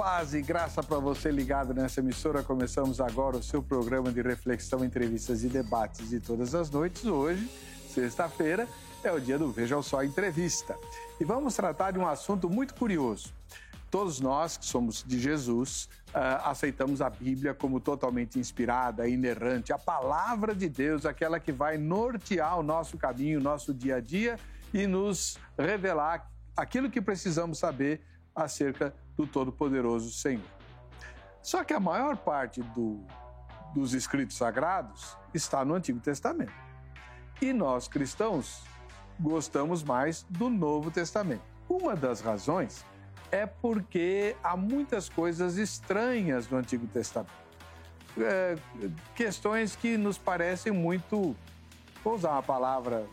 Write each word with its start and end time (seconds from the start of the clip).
Paz 0.00 0.32
e 0.32 0.40
graça 0.40 0.82
para 0.82 0.98
você 0.98 1.30
ligado 1.30 1.74
nessa 1.74 2.00
emissora. 2.00 2.42
Começamos 2.42 3.02
agora 3.02 3.36
o 3.36 3.42
seu 3.42 3.62
programa 3.62 4.10
de 4.10 4.22
reflexão, 4.22 4.82
entrevistas 4.82 5.44
e 5.44 5.48
debates 5.50 6.08
de 6.08 6.18
todas 6.18 6.54
as 6.54 6.70
noites. 6.70 7.04
Hoje, 7.04 7.46
sexta-feira, 7.86 8.66
é 9.04 9.12
o 9.12 9.20
dia 9.20 9.38
do 9.38 9.52
Veja 9.52 9.76
o 9.76 9.82
Sol 9.82 10.02
Entrevista. 10.02 10.74
E 11.20 11.24
vamos 11.24 11.54
tratar 11.54 11.90
de 11.90 11.98
um 11.98 12.08
assunto 12.08 12.48
muito 12.48 12.74
curioso. 12.76 13.30
Todos 13.90 14.20
nós 14.20 14.56
que 14.56 14.64
somos 14.64 15.04
de 15.06 15.20
Jesus 15.20 15.84
uh, 16.14 16.48
aceitamos 16.48 17.02
a 17.02 17.10
Bíblia 17.10 17.52
como 17.52 17.78
totalmente 17.78 18.38
inspirada, 18.38 19.06
inerrante, 19.06 19.70
a 19.70 19.78
palavra 19.78 20.54
de 20.54 20.70
Deus, 20.70 21.04
aquela 21.04 21.38
que 21.38 21.52
vai 21.52 21.76
nortear 21.76 22.58
o 22.58 22.62
nosso 22.62 22.96
caminho, 22.96 23.38
o 23.38 23.42
nosso 23.42 23.74
dia 23.74 23.96
a 23.96 24.00
dia 24.00 24.38
e 24.72 24.86
nos 24.86 25.36
revelar 25.58 26.26
aquilo 26.56 26.88
que 26.88 27.02
precisamos 27.02 27.58
saber 27.58 28.00
acerca 28.34 28.94
do 29.20 29.26
Todo-Poderoso 29.26 30.10
Senhor. 30.10 30.42
Só 31.42 31.62
que 31.62 31.74
a 31.74 31.80
maior 31.80 32.16
parte 32.16 32.62
do, 32.62 33.04
dos 33.74 33.92
escritos 33.92 34.36
sagrados 34.36 35.16
está 35.34 35.64
no 35.64 35.74
Antigo 35.74 36.00
Testamento. 36.00 36.52
E 37.40 37.52
nós 37.52 37.86
cristãos 37.86 38.62
gostamos 39.18 39.82
mais 39.82 40.24
do 40.28 40.48
Novo 40.48 40.90
Testamento. 40.90 41.42
Uma 41.68 41.94
das 41.94 42.20
razões 42.20 42.84
é 43.30 43.46
porque 43.46 44.36
há 44.42 44.56
muitas 44.56 45.08
coisas 45.08 45.56
estranhas 45.56 46.48
no 46.48 46.56
Antigo 46.56 46.86
Testamento. 46.86 47.32
É, 48.18 48.56
questões 49.14 49.76
que 49.76 49.96
nos 49.96 50.18
parecem 50.18 50.72
muito, 50.72 51.36
vou 52.02 52.14
usar 52.14 52.32
uma 52.32 52.42
palavra 52.42 53.06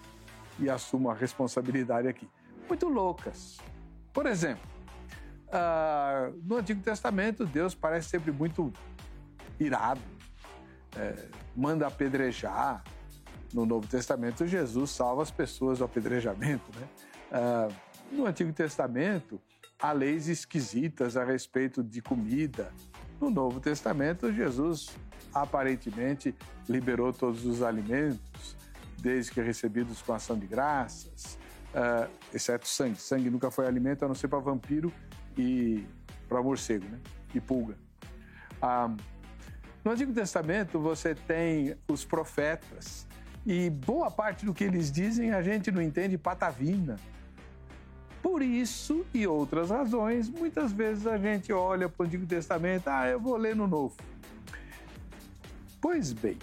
e 0.57 0.69
assumo 0.69 1.11
a 1.11 1.13
responsabilidade 1.13 2.07
aqui, 2.07 2.27
muito 2.67 2.87
loucas. 2.87 3.59
Por 4.11 4.25
exemplo, 4.25 4.76
uh, 5.47 6.39
no 6.43 6.57
Antigo 6.57 6.81
Testamento, 6.81 7.45
Deus 7.45 7.73
parece 7.73 8.09
sempre 8.09 8.31
muito 8.31 8.71
irado, 9.59 10.01
é, 10.95 11.27
manda 11.55 11.87
apedrejar. 11.87 12.83
No 13.53 13.65
Novo 13.65 13.87
Testamento, 13.87 14.45
Jesus 14.45 14.91
salva 14.91 15.23
as 15.23 15.31
pessoas 15.31 15.79
do 15.79 15.85
apedrejamento. 15.85 16.65
Né? 16.77 16.87
Uh, 17.31 17.73
no 18.11 18.25
Antigo 18.25 18.51
Testamento, 18.51 19.39
há 19.79 19.93
leis 19.93 20.27
esquisitas 20.27 21.15
a 21.15 21.23
respeito 21.23 21.81
de 21.81 22.01
comida. 22.01 22.73
No 23.21 23.29
Novo 23.29 23.61
Testamento, 23.61 24.31
Jesus 24.33 24.89
aparentemente 25.33 26.35
liberou 26.67 27.13
todos 27.13 27.45
os 27.45 27.61
alimentos, 27.61 28.57
desde 28.99 29.31
que 29.31 29.41
recebidos 29.41 30.01
com 30.01 30.13
ação 30.13 30.37
de 30.37 30.45
graças, 30.45 31.39
uh, 31.73 32.09
exceto 32.33 32.67
sangue. 32.67 32.99
Sangue 32.99 33.29
nunca 33.29 33.49
foi 33.49 33.65
alimento, 33.65 34.03
a 34.03 34.07
não 34.07 34.15
ser 34.15 34.27
para 34.27 34.39
vampiro 34.39 34.91
e 35.37 35.85
para 36.27 36.41
morcego, 36.41 36.85
né? 36.85 36.99
E 37.33 37.39
pulga. 37.39 37.75
Ah, 38.61 38.95
no 39.83 39.91
Antigo 39.91 40.13
Testamento, 40.13 40.79
você 40.79 41.15
tem 41.15 41.75
os 41.87 42.03
profetas, 42.03 43.07
e 43.45 43.69
boa 43.69 44.11
parte 44.11 44.45
do 44.45 44.53
que 44.53 44.65
eles 44.65 44.91
dizem 44.91 45.31
a 45.31 45.41
gente 45.41 45.71
não 45.71 45.81
entende 45.81 46.17
patavina. 46.17 46.97
Por 48.21 48.41
isso 48.41 49.05
e 49.13 49.25
outras 49.25 49.69
razões, 49.69 50.27
muitas 50.27 50.73
vezes 50.73 51.07
a 51.07 51.17
gente 51.17 51.53
olha 51.53 51.87
para 51.87 52.03
o 52.03 52.05
Antigo 52.05 52.25
Testamento, 52.25 52.89
ah, 52.89 53.07
eu 53.07 53.19
vou 53.19 53.37
ler 53.37 53.55
no 53.55 53.65
Novo. 53.65 53.95
Pois 55.79 56.11
bem, 56.11 56.37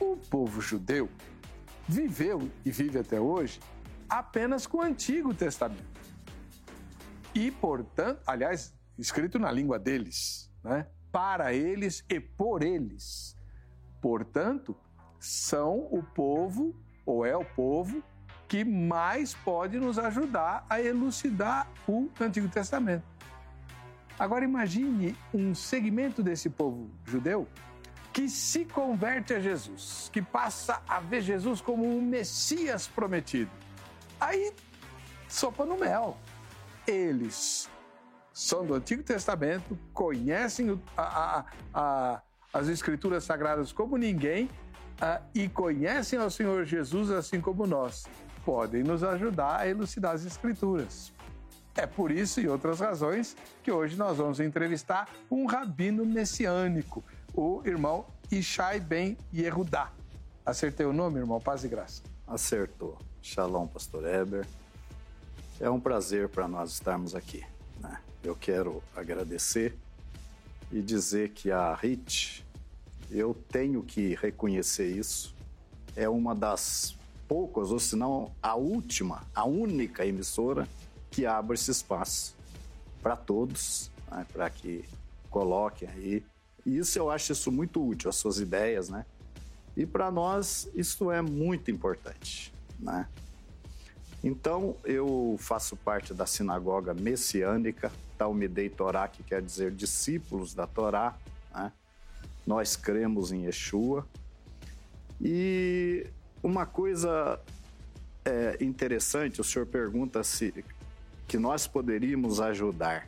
o 0.00 0.16
povo 0.16 0.62
judeu 0.62 1.10
viveu 1.86 2.50
e 2.64 2.70
vive 2.70 2.98
até 2.98 3.20
hoje 3.20 3.60
apenas 4.08 4.66
com 4.66 4.78
o 4.78 4.82
Antigo 4.82 5.34
Testamento. 5.34 5.95
E, 7.36 7.50
portanto, 7.50 8.22
aliás, 8.26 8.74
escrito 8.98 9.38
na 9.38 9.52
língua 9.52 9.78
deles, 9.78 10.50
né? 10.64 10.86
para 11.12 11.52
eles 11.52 12.02
e 12.08 12.18
por 12.18 12.62
eles. 12.62 13.36
Portanto, 14.00 14.74
são 15.20 15.86
o 15.90 16.02
povo, 16.02 16.74
ou 17.04 17.26
é 17.26 17.36
o 17.36 17.44
povo, 17.44 18.02
que 18.48 18.64
mais 18.64 19.34
pode 19.34 19.78
nos 19.78 19.98
ajudar 19.98 20.64
a 20.66 20.80
elucidar 20.80 21.70
o 21.86 22.08
Antigo 22.18 22.48
Testamento. 22.48 23.04
Agora 24.18 24.42
imagine 24.42 25.14
um 25.34 25.54
segmento 25.54 26.22
desse 26.22 26.48
povo 26.48 26.90
judeu 27.04 27.46
que 28.14 28.30
se 28.30 28.64
converte 28.64 29.34
a 29.34 29.40
Jesus, 29.40 30.08
que 30.10 30.22
passa 30.22 30.80
a 30.88 31.00
ver 31.00 31.20
Jesus 31.20 31.60
como 31.60 31.84
um 31.84 32.00
Messias 32.00 32.88
prometido. 32.88 33.50
Aí, 34.18 34.54
sopa 35.28 35.66
no 35.66 35.76
mel. 35.76 36.16
Eles 36.86 37.68
são 38.32 38.66
do 38.66 38.74
Antigo 38.74 39.02
Testamento, 39.02 39.78
conhecem 39.92 40.80
a, 40.96 41.02
a, 41.02 41.44
a, 41.72 42.22
as 42.52 42.68
Escrituras 42.68 43.24
Sagradas 43.24 43.72
como 43.72 43.96
ninguém 43.96 44.48
e 45.34 45.48
conhecem 45.48 46.18
ao 46.18 46.30
Senhor 46.30 46.64
Jesus 46.64 47.10
assim 47.10 47.40
como 47.40 47.66
nós 47.66 48.04
podem 48.44 48.82
nos 48.82 49.02
ajudar 49.02 49.60
a 49.60 49.68
elucidar 49.68 50.14
as 50.14 50.24
Escrituras. 50.24 51.12
É 51.74 51.86
por 51.86 52.10
isso 52.10 52.40
e 52.40 52.48
outras 52.48 52.80
razões 52.80 53.36
que 53.62 53.70
hoje 53.70 53.96
nós 53.96 54.16
vamos 54.16 54.40
entrevistar 54.40 55.10
um 55.30 55.46
rabino 55.46 56.06
messiânico, 56.06 57.04
o 57.34 57.60
irmão 57.66 58.06
Ishai 58.30 58.80
Ben 58.80 59.18
Yehudá. 59.34 59.92
Acertei 60.44 60.86
o 60.86 60.92
nome, 60.92 61.18
irmão? 61.18 61.40
Paz 61.40 61.64
e 61.64 61.68
graça. 61.68 62.02
Acertou. 62.26 62.96
Shalom, 63.20 63.66
pastor 63.66 64.06
Eber. 64.06 64.46
É 65.58 65.70
um 65.70 65.80
prazer 65.80 66.28
para 66.28 66.46
nós 66.46 66.72
estarmos 66.72 67.14
aqui. 67.14 67.42
Né? 67.80 67.98
Eu 68.22 68.36
quero 68.36 68.82
agradecer 68.94 69.74
e 70.70 70.82
dizer 70.82 71.30
que 71.30 71.50
a 71.50 71.74
RIT, 71.74 72.44
eu 73.10 73.34
tenho 73.48 73.82
que 73.82 74.14
reconhecer 74.14 74.90
isso, 74.90 75.34
é 75.94 76.06
uma 76.08 76.34
das 76.34 76.94
poucas, 77.26 77.70
ou 77.70 77.78
se 77.78 77.96
não 77.96 78.30
a 78.42 78.54
última, 78.54 79.22
a 79.34 79.46
única 79.46 80.04
emissora 80.04 80.68
que 81.10 81.24
abre 81.24 81.54
esse 81.54 81.70
espaço 81.70 82.36
para 83.02 83.16
todos, 83.16 83.90
né, 84.10 84.26
para 84.30 84.50
que 84.50 84.84
coloquem 85.30 85.88
aí. 85.88 86.24
E 86.66 86.76
isso 86.76 86.98
eu 86.98 87.10
acho 87.10 87.32
isso 87.32 87.50
muito 87.50 87.82
útil, 87.82 88.10
as 88.10 88.16
suas 88.16 88.40
ideias, 88.40 88.90
né? 88.90 89.06
E 89.74 89.86
para 89.86 90.10
nós 90.10 90.68
isso 90.74 91.10
é 91.10 91.22
muito 91.22 91.70
importante, 91.70 92.52
né? 92.78 93.08
Então 94.26 94.74
eu 94.84 95.36
faço 95.38 95.76
parte 95.76 96.12
da 96.12 96.26
sinagoga 96.26 96.92
messiânica 96.92 97.92
Talmidei 98.18 98.68
Torá, 98.68 99.06
que 99.06 99.22
quer 99.22 99.40
dizer 99.40 99.70
discípulos 99.70 100.52
da 100.52 100.66
Torá. 100.66 101.16
Né? 101.54 101.70
Nós 102.44 102.74
cremos 102.74 103.30
em 103.30 103.44
Yeshua. 103.44 104.04
E 105.20 106.08
uma 106.42 106.66
coisa 106.66 107.40
é, 108.24 108.56
interessante, 108.60 109.40
o 109.40 109.44
senhor 109.44 109.64
pergunta 109.64 110.24
se 110.24 110.64
que 111.28 111.38
nós 111.38 111.68
poderíamos 111.68 112.40
ajudar. 112.40 113.06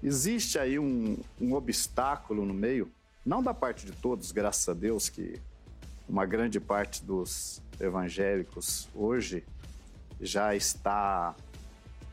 Existe 0.00 0.56
aí 0.56 0.78
um, 0.78 1.18
um 1.40 1.52
obstáculo 1.54 2.46
no 2.46 2.54
meio, 2.54 2.88
não 3.26 3.42
da 3.42 3.52
parte 3.52 3.86
de 3.86 3.92
todos, 3.92 4.30
graças 4.30 4.68
a 4.68 4.72
Deus, 4.72 5.08
que 5.08 5.40
uma 6.08 6.24
grande 6.24 6.60
parte 6.60 7.02
dos 7.02 7.60
evangélicos 7.80 8.88
hoje 8.94 9.42
já 10.22 10.54
está, 10.54 11.34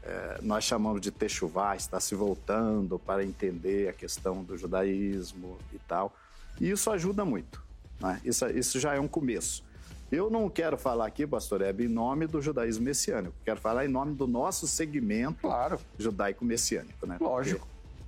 é, 0.04 0.40
nós 0.42 0.64
chamamos 0.64 1.00
de 1.00 1.12
techuvá, 1.12 1.76
está 1.76 2.00
se 2.00 2.16
voltando 2.16 2.98
para 2.98 3.24
entender 3.24 3.88
a 3.88 3.94
questão 3.94 4.44
do 4.44 4.58
judaísmo 4.58 5.58
e 5.72 5.78
tal. 5.80 6.14
E 6.60 6.70
isso 6.70 6.90
ajuda 6.90 7.24
muito. 7.24 7.64
Né? 8.00 8.20
Isso, 8.26 8.46
isso 8.48 8.80
já 8.80 8.96
é 8.96 9.00
um 9.00 9.08
começo. 9.08 9.64
Eu 10.12 10.30
não 10.30 10.50
quero 10.50 10.76
falar 10.76 11.06
aqui, 11.06 11.28
pastor 11.28 11.62
Hebe, 11.62 11.86
em 11.86 11.88
nome 11.88 12.26
do 12.26 12.42
judaísmo 12.42 12.84
messiânico. 12.84 13.36
Quero 13.46 13.62
falar 13.62 13.86
em 13.86 13.88
nome 13.88 14.16
do 14.16 14.26
nosso 14.26 14.68
segmento 14.68 15.42
claro. 15.42 15.80
judaico-messiânico. 16.00 17.06
Né? 17.06 17.18
Lógico. 17.22 17.68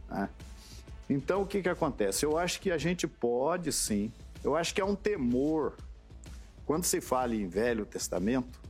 né? 0.10 0.28
Então, 1.08 1.44
o 1.44 1.46
que, 1.46 1.62
que 1.62 1.70
acontece? 1.70 2.26
Eu 2.26 2.38
acho 2.40 2.60
que 2.60 2.72
a 2.72 2.78
gente 2.78 3.06
pode 3.08 3.72
sim. 3.72 4.12
Eu 4.44 4.56
acho 4.56 4.74
que 4.74 4.82
é 4.82 4.86
um 4.86 4.96
temor. 4.96 5.74
Quando 6.66 6.86
se 6.86 7.00
fala 7.02 7.36
em 7.36 7.48
Velho 7.48 7.86
Testamento, 7.86 8.61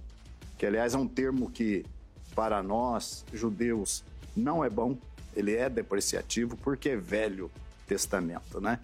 que 0.62 0.66
aliás 0.68 0.94
é 0.94 0.98
um 1.00 1.08
termo 1.08 1.50
que 1.50 1.84
para 2.36 2.62
nós 2.62 3.25
judeus 3.34 4.04
não 4.38 4.63
é 4.63 4.69
bom, 4.69 4.96
ele 5.36 5.56
é 5.56 5.68
depreciativo 5.68 6.56
porque 6.56 6.90
é 6.90 6.96
Velho 6.96 7.50
Testamento, 7.88 8.62
né? 8.62 8.80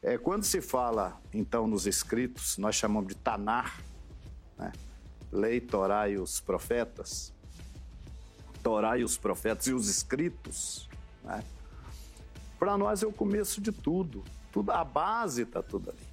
É, 0.00 0.16
quando 0.16 0.44
se 0.44 0.62
fala, 0.62 1.20
então, 1.34 1.66
nos 1.66 1.84
escritos, 1.84 2.58
nós 2.58 2.76
chamamos 2.76 3.08
de 3.08 3.16
Tanar, 3.16 3.82
né? 4.56 4.70
Lei, 5.32 5.60
Torá 5.60 6.08
e 6.08 6.16
os 6.16 6.38
profetas, 6.38 7.32
Torá 8.62 8.96
e 8.96 9.02
os 9.02 9.16
profetas 9.16 9.66
e 9.66 9.72
os 9.72 9.88
escritos, 9.88 10.88
né? 11.24 11.42
Para 12.56 12.78
nós 12.78 13.02
é 13.02 13.06
o 13.08 13.12
começo 13.12 13.60
de 13.60 13.72
tudo. 13.72 14.22
tudo 14.52 14.70
a 14.70 14.84
base 14.84 15.42
está 15.42 15.60
tudo 15.60 15.90
ali. 15.90 16.06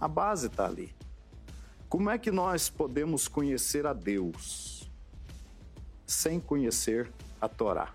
A 0.00 0.08
base 0.08 0.48
está 0.48 0.66
ali. 0.66 0.92
Como 1.92 2.08
é 2.08 2.16
que 2.16 2.30
nós 2.30 2.70
podemos 2.70 3.28
conhecer 3.28 3.86
a 3.86 3.92
Deus 3.92 4.90
sem 6.06 6.40
conhecer 6.40 7.12
a 7.38 7.46
Torá? 7.46 7.92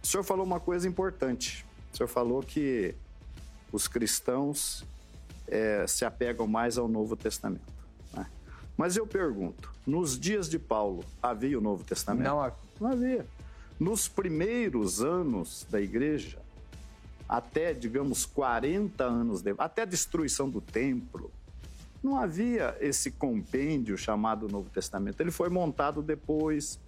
o 0.00 0.06
senhor 0.06 0.22
falou 0.22 0.46
uma 0.46 0.60
coisa 0.60 0.86
importante. 0.86 1.66
O 1.92 1.96
senhor 1.96 2.06
falou 2.06 2.40
que 2.40 2.94
os 3.72 3.88
cristãos 3.88 4.84
é, 5.48 5.84
se 5.88 6.04
apegam 6.04 6.46
mais 6.46 6.78
ao 6.78 6.86
Novo 6.86 7.16
Testamento. 7.16 7.74
Né? 8.14 8.24
Mas 8.76 8.96
eu 8.96 9.04
pergunto: 9.04 9.74
nos 9.84 10.16
dias 10.16 10.48
de 10.48 10.60
Paulo 10.60 11.04
havia 11.20 11.58
o 11.58 11.60
Novo 11.60 11.82
Testamento? 11.82 12.24
Não, 12.24 12.52
não 12.80 12.92
havia. 12.92 13.26
Nos 13.80 14.06
primeiros 14.06 15.02
anos 15.02 15.66
da 15.68 15.80
igreja, 15.80 16.38
até, 17.28 17.74
digamos, 17.74 18.24
40 18.24 19.02
anos, 19.02 19.42
de, 19.42 19.56
até 19.58 19.82
a 19.82 19.84
destruição 19.84 20.48
do 20.48 20.60
templo, 20.60 21.32
não 22.02 22.16
havia 22.16 22.76
esse 22.80 23.10
compêndio 23.10 23.96
chamado 23.98 24.48
Novo 24.48 24.70
Testamento. 24.70 25.20
Ele 25.20 25.30
foi 25.30 25.48
montado 25.48 26.02
depois, 26.02 26.78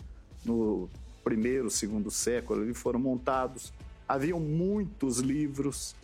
no 0.45 0.89
primeiro, 1.25 1.71
segundo 1.71 2.11
século, 2.11 2.62
eles 2.62 2.79
foram 2.79 3.01
montados. 3.01 3.73
Haviam 4.09 4.41
muitos 4.41 5.19
livros, 5.19 5.95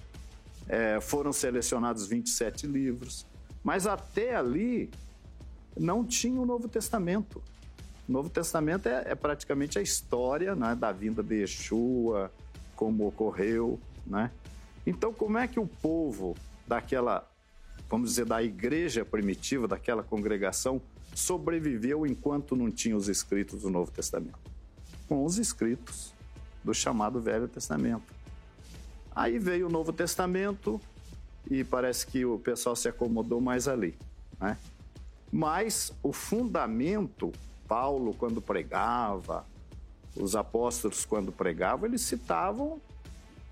é, 0.68 1.00
foram 1.00 1.32
selecionados 1.32 2.06
27 2.06 2.66
livros, 2.66 3.26
mas 3.62 3.86
até 3.86 4.34
ali 4.34 4.90
não 5.76 6.04
tinha 6.04 6.40
o 6.40 6.46
Novo 6.46 6.68
Testamento. 6.68 7.42
O 8.08 8.12
Novo 8.12 8.28
Testamento 8.28 8.88
é, 8.88 9.04
é 9.06 9.14
praticamente 9.14 9.78
a 9.78 9.82
história 9.82 10.54
né, 10.54 10.74
da 10.74 10.92
vinda 10.92 11.22
de 11.22 11.40
Yeshua, 11.40 12.30
como 12.76 13.08
ocorreu, 13.08 13.80
né? 14.06 14.30
Então, 14.86 15.12
como 15.12 15.36
é 15.36 15.48
que 15.48 15.58
o 15.58 15.66
povo 15.66 16.36
daquela, 16.66 17.28
vamos 17.88 18.10
dizer, 18.10 18.26
da 18.26 18.42
igreja 18.42 19.04
primitiva, 19.04 19.68
daquela 19.68 20.02
congregação, 20.02 20.80
sobreviveu 21.14 22.06
enquanto 22.06 22.54
não 22.54 22.70
tinha 22.70 22.96
os 22.96 23.08
escritos 23.08 23.62
do 23.62 23.70
Novo 23.70 23.90
Testamento? 23.90 24.38
Com 25.08 25.24
os 25.24 25.38
escritos 25.38 26.12
do 26.62 26.74
chamado 26.74 27.20
Velho 27.20 27.48
Testamento. 27.48 28.14
Aí 29.14 29.38
veio 29.38 29.66
o 29.66 29.70
Novo 29.70 29.92
Testamento 29.92 30.80
e 31.50 31.64
parece 31.64 32.06
que 32.06 32.24
o 32.24 32.38
pessoal 32.38 32.74
se 32.76 32.88
acomodou 32.88 33.40
mais 33.40 33.68
ali, 33.68 33.96
né? 34.38 34.58
Mas 35.32 35.92
o 36.02 36.12
fundamento, 36.12 37.32
Paulo 37.66 38.14
quando 38.14 38.40
pregava, 38.40 39.44
os 40.14 40.34
apóstolos 40.34 41.04
quando 41.04 41.30
pregavam, 41.30 41.86
eles 41.86 42.02
citavam 42.02 42.80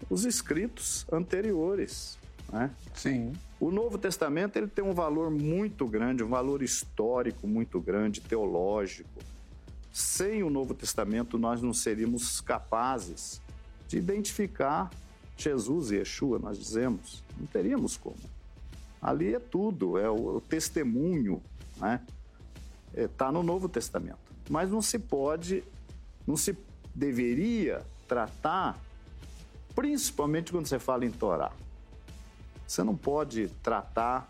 os 0.09 0.25
escritos 0.25 1.07
anteriores. 1.13 2.19
Né? 2.51 2.71
Sim. 2.95 3.33
O 3.61 3.71
Novo 3.71 3.97
Testamento 3.97 4.57
ele 4.57 4.67
tem 4.67 4.85
um 4.85 4.93
valor 4.93 5.31
muito 5.31 5.87
grande, 5.87 6.23
um 6.25 6.29
valor 6.29 6.63
histórico 6.63 7.47
muito 7.47 7.81
grande, 7.81 8.21
teológico. 8.21 9.21
Sem 9.93 10.43
o 10.43 10.51
Novo 10.51 10.75
Testamento, 10.75 11.39
nós 11.39 11.63
não 11.63 11.73
seríamos 11.73 12.41
capazes 12.41 13.41
de 13.87 13.97
identificar 13.97 14.91
Jesus 15.37 15.91
e 15.91 15.97
Yeshua, 15.97 16.39
nós 16.39 16.59
dizemos. 16.59 17.23
Não 17.39 17.47
teríamos 17.47 17.97
como. 17.97 18.17
Ali 19.01 19.35
é 19.35 19.39
tudo, 19.39 19.99
é 19.99 20.09
o, 20.09 20.41
testemunho, 20.41 21.43
né? 21.77 22.01
Está 22.93 23.03
é, 23.03 23.09
tá 23.09 23.33
no 23.33 23.43
Novo 23.43 23.69
Testamento. 23.69 24.19
Mas 24.49 24.71
não 24.71 24.81
se 24.81 24.99
pode, 24.99 25.63
não 26.27 26.37
se 26.37 26.57
deveria 26.95 27.83
tratar 28.07 28.79
principalmente 29.75 30.53
quando 30.53 30.67
você 30.67 30.79
fala 30.79 31.05
em 31.05 31.11
Torá. 31.11 31.53
Você 32.67 32.83
não 32.83 32.97
pode 32.97 33.49
tratar. 33.63 34.29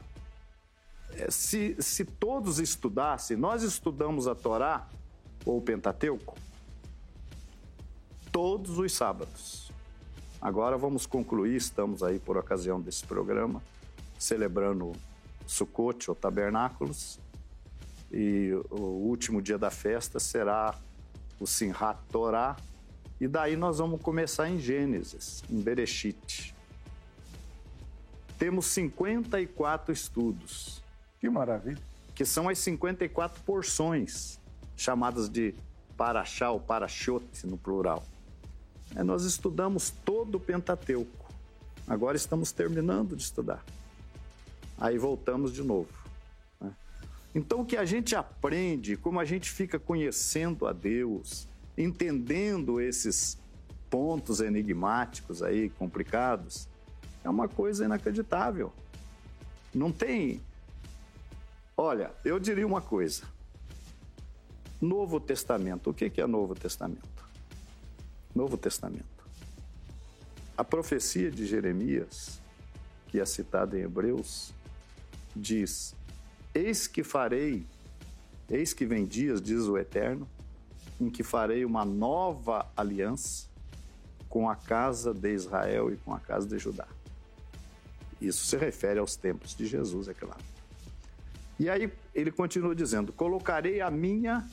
É, 1.13 1.31
se, 1.31 1.77
se 1.81 2.05
todos 2.05 2.59
estudassem, 2.59 3.37
nós 3.37 3.63
estudamos 3.63 4.27
a 4.27 4.35
Torá 4.35 4.89
ou 5.45 5.59
o 5.59 5.63
Pentateuco 5.63 6.35
todos 8.35 8.79
os 8.79 8.93
sábados. 8.93 9.71
Agora 10.41 10.77
vamos 10.77 11.07
concluir, 11.07 11.55
estamos 11.55 12.03
aí 12.03 12.19
por 12.19 12.37
ocasião 12.37 12.81
desse 12.81 13.07
programa, 13.07 13.63
celebrando 14.19 14.93
Sukkot 15.47 16.11
ou 16.11 16.17
Tabernáculos, 16.17 17.21
e 18.13 18.51
o 18.71 18.81
último 18.81 19.41
dia 19.41 19.57
da 19.57 19.71
festa 19.71 20.19
será 20.19 20.75
o 21.39 21.47
Simhat 21.47 21.99
Torá, 22.11 22.57
e 23.21 23.29
daí 23.29 23.57
nós 23.57 23.79
vamos 23.79 24.03
começar 24.03 24.49
em 24.51 24.59
Gênesis, 24.59 25.45
em 25.49 25.61
Bereshit. 25.61 26.54
Temos 28.39 28.67
54 28.67 29.93
estudos. 29.93 30.83
Que 31.21 31.29
maravilha. 31.29 31.83
Que 32.15 32.25
são 32.25 32.49
as 32.49 32.59
54 32.59 33.43
porções, 33.43 34.39
chamadas 34.77 35.29
de 35.29 35.55
Parashá 35.97 36.51
ou 36.51 36.61
Parashot 36.61 37.25
no 37.45 37.57
plural. 37.57 38.05
É, 38.95 39.03
nós 39.03 39.25
estudamos 39.25 39.91
todo 40.05 40.37
o 40.37 40.41
Pentateuco. 40.41 41.25
Agora 41.87 42.17
estamos 42.17 42.53
terminando 42.53 43.17
de 43.17 43.23
estudar. 43.23 43.65
Aí 44.79 44.99
voltamos 44.99 45.53
de 45.53 45.63
novo. 45.63 45.89
Né? 46.61 46.73
Então, 47.35 47.61
o 47.61 47.67
que 47.67 47.77
a 47.77 47.85
gente 47.85 48.15
aprende, 48.17 48.97
como 48.97 49.21
a 49.21 49.25
gente 49.25 49.51
fica 49.51 49.79
conhecendo 49.79 50.67
a 50.67 50.73
Deus, 50.73 51.49
entendendo 51.77 52.81
esses 52.81 53.39
pontos 53.91 54.41
enigmáticos 54.41 55.43
aí, 55.43 55.71
complicados, 55.71 56.69
é 57.25 57.31
uma 57.31 57.49
coisa 57.49 57.85
inacreditável. 57.85 58.73
Não 59.75 59.91
tem. 59.91 60.41
Olha, 61.77 62.13
eu 62.25 62.39
diria 62.39 62.67
uma 62.67 62.81
coisa. 62.81 63.25
Novo 64.81 65.19
Testamento. 65.19 65.91
O 65.91 65.95
que 65.95 66.21
é 66.21 66.27
Novo 66.27 66.55
Testamento? 66.55 67.25
Novo 68.35 68.57
Testamento. 68.57 69.05
A 70.57 70.63
profecia 70.63 71.31
de 71.31 71.47
Jeremias, 71.47 72.41
que 73.09 73.19
é 73.19 73.25
citada 73.25 73.77
em 73.77 73.83
Hebreus, 73.83 74.53
diz: 75.35 75.97
Eis 76.55 76.87
que 76.87 77.03
farei, 77.03 77.67
eis 78.49 78.73
que 78.73 78.87
vem 78.87 79.05
dias, 79.05 79.41
diz 79.41 79.63
o 79.63 79.77
Eterno, 79.77 80.29
em 81.01 81.11
que 81.11 81.25
farei 81.25 81.65
uma 81.65 81.85
nova 81.85 82.71
aliança 82.77 83.49
com 84.29 84.49
a 84.49 84.55
casa 84.55 85.13
de 85.13 85.33
Israel 85.33 85.93
e 85.93 85.97
com 85.97 86.13
a 86.13 86.21
casa 86.21 86.47
de 86.47 86.59
Judá. 86.59 86.87
Isso 88.27 88.45
se 88.45 88.57
refere 88.57 88.99
aos 88.99 89.17
tempos 89.17 89.55
de 89.55 89.67
Jesus, 89.67 90.09
é 90.09 90.15
claro. 90.15 90.43
E 91.59 91.69
aí 91.69 91.93
ele 92.15 92.31
continua 92.31 92.75
dizendo: 92.75 93.13
Colocarei 93.13 93.81
a 93.81 93.91
minha 93.91 94.47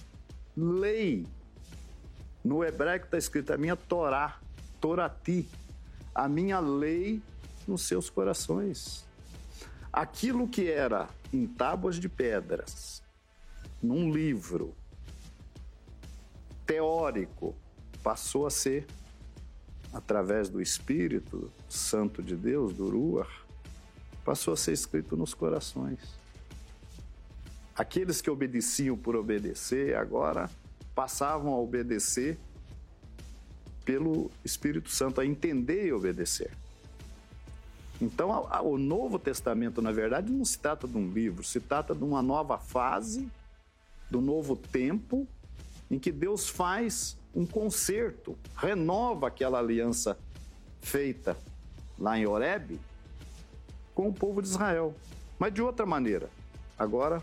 lei. 0.56 1.25
No 2.44 2.63
hebraico 2.63 3.06
está 3.06 3.18
escrito 3.18 3.54
a 3.54 3.58
minha 3.58 3.75
Torá, 3.75 4.40
Torati, 4.80 5.48
a 6.13 6.28
minha 6.28 6.60
lei 6.60 7.22
nos 7.68 7.84
seus 7.84 8.10
corações. 8.10 9.06
Aquilo 9.94 10.48
que 10.48 10.70
era 10.70 11.10
em 11.34 11.46
tábuas 11.46 11.98
de 11.98 12.10
pedras, 12.10 13.04
num 13.82 14.12
livro, 14.12 14.74
teórico 16.66 17.56
passou 18.01 18.48
a 18.48 18.50
ser, 18.50 18.88
através 19.94 20.50
do 20.50 20.62
Espírito 20.62 21.51
Santo 21.68 22.24
de 22.24 22.36
Deus, 22.36 22.74
do 22.74 22.90
Ruach, 22.90 23.40
passou 24.24 24.54
a 24.54 24.58
ser 24.58 24.74
escrito 24.74 25.18
nos 25.18 25.34
corações. 25.34 26.00
Aqueles 27.75 28.22
que 28.22 28.30
obedeciam 28.30 28.98
por 28.98 29.16
obedecer, 29.16 29.96
agora 29.96 30.50
passavam 30.94 31.54
a 31.54 31.60
obedecer 31.60 32.38
pelo 33.84 34.30
Espírito 34.44 34.90
Santo, 34.90 35.20
a 35.20 35.25
entender 35.25 35.88
e 35.88 35.94
obedecer. 35.94 36.51
Então, 38.00 38.32
a, 38.32 38.58
a, 38.58 38.62
o 38.62 38.78
Novo 38.78 39.18
Testamento, 39.18 39.82
na 39.82 39.92
verdade, 39.92 40.32
não 40.32 40.44
se 40.44 40.58
trata 40.58 40.88
de 40.88 40.98
um 40.98 41.10
livro, 41.10 41.44
se 41.44 41.60
trata 41.60 41.96
de 41.96 42.04
uma 42.04 42.22
nova 42.22 42.58
fase, 42.58 43.28
do 44.10 44.20
novo 44.20 44.56
tempo 44.56 45.28
em 45.90 45.98
que 45.98 46.12
Deus 46.12 46.50
faz 46.50 47.18
um 47.34 47.46
conserto, 47.46 48.38
renova 48.56 49.28
aquela 49.28 49.60
aliança 49.60 50.18
feita 50.82 51.38
lá 51.98 52.18
em 52.18 52.25
Horeb 52.25 52.80
com 53.93 54.07
o 54.07 54.13
povo 54.13 54.41
de 54.41 54.48
Israel, 54.48 54.93
mas 55.38 55.53
de 55.53 55.62
outra 55.62 55.86
maneira. 55.86 56.29
Agora, 56.77 57.21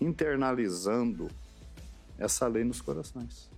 internalizando 0.00 1.28
essa 2.18 2.46
lei 2.46 2.64
nos 2.64 2.80
corações. 2.80 3.50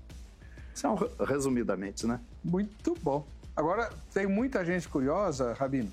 Isso 0.74 0.86
é 0.86 0.90
um, 0.90 0.96
resumidamente, 1.24 2.06
né? 2.06 2.20
Muito 2.42 2.94
bom. 3.02 3.26
Agora, 3.56 3.90
tem 4.12 4.26
muita 4.26 4.64
gente 4.64 4.88
curiosa, 4.88 5.52
Rabino, 5.54 5.92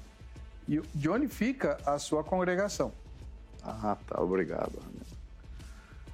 e 0.67 0.79
de 0.93 1.09
onde 1.09 1.27
fica 1.27 1.77
a 1.85 1.97
sua 1.97 2.23
congregação? 2.23 2.91
Ah, 3.63 3.97
tá. 4.07 4.21
Obrigado, 4.21 4.79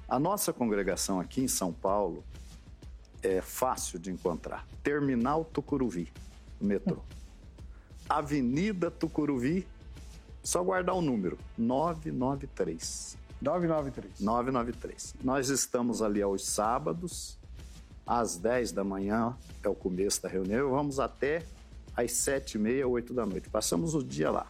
a 0.08 0.18
nossa 0.18 0.52
congregação 0.52 1.20
aqui 1.20 1.40
em 1.40 1.48
São 1.48 1.72
Paulo 1.72 2.22
é 3.22 3.40
fácil 3.40 3.98
de 3.98 4.10
encontrar. 4.10 4.66
Terminal 4.82 5.44
Tucuruvi, 5.44 6.12
metrô. 6.60 6.98
Avenida 8.08 8.90
Tucuruvi, 8.90 9.66
só 10.42 10.62
guardar 10.62 10.94
o 10.94 11.00
número, 11.00 11.38
993. 11.56 13.16
993. 13.40 14.20
993. 14.20 15.14
Nós 15.22 15.48
estamos 15.48 16.02
ali 16.02 16.22
aos 16.22 16.44
sábados, 16.44 17.38
às 18.06 18.36
10 18.36 18.72
da 18.72 18.84
manhã, 18.84 19.36
é 19.62 19.68
o 19.68 19.74
começo 19.74 20.22
da 20.22 20.28
reunião, 20.28 20.70
vamos 20.70 21.00
até 21.00 21.44
às 21.96 22.12
7 22.12 22.54
e 22.54 22.58
meia, 22.58 22.88
8 22.88 23.12
da 23.14 23.26
noite. 23.26 23.48
Passamos 23.48 23.94
o 23.94 24.02
dia 24.02 24.30
lá. 24.30 24.46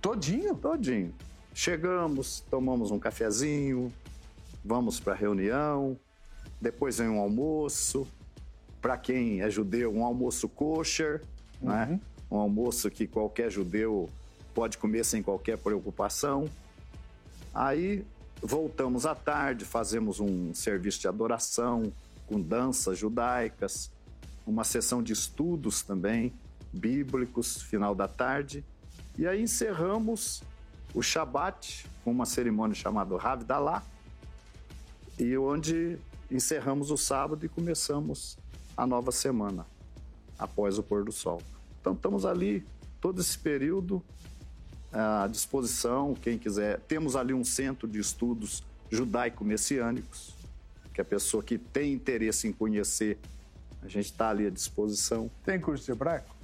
Todinho? 0.00 0.54
Todinho. 0.54 1.14
Chegamos, 1.54 2.44
tomamos 2.50 2.90
um 2.90 2.98
cafezinho, 2.98 3.92
vamos 4.64 5.00
para 5.00 5.14
a 5.14 5.16
reunião, 5.16 5.98
depois 6.60 6.98
vem 6.98 7.08
um 7.08 7.20
almoço. 7.20 8.06
Para 8.80 8.96
quem 8.96 9.40
é 9.40 9.50
judeu, 9.50 9.92
um 9.92 10.04
almoço 10.04 10.48
kosher, 10.48 11.22
né? 11.60 11.84
uhum. 11.84 11.92
né? 11.92 12.00
um 12.30 12.36
almoço 12.36 12.90
que 12.90 13.06
qualquer 13.06 13.50
judeu 13.50 14.08
pode 14.56 14.78
comer 14.78 15.04
sem 15.04 15.22
qualquer 15.22 15.58
preocupação. 15.58 16.48
Aí 17.52 18.06
voltamos 18.40 19.04
à 19.04 19.14
tarde, 19.14 19.66
fazemos 19.66 20.18
um 20.18 20.54
serviço 20.54 20.98
de 20.98 21.06
adoração 21.06 21.92
com 22.26 22.40
danças 22.40 22.96
judaicas, 22.96 23.90
uma 24.46 24.64
sessão 24.64 25.02
de 25.02 25.12
estudos 25.12 25.82
também 25.82 26.32
bíblicos, 26.72 27.60
final 27.60 27.94
da 27.94 28.08
tarde. 28.08 28.64
E 29.18 29.26
aí 29.26 29.42
encerramos 29.42 30.42
o 30.94 31.02
Shabat 31.02 31.86
com 32.02 32.10
uma 32.10 32.24
cerimônia 32.24 32.74
chamada 32.74 33.14
Havdalah, 33.14 33.82
e 35.18 35.36
onde 35.36 35.98
encerramos 36.30 36.90
o 36.90 36.96
sábado 36.96 37.44
e 37.44 37.48
começamos 37.48 38.38
a 38.74 38.86
nova 38.86 39.12
semana 39.12 39.66
após 40.38 40.78
o 40.78 40.82
pôr 40.82 41.04
do 41.04 41.12
sol. 41.12 41.42
Então 41.78 41.92
estamos 41.92 42.24
ali 42.24 42.66
todo 43.02 43.20
esse 43.20 43.38
período 43.38 44.02
à 44.92 45.26
disposição, 45.26 46.14
quem 46.14 46.38
quiser. 46.38 46.80
Temos 46.80 47.16
ali 47.16 47.34
um 47.34 47.44
centro 47.44 47.86
de 47.86 47.98
estudos 47.98 48.62
judaico-messiânicos, 48.90 50.34
que 50.94 51.00
a 51.00 51.04
pessoa 51.04 51.42
que 51.42 51.58
tem 51.58 51.92
interesse 51.92 52.48
em 52.48 52.52
conhecer, 52.52 53.18
a 53.82 53.88
gente 53.88 54.06
está 54.06 54.30
ali 54.30 54.46
à 54.46 54.50
disposição. 54.50 55.30
Tem 55.44 55.60
curso 55.60 55.84
de 55.84 55.92
hebraico? 55.92 56.34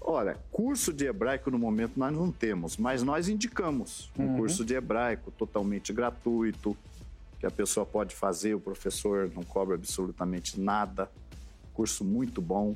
Olha, 0.00 0.36
curso 0.50 0.92
de 0.92 1.06
hebraico 1.06 1.50
no 1.50 1.58
momento 1.58 1.92
nós 1.96 2.12
não 2.12 2.32
temos, 2.32 2.76
mas 2.76 3.02
nós 3.02 3.28
indicamos 3.28 4.10
um 4.18 4.24
uhum. 4.24 4.36
curso 4.38 4.64
de 4.64 4.74
hebraico 4.74 5.30
totalmente 5.30 5.92
gratuito, 5.92 6.76
que 7.38 7.46
a 7.46 7.50
pessoa 7.50 7.84
pode 7.86 8.14
fazer, 8.14 8.54
o 8.54 8.60
professor 8.60 9.30
não 9.34 9.42
cobra 9.42 9.76
absolutamente 9.76 10.58
nada. 10.58 11.10
Curso 11.72 12.04
muito 12.04 12.42
bom. 12.42 12.74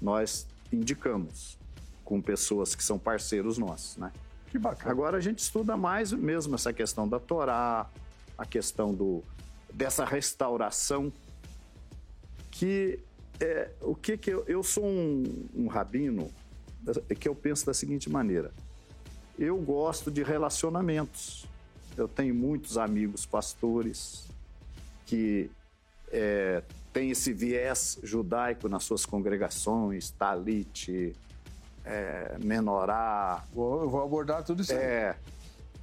Nós 0.00 0.46
indicamos 0.72 1.58
com 2.12 2.20
pessoas 2.20 2.74
que 2.74 2.84
são 2.84 2.98
parceiros 2.98 3.56
nossos, 3.56 3.96
né? 3.96 4.12
Que 4.50 4.58
bacana. 4.58 4.90
Agora 4.90 5.16
a 5.16 5.20
gente 5.20 5.38
estuda 5.38 5.78
mais 5.78 6.12
mesmo 6.12 6.54
essa 6.54 6.70
questão 6.70 7.08
da 7.08 7.18
Torá, 7.18 7.88
a 8.36 8.44
questão 8.44 8.92
do, 8.92 9.24
dessa 9.72 10.04
restauração, 10.04 11.10
que 12.50 12.98
é 13.40 13.70
o 13.80 13.94
que 13.94 14.18
que 14.18 14.28
eu, 14.28 14.44
eu 14.46 14.62
sou 14.62 14.84
um, 14.84 15.48
um 15.54 15.66
rabino 15.68 16.30
que 17.18 17.26
eu 17.26 17.34
penso 17.34 17.64
da 17.64 17.72
seguinte 17.72 18.10
maneira: 18.10 18.52
eu 19.38 19.56
gosto 19.56 20.10
de 20.10 20.22
relacionamentos. 20.22 21.46
Eu 21.96 22.06
tenho 22.06 22.34
muitos 22.34 22.76
amigos 22.76 23.24
pastores 23.24 24.28
que 25.06 25.50
é, 26.10 26.62
têm 26.92 27.10
esse 27.10 27.32
viés 27.32 27.98
judaico 28.02 28.68
nas 28.68 28.84
suas 28.84 29.06
congregações, 29.06 30.10
talite, 30.10 31.14
é, 31.84 32.36
menorá. 32.42 33.44
Vou, 33.52 33.88
vou 33.88 34.02
abordar 34.02 34.42
tudo 34.44 34.62
isso. 34.62 34.72
É, 34.72 35.16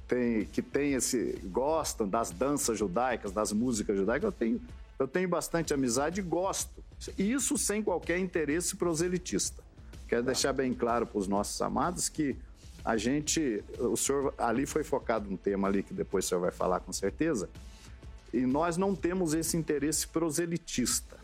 tem, 0.08 0.44
que 0.46 0.62
tem 0.62 0.94
esse 0.94 1.40
gostam 1.44 2.08
das 2.08 2.30
danças 2.30 2.78
judaicas, 2.78 3.32
das 3.32 3.52
músicas 3.52 3.96
judaicas. 3.96 4.24
Eu 4.24 4.32
tenho, 4.32 4.60
eu 4.98 5.08
tenho 5.08 5.28
bastante 5.28 5.72
amizade 5.72 6.20
e 6.20 6.22
gosto. 6.22 6.82
Isso 7.16 7.56
sem 7.56 7.82
qualquer 7.82 8.18
interesse 8.18 8.76
proselitista. 8.76 9.62
Quero 10.08 10.24
deixar 10.24 10.52
bem 10.52 10.74
claro 10.74 11.06
para 11.06 11.18
os 11.18 11.28
nossos 11.28 11.60
amados 11.62 12.08
que 12.08 12.36
a 12.84 12.96
gente, 12.96 13.62
o 13.78 13.96
senhor 13.96 14.34
ali 14.36 14.66
foi 14.66 14.82
focado 14.82 15.30
um 15.30 15.36
tema 15.36 15.68
ali 15.68 15.82
que 15.82 15.94
depois 15.94 16.24
o 16.24 16.28
senhor 16.28 16.40
vai 16.40 16.50
falar 16.50 16.80
com 16.80 16.92
certeza, 16.92 17.48
e 18.32 18.40
nós 18.40 18.76
não 18.76 18.94
temos 18.94 19.34
esse 19.34 19.56
interesse 19.56 20.06
proselitista. 20.08 21.19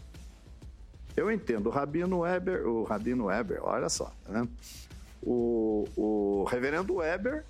Eu 1.17 1.31
entendo, 1.31 1.69
o 1.69 1.71
Rabino 1.71 2.21
Weber, 2.21 2.67
o 2.69 2.85
Rabino 2.85 3.27
Weber, 3.27 3.61
olha 3.63 3.89
só, 3.89 4.13
né? 4.29 4.47
o, 5.23 5.85
o 5.97 6.45
reverendo 6.45 6.97
Weber 6.97 7.45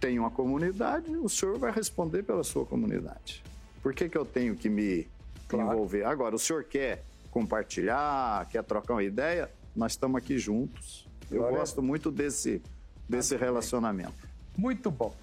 tem 0.00 0.18
uma 0.18 0.30
comunidade, 0.30 1.14
o 1.16 1.28
senhor 1.28 1.58
vai 1.58 1.70
responder 1.70 2.22
pela 2.22 2.42
sua 2.42 2.66
comunidade. 2.66 3.42
Por 3.82 3.94
que, 3.94 4.08
que 4.08 4.18
eu 4.18 4.24
tenho 4.24 4.56
que 4.56 4.68
me 4.68 5.06
claro. 5.48 5.70
envolver? 5.70 6.04
Agora, 6.04 6.34
o 6.34 6.38
senhor 6.38 6.64
quer 6.64 7.04
compartilhar, 7.30 8.46
quer 8.48 8.64
trocar 8.64 8.94
uma 8.94 9.02
ideia? 9.02 9.50
Nós 9.76 9.92
estamos 9.92 10.16
aqui 10.16 10.38
juntos. 10.38 11.06
Eu 11.30 11.38
Glória. 11.38 11.58
gosto 11.58 11.82
muito 11.82 12.10
desse, 12.10 12.62
desse 13.08 13.36
relacionamento. 13.36 14.28
Muito 14.56 14.90
bom. 14.90 15.14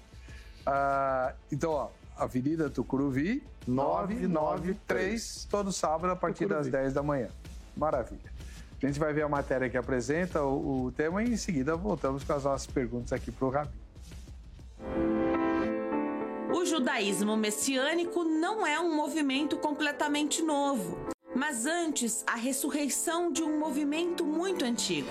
Uh, 0.66 1.34
então, 1.50 1.70
ó, 1.72 1.90
Avenida 2.16 2.70
Tucuruvi, 2.70 3.42
993, 3.66 5.46
todo 5.50 5.72
sábado 5.72 6.12
a 6.12 6.16
partir 6.16 6.44
Tucuruvi. 6.44 6.70
das 6.70 6.80
10 6.82 6.92
da 6.94 7.02
manhã. 7.02 7.28
Maravilha. 7.76 8.32
A 8.82 8.86
gente 8.86 8.98
vai 8.98 9.12
ver 9.12 9.22
a 9.22 9.28
matéria 9.28 9.70
que 9.70 9.76
apresenta 9.76 10.42
o, 10.42 10.86
o 10.86 10.92
tema 10.92 11.22
e 11.22 11.32
em 11.32 11.36
seguida 11.36 11.76
voltamos 11.76 12.24
com 12.24 12.32
as 12.32 12.44
nossas 12.44 12.66
perguntas 12.66 13.12
aqui 13.12 13.30
para 13.30 13.46
o 13.46 13.50
Rabi. 13.50 13.70
O 16.52 16.64
judaísmo 16.64 17.36
messiânico 17.36 18.24
não 18.24 18.66
é 18.66 18.80
um 18.80 18.94
movimento 18.94 19.56
completamente 19.56 20.42
novo, 20.42 20.98
mas 21.34 21.64
antes 21.64 22.24
a 22.26 22.34
ressurreição 22.34 23.32
de 23.32 23.42
um 23.42 23.58
movimento 23.58 24.24
muito 24.24 24.64
antigo. 24.64 25.08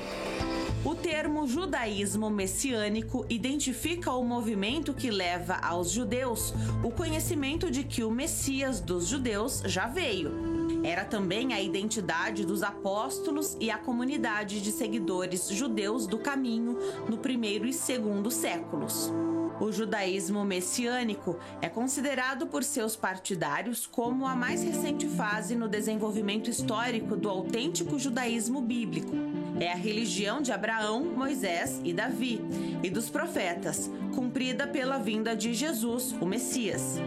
O 0.83 0.93
termo 0.93 1.47
judaísmo 1.47 2.29
messiânico 2.29 3.25
identifica 3.29 4.11
o 4.11 4.23
movimento 4.23 4.93
que 4.93 5.09
leva 5.09 5.55
aos 5.55 5.91
judeus 5.91 6.53
o 6.83 6.91
conhecimento 6.91 7.71
de 7.71 7.83
que 7.83 8.03
o 8.03 8.11
Messias 8.11 8.81
dos 8.81 9.07
judeus 9.07 9.61
já 9.65 9.87
veio 9.87 10.50
era 10.83 11.05
também 11.05 11.53
a 11.53 11.61
identidade 11.61 12.45
dos 12.45 12.63
apóstolos 12.63 13.55
e 13.59 13.69
a 13.69 13.77
comunidade 13.77 14.61
de 14.61 14.71
seguidores 14.71 15.49
judeus 15.49 16.07
do 16.07 16.17
caminho 16.17 16.77
no 17.07 17.17
primeiro 17.17 17.67
e 17.67 17.73
segundo 17.73 18.31
séculos. 18.31 19.11
O 19.59 19.71
judaísmo 19.71 20.43
messiânico 20.43 21.37
é 21.61 21.69
considerado 21.69 22.47
por 22.47 22.63
seus 22.63 22.95
partidários 22.95 23.85
como 23.85 24.25
a 24.25 24.35
mais 24.35 24.63
recente 24.63 25.07
fase 25.07 25.55
no 25.55 25.67
desenvolvimento 25.67 26.49
histórico 26.49 27.15
do 27.15 27.29
autêntico 27.29 27.99
judaísmo 27.99 28.59
bíblico. 28.59 29.11
É 29.59 29.71
a 29.71 29.75
religião 29.75 30.41
de 30.41 30.51
Abraão, 30.51 31.05
Moisés 31.05 31.79
e 31.83 31.93
Davi 31.93 32.41
e 32.81 32.89
dos 32.89 33.07
profetas, 33.07 33.87
cumprida 34.15 34.65
pela 34.65 34.97
vinda 34.97 35.35
de 35.35 35.53
Jesus, 35.53 36.11
o 36.19 36.25
Messias. 36.25 36.99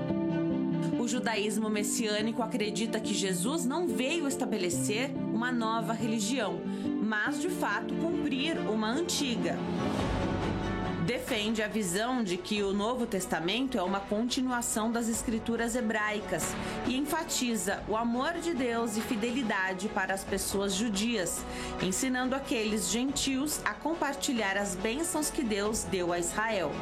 O 1.04 1.06
judaísmo 1.06 1.68
messiânico 1.68 2.42
acredita 2.42 2.98
que 2.98 3.12
Jesus 3.12 3.66
não 3.66 3.86
veio 3.86 4.26
estabelecer 4.26 5.10
uma 5.34 5.52
nova 5.52 5.92
religião, 5.92 6.62
mas 7.02 7.42
de 7.42 7.50
fato 7.50 7.94
cumprir 7.96 8.56
uma 8.56 8.88
antiga. 8.88 9.54
Defende 11.04 11.62
a 11.62 11.68
visão 11.68 12.24
de 12.24 12.38
que 12.38 12.62
o 12.62 12.72
Novo 12.72 13.04
Testamento 13.04 13.76
é 13.76 13.82
uma 13.82 14.00
continuação 14.00 14.90
das 14.90 15.06
escrituras 15.06 15.76
hebraicas 15.76 16.54
e 16.86 16.96
enfatiza 16.96 17.82
o 17.86 17.98
amor 17.98 18.38
de 18.38 18.54
Deus 18.54 18.96
e 18.96 19.02
fidelidade 19.02 19.90
para 19.90 20.14
as 20.14 20.24
pessoas 20.24 20.72
judias, 20.72 21.44
ensinando 21.82 22.34
aqueles 22.34 22.90
gentios 22.90 23.60
a 23.62 23.74
compartilhar 23.74 24.56
as 24.56 24.74
bênçãos 24.74 25.28
que 25.28 25.42
Deus 25.42 25.84
deu 25.84 26.14
a 26.14 26.18
Israel. 26.18 26.72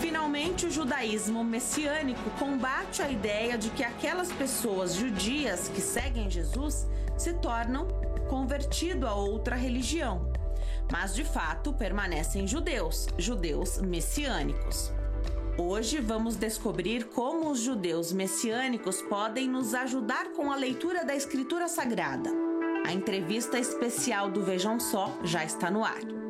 Finalmente, 0.00 0.66
o 0.66 0.70
judaísmo 0.70 1.42
messiânico 1.42 2.30
combate 2.38 3.02
a 3.02 3.10
ideia 3.10 3.56
de 3.56 3.70
que 3.70 3.82
aquelas 3.82 4.30
pessoas 4.32 4.94
judias 4.94 5.68
que 5.68 5.80
seguem 5.80 6.30
Jesus 6.30 6.86
se 7.16 7.32
tornam 7.34 7.88
convertido 8.28 9.06
a 9.06 9.14
outra 9.14 9.56
religião, 9.56 10.30
mas 10.90 11.14
de 11.14 11.24
fato 11.24 11.72
permanecem 11.72 12.46
judeus, 12.46 13.06
judeus 13.18 13.78
messiânicos. 13.78 14.92
Hoje 15.58 16.00
vamos 16.00 16.36
descobrir 16.36 17.06
como 17.06 17.50
os 17.50 17.60
judeus 17.60 18.12
messiânicos 18.12 19.00
podem 19.00 19.48
nos 19.48 19.72
ajudar 19.74 20.32
com 20.32 20.52
a 20.52 20.56
leitura 20.56 21.02
da 21.04 21.14
Escritura 21.16 21.66
Sagrada. 21.66 22.30
A 22.86 22.92
entrevista 22.92 23.58
especial 23.58 24.30
do 24.30 24.42
Vejam 24.42 24.78
Só 24.78 25.18
já 25.24 25.44
está 25.44 25.70
no 25.70 25.82
ar. 25.82 26.25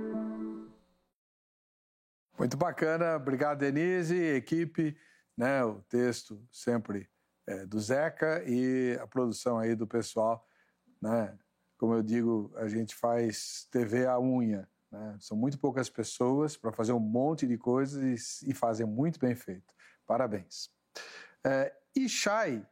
Muito 2.38 2.54
bacana, 2.54 3.16
obrigado 3.16 3.60
Denise, 3.60 4.14
equipe, 4.14 4.94
né, 5.34 5.64
o 5.64 5.80
texto 5.88 6.46
sempre 6.52 7.08
é, 7.46 7.64
do 7.64 7.80
Zeca 7.80 8.44
e 8.46 8.94
a 9.00 9.06
produção 9.06 9.58
aí 9.58 9.74
do 9.74 9.86
pessoal, 9.86 10.46
né, 11.00 11.34
como 11.78 11.94
eu 11.94 12.02
digo, 12.02 12.52
a 12.56 12.68
gente 12.68 12.94
faz 12.94 13.66
TV 13.70 14.06
à 14.06 14.20
unha, 14.20 14.68
né, 14.92 15.16
são 15.18 15.34
muito 15.34 15.58
poucas 15.58 15.88
pessoas 15.88 16.58
para 16.58 16.70
fazer 16.72 16.92
um 16.92 17.00
monte 17.00 17.46
de 17.46 17.56
coisas 17.56 18.42
e, 18.42 18.50
e 18.50 18.54
fazer 18.54 18.84
muito 18.84 19.18
bem 19.18 19.34
feito, 19.34 19.72
parabéns. 20.06 20.70
É, 21.42 21.74
Ishai 21.96 22.68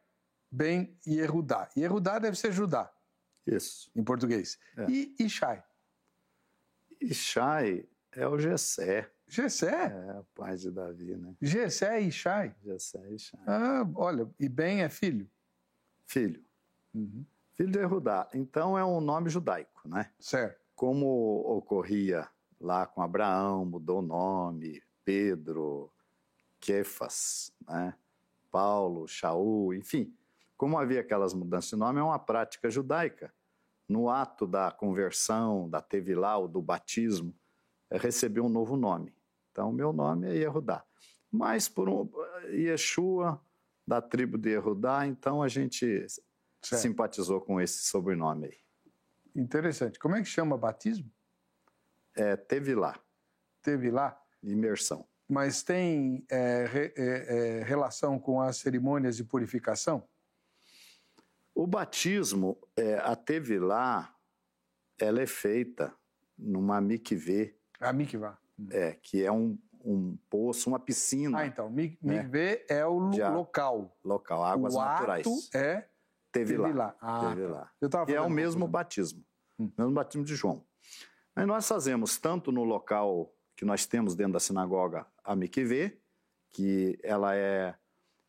ben 0.52 0.94
Yehudá, 1.06 1.70
Yehudá 1.74 2.18
deve 2.18 2.36
ser 2.36 2.52
Judá, 2.52 2.92
Isso. 3.46 3.90
Em 3.96 4.04
português. 4.04 4.58
É. 4.76 4.90
E 4.90 5.16
Ishai? 5.20 5.64
Ishai 7.00 7.88
é 8.12 8.28
o 8.28 8.38
Gessé. 8.38 9.10
Gessé? 9.26 9.86
É, 9.86 10.18
o 10.18 10.24
pai 10.34 10.56
de 10.56 10.70
Davi, 10.70 11.16
né? 11.16 11.34
Gessé 11.40 12.02
e 12.02 12.08
Ishai? 12.08 12.54
Gessé 12.62 13.00
e 13.10 13.14
Ishai. 13.14 13.40
Ah, 13.46 13.88
olha, 13.94 14.28
e 14.38 14.48
Ben 14.48 14.82
é 14.82 14.88
filho? 14.88 15.28
Filho. 16.06 16.44
Uhum. 16.94 17.24
Filho 17.54 17.70
de 17.70 17.78
Erudá. 17.78 18.28
Então 18.34 18.76
é 18.76 18.84
um 18.84 19.00
nome 19.00 19.30
judaico, 19.30 19.88
né? 19.88 20.10
Certo. 20.18 20.60
Como 20.74 21.40
ocorria 21.56 22.28
lá 22.60 22.86
com 22.86 23.02
Abraão, 23.02 23.64
mudou 23.64 24.00
o 24.00 24.02
nome, 24.02 24.82
Pedro, 25.04 25.90
Kefas, 26.60 27.52
né? 27.66 27.94
Paulo, 28.50 29.06
Shaul, 29.08 29.74
enfim. 29.74 30.14
Como 30.56 30.78
havia 30.78 31.00
aquelas 31.00 31.34
mudanças 31.34 31.70
de 31.70 31.76
nome, 31.76 31.98
é 31.98 32.02
uma 32.02 32.18
prática 32.18 32.70
judaica. 32.70 33.32
No 33.88 34.08
ato 34.08 34.46
da 34.46 34.70
conversão, 34.70 35.68
da 35.68 35.80
Tevilá, 35.80 36.38
ou 36.38 36.48
do 36.48 36.62
batismo, 36.62 37.34
é 37.90 37.98
receber 37.98 38.40
um 38.40 38.48
novo 38.48 38.76
nome. 38.76 39.14
Então, 39.50 39.72
meu 39.72 39.92
nome 39.92 40.28
é 40.28 40.34
Yehudá. 40.34 40.84
Mas 41.30 41.68
por 41.68 41.88
um 41.88 42.10
Yeshua, 42.50 43.40
da 43.86 44.00
tribo 44.00 44.38
de 44.38 44.50
Yehudá, 44.50 45.06
então 45.06 45.42
a 45.42 45.48
gente 45.48 46.06
certo. 46.62 46.80
simpatizou 46.80 47.40
com 47.40 47.60
esse 47.60 47.84
sobrenome 47.84 48.46
aí. 48.46 48.58
Interessante. 49.36 49.98
Como 49.98 50.16
é 50.16 50.22
que 50.22 50.28
chama 50.28 50.56
batismo? 50.56 51.10
É 52.16 52.36
Tevilá. 52.36 52.98
Tevilá? 53.62 54.20
Imersão. 54.42 55.06
Mas 55.28 55.62
tem 55.62 56.24
é, 56.30 56.66
re, 56.66 56.92
é, 56.96 57.04
é, 57.58 57.62
relação 57.64 58.18
com 58.18 58.40
as 58.40 58.58
cerimônias 58.58 59.16
de 59.16 59.24
purificação? 59.24 60.06
O 61.54 61.66
batismo, 61.66 62.58
é, 62.76 62.96
a 62.96 63.16
Tevilá, 63.16 64.14
ela 64.98 65.22
é 65.22 65.26
feita 65.26 65.94
numa 66.36 66.80
mikvê. 66.80 67.56
A 67.80 67.92
mikvá. 67.92 68.38
É, 68.70 68.92
que 69.02 69.22
é 69.22 69.30
um, 69.30 69.58
um 69.84 70.16
poço, 70.30 70.68
uma 70.70 70.78
piscina. 70.78 71.38
Ah, 71.38 71.46
então, 71.46 71.68
mikvê 71.68 72.64
né? 72.70 72.76
é 72.76 72.86
o 72.86 73.10
De 73.10 73.22
local. 73.22 73.96
Local, 74.04 74.44
águas 74.44 74.74
o 74.74 74.78
naturais. 74.78 75.26
Ato 75.26 75.56
é 75.56 75.86
Tevilá. 76.32 76.66
Tevilá. 76.66 76.96
Ah, 77.00 77.28
Tevilá. 77.28 77.70
Tá. 77.90 78.06
E 78.08 78.14
é 78.14 78.20
o 78.20 78.30
mesmo 78.30 78.66
batismo, 78.66 79.24
hum. 79.58 79.70
mesmo 79.76 79.92
batismo 79.92 80.24
de 80.24 80.34
João. 80.34 80.64
Mas 81.34 81.46
nós 81.46 81.68
fazemos 81.68 82.16
tanto 82.18 82.50
no 82.50 82.64
local 82.64 83.32
que 83.56 83.64
nós 83.64 83.86
temos 83.86 84.14
dentro 84.14 84.32
da 84.34 84.40
sinagoga 84.40 85.06
a 85.22 85.36
mikvê, 85.36 85.98
que 86.50 86.98
ela 87.02 87.34
é 87.36 87.74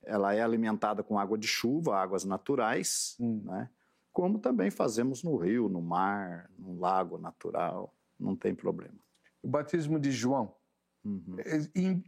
ela 0.07 0.35
é 0.35 0.41
alimentada 0.41 1.01
com 1.01 1.17
água 1.17 1.35
de 1.35 1.47
chuva, 1.47 1.97
águas 1.97 2.23
naturais, 2.23 3.15
hum. 3.19 3.41
né? 3.43 3.69
como 4.13 4.39
também 4.39 4.69
fazemos 4.69 5.23
no 5.23 5.35
rio, 5.35 5.67
no 5.67 5.81
mar, 5.81 6.49
no 6.57 6.79
lago 6.79 7.17
natural, 7.17 7.93
não 8.17 8.35
tem 8.35 8.55
problema. 8.55 8.95
O 9.45 9.47
batismo 9.47 9.99
de 9.99 10.11
João 10.11 10.55
uhum. 11.03 11.37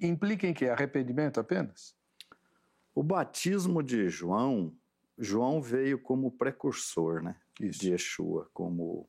implica 0.01 0.48
em 0.48 0.56
que? 0.56 0.65
Arrependimento 0.65 1.39
apenas? 1.39 1.96
O 2.96 3.03
batismo 3.03 3.83
de 3.83 4.09
João, 4.09 4.75
João 5.16 5.62
veio 5.62 6.00
como 6.00 6.31
precursor 6.31 7.22
né? 7.22 7.40
Isso. 7.62 7.79
de 7.79 7.92
Yeshua, 7.92 8.50
como 8.55 9.07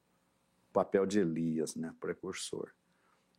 papel 0.74 1.06
de 1.06 1.20
Elias, 1.20 1.74
né? 1.74 1.94
precursor. 1.98 2.74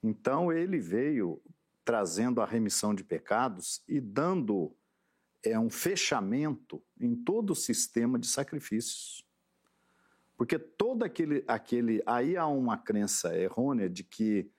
Então 0.01 0.51
ele 0.51 0.79
veio 0.79 1.39
trazendo 1.85 2.41
a 2.41 2.45
remissão 2.47 2.95
de 2.95 3.03
pecados 3.03 3.83
e 3.87 4.01
dando 4.01 4.75
é 5.43 5.59
um 5.59 5.69
fechamento 5.69 6.81
em 6.99 7.15
todo 7.15 7.51
o 7.51 7.55
sistema 7.55 8.17
de 8.17 8.25
sacrifícios. 8.25 9.23
Porque 10.35 10.57
todo 10.57 11.03
aquele, 11.03 11.43
aquele. 11.47 12.01
Aí 12.07 12.35
há 12.35 12.47
uma 12.47 12.75
crença 12.75 13.37
errônea 13.37 13.87
de 13.87 14.03
que 14.03 14.49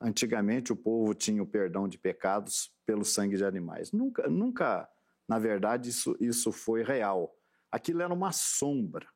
antigamente 0.00 0.72
o 0.72 0.76
povo 0.76 1.14
tinha 1.14 1.42
o 1.42 1.46
perdão 1.46 1.86
de 1.86 1.98
pecados 1.98 2.72
pelo 2.86 3.04
sangue 3.04 3.36
de 3.36 3.44
animais. 3.44 3.92
Nunca, 3.92 4.28
nunca 4.28 4.88
na 5.28 5.38
verdade, 5.38 5.90
isso, 5.90 6.16
isso 6.18 6.50
foi 6.50 6.82
real. 6.82 7.32
Aquilo 7.70 8.02
era 8.02 8.12
uma 8.12 8.32
sombra. 8.32 9.06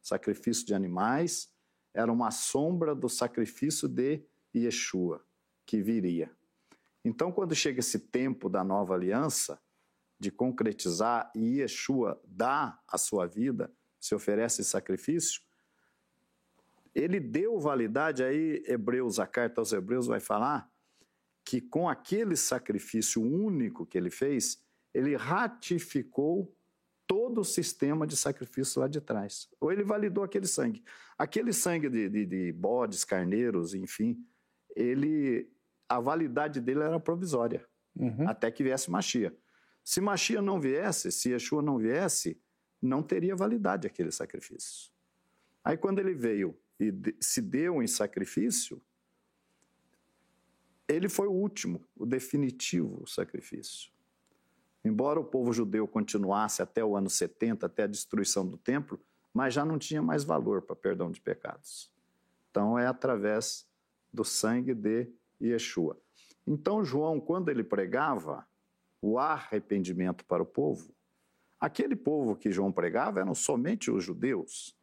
sacrifício 0.00 0.64
de 0.64 0.74
animais 0.74 1.52
era 1.92 2.10
uma 2.10 2.30
sombra 2.30 2.94
do 2.94 3.10
sacrifício 3.10 3.86
de 3.86 4.24
Yeshua, 4.56 5.22
que 5.66 5.82
viria. 5.82 6.34
Então, 7.04 7.30
quando 7.30 7.54
chega 7.54 7.80
esse 7.80 7.98
tempo 7.98 8.48
da 8.48 8.64
nova 8.64 8.94
aliança, 8.94 9.60
de 10.18 10.30
concretizar 10.30 11.30
e 11.34 11.60
Yeshua 11.60 12.20
dá 12.24 12.78
a 12.88 12.96
sua 12.96 13.26
vida, 13.26 13.70
se 13.98 14.14
oferece 14.14 14.64
sacrifício, 14.64 15.42
ele 16.94 17.20
deu 17.20 17.58
validade, 17.58 18.22
aí 18.22 18.62
Hebreus, 18.66 19.18
a 19.18 19.26
carta 19.26 19.60
aos 19.60 19.72
Hebreus 19.72 20.06
vai 20.06 20.20
falar 20.20 20.70
que 21.44 21.60
com 21.60 21.88
aquele 21.88 22.36
sacrifício 22.36 23.22
único 23.22 23.86
que 23.86 23.96
ele 23.96 24.10
fez, 24.10 24.62
ele 24.92 25.16
ratificou 25.16 26.54
todo 27.06 27.40
o 27.40 27.44
sistema 27.44 28.06
de 28.06 28.16
sacrifício 28.16 28.80
lá 28.80 28.86
de 28.86 29.00
trás. 29.00 29.48
Ou 29.60 29.72
ele 29.72 29.82
validou 29.82 30.22
aquele 30.22 30.46
sangue. 30.46 30.84
Aquele 31.18 31.52
sangue 31.52 31.88
de, 31.88 32.08
de, 32.08 32.26
de 32.26 32.52
bodes, 32.52 33.04
carneiros, 33.04 33.74
enfim, 33.74 34.24
ele 34.76 35.50
a 35.88 35.98
validade 35.98 36.60
dele 36.60 36.84
era 36.84 37.00
provisória, 37.00 37.66
uhum. 37.96 38.28
até 38.28 38.48
que 38.48 38.62
viesse 38.62 38.88
Machia. 38.88 39.36
Se 39.82 40.00
Machia 40.00 40.40
não 40.40 40.60
viesse, 40.60 41.10
se 41.10 41.30
Yeshua 41.30 41.60
não 41.60 41.78
viesse, 41.78 42.40
não 42.80 43.02
teria 43.02 43.34
validade 43.34 43.88
aquele 43.88 44.12
sacrifício. 44.12 44.92
Aí 45.64 45.76
quando 45.76 45.98
ele 45.98 46.14
veio 46.14 46.56
e 46.80 47.16
se 47.20 47.42
deu 47.42 47.82
em 47.82 47.86
sacrifício, 47.86 48.80
ele 50.88 51.08
foi 51.08 51.28
o 51.28 51.32
último, 51.32 51.84
o 51.96 52.04
definitivo 52.04 53.06
sacrifício. 53.06 53.92
Embora 54.84 55.20
o 55.20 55.24
povo 55.24 55.52
judeu 55.52 55.86
continuasse 55.86 56.62
até 56.62 56.84
o 56.84 56.96
ano 56.96 57.10
70, 57.10 57.66
até 57.66 57.82
a 57.82 57.86
destruição 57.86 58.46
do 58.46 58.56
templo, 58.56 58.98
mas 59.32 59.54
já 59.54 59.64
não 59.64 59.78
tinha 59.78 60.02
mais 60.02 60.24
valor 60.24 60.62
para 60.62 60.74
perdão 60.74 61.10
de 61.10 61.20
pecados. 61.20 61.92
Então 62.50 62.78
é 62.78 62.86
através 62.86 63.68
do 64.12 64.24
sangue 64.24 64.74
de 64.74 65.08
Yeshua. 65.40 66.00
Então 66.46 66.84
João, 66.84 67.20
quando 67.20 67.50
ele 67.50 67.62
pregava, 67.62 68.46
o 69.02 69.18
arrependimento 69.18 70.24
para 70.24 70.42
o 70.42 70.46
povo, 70.46 70.94
aquele 71.58 71.96
povo 71.96 72.36
que 72.36 72.50
João 72.50 72.72
pregava 72.72 73.20
eram 73.20 73.34
somente 73.34 73.90
os 73.90 74.04
judeus. 74.04 74.76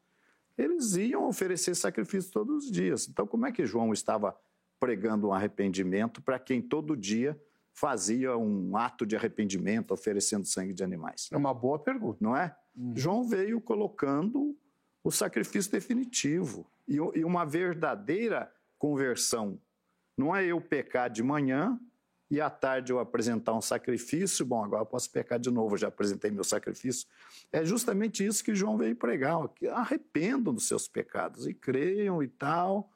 Eles 0.57 0.95
iam 0.95 1.27
oferecer 1.27 1.75
sacrifício 1.75 2.31
todos 2.31 2.65
os 2.65 2.71
dias. 2.71 3.07
Então, 3.07 3.27
como 3.27 3.45
é 3.45 3.51
que 3.51 3.65
João 3.65 3.93
estava 3.93 4.35
pregando 4.79 5.27
um 5.27 5.33
arrependimento 5.33 6.21
para 6.21 6.39
quem 6.39 6.61
todo 6.61 6.97
dia 6.97 7.39
fazia 7.73 8.35
um 8.35 8.75
ato 8.75 9.05
de 9.05 9.15
arrependimento 9.15 9.91
oferecendo 9.91 10.45
sangue 10.45 10.73
de 10.73 10.83
animais? 10.83 11.29
É 11.31 11.37
uma 11.37 11.53
boa 11.53 11.77
pergunta. 11.77 12.17
Não 12.19 12.35
é? 12.35 12.55
Hum. 12.75 12.93
João 12.95 13.23
veio 13.23 13.61
colocando 13.61 14.57
o 15.03 15.11
sacrifício 15.11 15.71
definitivo 15.71 16.69
e 16.87 17.23
uma 17.23 17.45
verdadeira 17.45 18.51
conversão. 18.77 19.59
Não 20.17 20.35
é 20.35 20.45
eu 20.45 20.59
pecar 20.59 21.09
de 21.09 21.21
manhã 21.21 21.79
e 22.29 22.41
à 22.41 22.49
tarde 22.49 22.91
eu 22.91 22.99
apresentar 22.99 23.53
um 23.53 23.61
sacrifício, 23.61 24.45
bom, 24.45 24.63
agora 24.63 24.85
posso 24.85 25.09
pecar 25.09 25.39
de 25.39 25.49
novo, 25.49 25.77
já 25.77 25.87
apresentei 25.87 26.29
meu 26.29 26.43
sacrifício. 26.43 27.07
É 27.51 27.63
justamente 27.63 28.25
isso 28.25 28.43
que 28.43 28.53
João 28.53 28.77
veio 28.77 28.95
pregar, 28.95 29.47
que 29.49 29.67
arrependam 29.67 30.53
dos 30.53 30.67
seus 30.67 30.87
pecados 30.87 31.47
e 31.47 31.53
creiam 31.53 32.21
e 32.21 32.27
tal. 32.27 32.91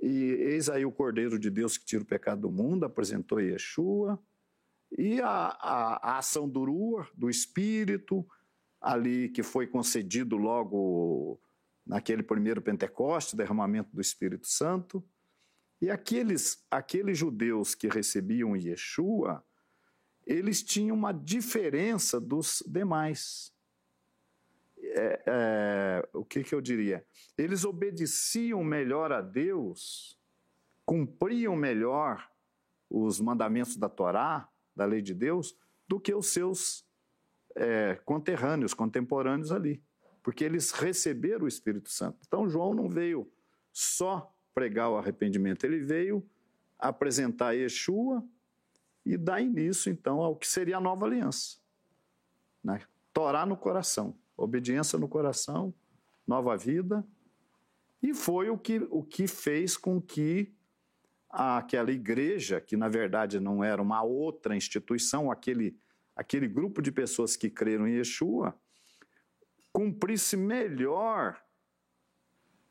E 0.00 0.10
eis 0.10 0.68
aí 0.68 0.84
o 0.84 0.92
Cordeiro 0.92 1.38
de 1.38 1.50
Deus 1.50 1.76
que 1.76 1.84
tira 1.84 2.02
o 2.02 2.06
pecado 2.06 2.42
do 2.42 2.50
mundo, 2.50 2.84
apresentou 2.84 3.40
Yeshua. 3.40 4.18
E 4.96 5.20
a, 5.20 5.28
a, 5.28 6.10
a 6.12 6.18
ação 6.18 6.48
do 6.48 6.64
Ruach, 6.64 7.10
do 7.14 7.28
Espírito, 7.28 8.24
ali 8.80 9.28
que 9.28 9.42
foi 9.42 9.66
concedido 9.66 10.36
logo 10.36 11.40
naquele 11.84 12.22
primeiro 12.22 12.62
Pentecoste, 12.62 13.36
derramamento 13.36 13.90
do 13.92 14.00
Espírito 14.00 14.46
Santo. 14.46 15.04
E 15.80 15.90
aqueles, 15.90 16.64
aqueles 16.70 17.16
judeus 17.16 17.74
que 17.74 17.88
recebiam 17.88 18.56
Yeshua, 18.56 19.44
eles 20.26 20.62
tinham 20.62 20.96
uma 20.96 21.12
diferença 21.12 22.20
dos 22.20 22.62
demais. 22.66 23.52
É, 24.80 25.22
é, 25.26 26.08
o 26.12 26.24
que, 26.24 26.42
que 26.42 26.54
eu 26.54 26.60
diria? 26.60 27.04
Eles 27.36 27.64
obedeciam 27.64 28.62
melhor 28.62 29.12
a 29.12 29.20
Deus, 29.20 30.18
cumpriam 30.84 31.56
melhor 31.56 32.28
os 32.90 33.20
mandamentos 33.20 33.76
da 33.76 33.88
Torá, 33.88 34.48
da 34.74 34.84
lei 34.84 35.02
de 35.02 35.14
Deus, 35.14 35.56
do 35.86 35.98
que 36.00 36.14
os 36.14 36.28
seus 36.28 36.84
é, 37.56 37.94
conterrâneos, 38.04 38.74
contemporâneos 38.74 39.52
ali, 39.52 39.82
porque 40.22 40.44
eles 40.44 40.70
receberam 40.70 41.44
o 41.44 41.48
Espírito 41.48 41.90
Santo. 41.90 42.18
Então, 42.26 42.48
João 42.48 42.74
não 42.74 42.88
veio 42.88 43.30
só 43.72 44.32
pregar 44.58 44.90
o 44.90 44.96
arrependimento. 44.96 45.62
Ele 45.62 45.78
veio 45.78 46.28
apresentar 46.76 47.52
Yeshua 47.52 48.26
e 49.06 49.16
dar 49.16 49.40
início, 49.40 49.88
então, 49.88 50.20
ao 50.20 50.34
que 50.34 50.48
seria 50.48 50.78
a 50.78 50.80
nova 50.80 51.06
aliança. 51.06 51.58
Né? 52.62 52.80
Torá 53.12 53.46
no 53.46 53.56
coração, 53.56 54.18
obediência 54.36 54.98
no 54.98 55.08
coração, 55.08 55.72
nova 56.26 56.56
vida 56.56 57.06
E 58.02 58.12
foi 58.12 58.50
o 58.50 58.58
que, 58.58 58.84
o 58.90 59.04
que 59.04 59.28
fez 59.28 59.76
com 59.76 60.02
que 60.02 60.52
aquela 61.30 61.92
igreja, 61.92 62.60
que 62.60 62.76
na 62.76 62.88
verdade 62.88 63.38
não 63.38 63.62
era 63.62 63.80
uma 63.80 64.02
outra 64.02 64.56
instituição, 64.56 65.30
aquele, 65.30 65.78
aquele 66.16 66.48
grupo 66.48 66.82
de 66.82 66.90
pessoas 66.90 67.36
que 67.36 67.48
creram 67.48 67.86
em 67.86 67.98
Yeshua, 67.98 68.58
cumprisse 69.72 70.36
melhor 70.36 71.40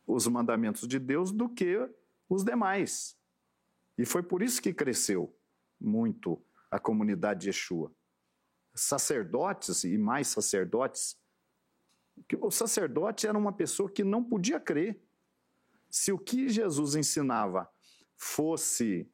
os 0.07 0.25
mandamentos 0.25 0.87
de 0.87 0.97
Deus 0.97 1.31
do 1.31 1.49
que 1.49 1.77
os 2.29 2.43
demais. 2.43 3.17
E 3.97 4.05
foi 4.05 4.23
por 4.23 4.41
isso 4.41 4.61
que 4.61 4.73
cresceu 4.73 5.35
muito 5.79 6.41
a 6.71 6.79
comunidade 6.79 7.41
de 7.41 7.47
Yeshua. 7.49 7.91
Sacerdotes 8.73 9.83
e 9.83 9.97
mais 9.97 10.27
sacerdotes. 10.27 11.19
O 12.39 12.49
sacerdote 12.49 13.27
era 13.27 13.37
uma 13.37 13.51
pessoa 13.51 13.89
que 13.91 14.03
não 14.03 14.23
podia 14.23 14.59
crer. 14.59 14.99
Se 15.89 16.11
o 16.11 16.17
que 16.17 16.47
Jesus 16.47 16.95
ensinava 16.95 17.69
fosse 18.15 19.09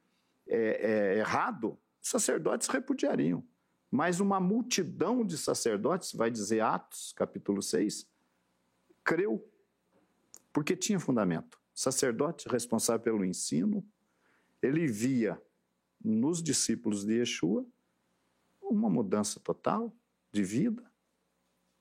é, 0.47 0.58
é, 0.58 1.17
errado, 1.19 1.79
sacerdotes 2.01 2.67
repudiariam. 2.67 3.45
Mas 3.89 4.19
uma 4.19 4.39
multidão 4.39 5.25
de 5.25 5.38
sacerdotes, 5.38 6.13
vai 6.13 6.32
dizer 6.32 6.62
Atos, 6.62 7.13
capítulo 7.13 7.62
6, 7.62 8.08
creu, 9.03 9.47
porque 10.54 10.78
tinha 10.78 11.00
fundamento. 11.00 11.60
Sacerdote 11.74 12.48
responsável 12.48 13.02
pelo 13.02 13.26
ensino, 13.26 13.84
ele 14.62 14.86
via 14.86 15.42
nos 16.02 16.42
discípulos 16.42 17.04
de 17.04 17.16
Yeshua 17.16 17.66
uma 18.62 18.89
mudança 18.89 19.39
total 19.39 19.92
de 20.32 20.44
vida. 20.44 20.84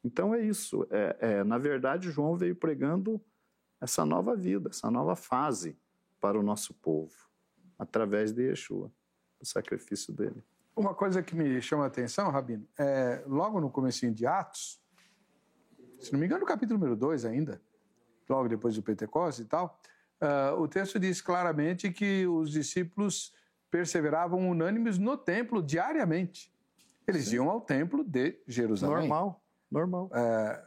Então 0.02 0.34
é 0.34 0.42
isso. 0.42 0.86
É, 0.90 1.16
é, 1.20 1.44
na 1.44 1.58
verdade, 1.58 2.10
João 2.10 2.36
veio 2.36 2.56
pregando 2.56 3.20
essa 3.80 4.04
nova 4.06 4.34
vida, 4.34 4.70
essa 4.70 4.90
nova 4.90 5.14
fase 5.14 5.76
para 6.20 6.38
o 6.38 6.42
nosso 6.42 6.72
povo, 6.74 7.14
através 7.78 8.32
de 8.32 8.42
Yeshua, 8.42 8.90
o 9.40 9.44
sacrifício 9.44 10.12
dele. 10.12 10.42
Uma 10.74 10.94
coisa 10.94 11.22
que 11.22 11.34
me 11.34 11.60
chama 11.60 11.84
a 11.84 11.88
atenção, 11.88 12.30
Rabino, 12.30 12.66
é 12.78 13.22
logo 13.26 13.60
no 13.60 13.70
comecinho 13.70 14.14
de 14.14 14.26
Atos, 14.26 14.80
se 16.00 16.12
não 16.12 16.18
me 16.18 16.26
engano, 16.26 16.40
no 16.40 16.46
capítulo 16.46 16.78
número 16.78 16.96
2 16.96 17.24
ainda, 17.24 17.60
logo 18.32 18.48
depois 18.48 18.74
do 18.74 18.82
Pentecostes 18.82 19.44
e 19.44 19.48
tal, 19.48 19.78
uh, 20.22 20.60
o 20.60 20.66
texto 20.66 20.98
diz 20.98 21.20
claramente 21.20 21.90
que 21.92 22.26
os 22.26 22.50
discípulos 22.50 23.34
perseveravam 23.70 24.48
unânimes 24.48 24.98
no 24.98 25.16
templo 25.16 25.62
diariamente. 25.62 26.50
Eles 27.06 27.26
Sim. 27.26 27.36
iam 27.36 27.50
ao 27.50 27.60
templo 27.60 28.02
de 28.02 28.38
Jerusalém. 28.46 29.08
Normal, 29.08 29.42
normal. 29.70 30.10
É, 30.14 30.64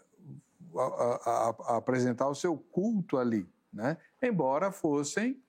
a, 0.75 0.81
a, 0.81 1.55
a 1.73 1.77
apresentar 1.77 2.27
o 2.27 2.35
seu 2.35 2.57
culto 2.57 3.17
ali, 3.17 3.47
né? 3.71 3.97
embora 4.21 4.71
fossem 4.71 5.41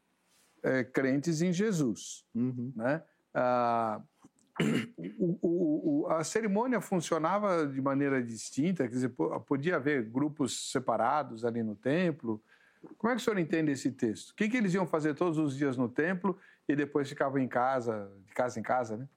é, 0.63 0.85
crentes 0.85 1.43
em 1.43 1.53
Jesus. 1.53 2.25
Uhum. 2.35 2.73
Né? 2.77 3.03
O, 5.19 6.05
o, 6.05 6.07
a 6.09 6.25
cerimônia 6.25 6.81
funcionava 6.81 7.67
de 7.67 7.81
maneira 7.81 8.23
distinta, 8.23 8.85
quer 8.85 8.95
dizer, 8.95 9.11
podia 9.47 9.77
haver 9.77 10.05
grupos 10.05 10.71
separados 10.71 11.45
ali 11.45 11.63
no 11.63 11.75
templo. 11.75 12.43
Como 12.97 13.13
é 13.13 13.17
que 13.17 13.21
o 13.21 13.25
senhor 13.25 13.39
entende 13.39 13.73
esse 13.73 13.93
texto? 13.93 14.31
O 14.31 14.35
que, 14.35 14.49
que 14.49 14.57
eles 14.57 14.73
iam 14.73 14.87
fazer 14.87 15.15
todos 15.15 15.39
os 15.39 15.57
dias 15.57 15.77
no 15.77 15.89
templo 15.89 16.39
e 16.69 16.75
depois 16.75 17.09
ficavam 17.09 17.39
em 17.39 17.49
casa, 17.49 18.11
de 18.25 18.33
casa 18.33 18.59
em 18.59 18.63
casa, 18.63 18.97
né? 18.97 19.09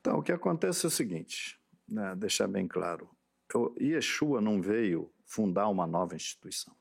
Então, 0.00 0.18
o 0.18 0.22
que 0.22 0.32
acontece 0.32 0.84
é 0.84 0.88
o 0.88 0.90
seguinte, 0.90 1.58
né, 1.88 2.14
deixar 2.14 2.46
bem 2.46 2.68
claro. 2.68 3.08
O 3.54 3.74
Yeshua 3.80 4.40
não 4.40 4.60
veio 4.60 5.10
fundar 5.24 5.68
uma 5.68 5.86
nova 5.86 6.14
instituição. 6.14 6.74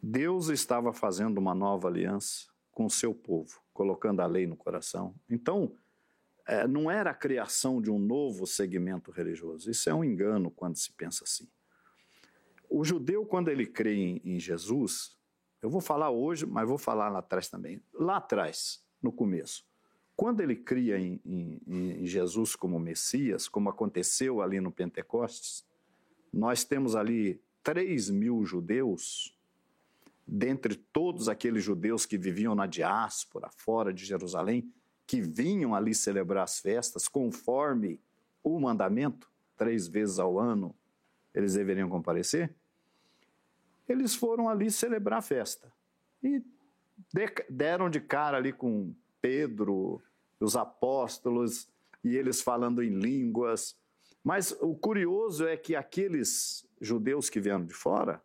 Deus 0.00 0.48
estava 0.48 0.92
fazendo 0.92 1.38
uma 1.38 1.52
nova 1.52 1.88
aliança 1.88 2.46
com 2.70 2.84
o 2.84 2.90
seu 2.90 3.12
povo, 3.12 3.60
colocando 3.76 4.20
a 4.20 4.26
lei 4.26 4.46
no 4.46 4.56
coração. 4.56 5.14
Então, 5.28 5.76
é, 6.46 6.66
não 6.66 6.90
era 6.90 7.10
a 7.10 7.14
criação 7.14 7.82
de 7.82 7.90
um 7.90 7.98
novo 7.98 8.46
segmento 8.46 9.10
religioso. 9.10 9.70
Isso 9.70 9.90
é 9.90 9.94
um 9.94 10.02
engano 10.02 10.50
quando 10.50 10.76
se 10.76 10.90
pensa 10.92 11.24
assim. 11.24 11.46
O 12.70 12.82
judeu, 12.82 13.26
quando 13.26 13.48
ele 13.48 13.66
crê 13.66 13.94
em, 13.94 14.20
em 14.24 14.40
Jesus, 14.40 15.16
eu 15.60 15.68
vou 15.68 15.82
falar 15.82 16.10
hoje, 16.10 16.46
mas 16.46 16.66
vou 16.66 16.78
falar 16.78 17.10
lá 17.10 17.18
atrás 17.18 17.48
também. 17.48 17.82
Lá 17.92 18.16
atrás, 18.16 18.82
no 19.02 19.12
começo, 19.12 19.64
quando 20.16 20.40
ele 20.40 20.56
cria 20.56 20.98
em, 20.98 21.20
em, 21.24 21.60
em, 21.66 22.06
Jesus 22.06 22.56
como 22.56 22.80
Messias, 22.80 23.46
como 23.46 23.68
aconteceu 23.68 24.40
ali 24.40 24.60
no 24.60 24.72
Pentecostes, 24.72 25.64
nós 26.32 26.64
temos 26.64 26.96
ali 26.96 27.40
3 27.62 28.08
mil 28.10 28.42
judeus 28.44 29.35
dentre 30.26 30.74
todos 30.74 31.28
aqueles 31.28 31.62
judeus 31.62 32.04
que 32.04 32.18
viviam 32.18 32.54
na 32.54 32.66
diáspora, 32.66 33.48
fora 33.56 33.92
de 33.92 34.04
Jerusalém, 34.04 34.72
que 35.06 35.20
vinham 35.20 35.74
ali 35.74 35.94
celebrar 35.94 36.44
as 36.44 36.58
festas 36.58 37.06
conforme 37.06 38.00
o 38.42 38.58
mandamento, 38.58 39.30
três 39.56 39.86
vezes 39.86 40.18
ao 40.18 40.38
ano 40.38 40.74
eles 41.32 41.54
deveriam 41.54 41.88
comparecer, 41.88 42.52
eles 43.88 44.14
foram 44.14 44.48
ali 44.48 44.70
celebrar 44.70 45.20
a 45.20 45.22
festa. 45.22 45.72
E 46.22 46.42
deram 47.48 47.88
de 47.88 48.00
cara 48.00 48.38
ali 48.38 48.52
com 48.52 48.92
Pedro, 49.20 50.02
os 50.40 50.56
apóstolos, 50.56 51.68
e 52.02 52.16
eles 52.16 52.40
falando 52.40 52.82
em 52.82 52.90
línguas. 52.90 53.76
Mas 54.24 54.52
o 54.60 54.74
curioso 54.74 55.46
é 55.46 55.56
que 55.56 55.76
aqueles 55.76 56.66
judeus 56.80 57.28
que 57.28 57.40
vieram 57.40 57.64
de 57.64 57.74
fora, 57.74 58.22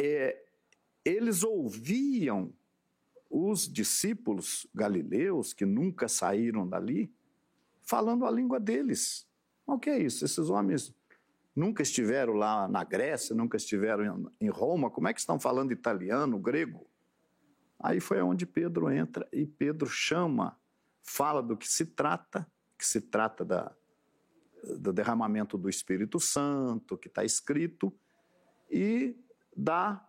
é, 0.00 0.44
eles 1.04 1.42
ouviam 1.42 2.52
os 3.30 3.68
discípulos 3.68 4.66
galileus, 4.74 5.52
que 5.52 5.66
nunca 5.66 6.08
saíram 6.08 6.66
dali, 6.66 7.12
falando 7.82 8.24
a 8.24 8.30
língua 8.30 8.58
deles. 8.58 9.26
O 9.66 9.78
que 9.78 9.90
é 9.90 9.98
isso? 9.98 10.24
Esses 10.24 10.48
homens 10.48 10.94
nunca 11.54 11.82
estiveram 11.82 12.34
lá 12.34 12.68
na 12.68 12.84
Grécia, 12.84 13.34
nunca 13.34 13.56
estiveram 13.56 14.30
em 14.40 14.48
Roma, 14.48 14.90
como 14.90 15.08
é 15.08 15.12
que 15.12 15.20
estão 15.20 15.38
falando 15.38 15.72
italiano, 15.72 16.38
grego? 16.38 16.86
Aí 17.78 18.00
foi 18.00 18.20
onde 18.22 18.46
Pedro 18.46 18.90
entra 18.90 19.28
e 19.32 19.46
Pedro 19.46 19.88
chama, 19.88 20.58
fala 21.02 21.42
do 21.42 21.56
que 21.56 21.68
se 21.68 21.86
trata, 21.86 22.46
que 22.78 22.86
se 22.86 23.00
trata 23.00 23.44
da, 23.44 23.74
do 24.78 24.92
derramamento 24.92 25.58
do 25.58 25.68
Espírito 25.68 26.18
Santo, 26.18 26.96
que 26.96 27.08
está 27.08 27.24
escrito, 27.24 27.92
e 28.70 29.16
da 29.56 30.06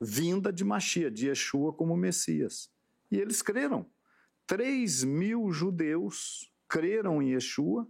vinda 0.00 0.52
de 0.52 0.64
Machia, 0.64 1.10
de 1.10 1.28
Yeshua 1.28 1.72
como 1.72 1.96
Messias. 1.96 2.70
E 3.10 3.18
eles 3.18 3.42
creram. 3.42 3.86
Três 4.46 5.04
mil 5.04 5.52
judeus 5.52 6.52
creram 6.66 7.22
em 7.22 7.32
Yeshua, 7.32 7.86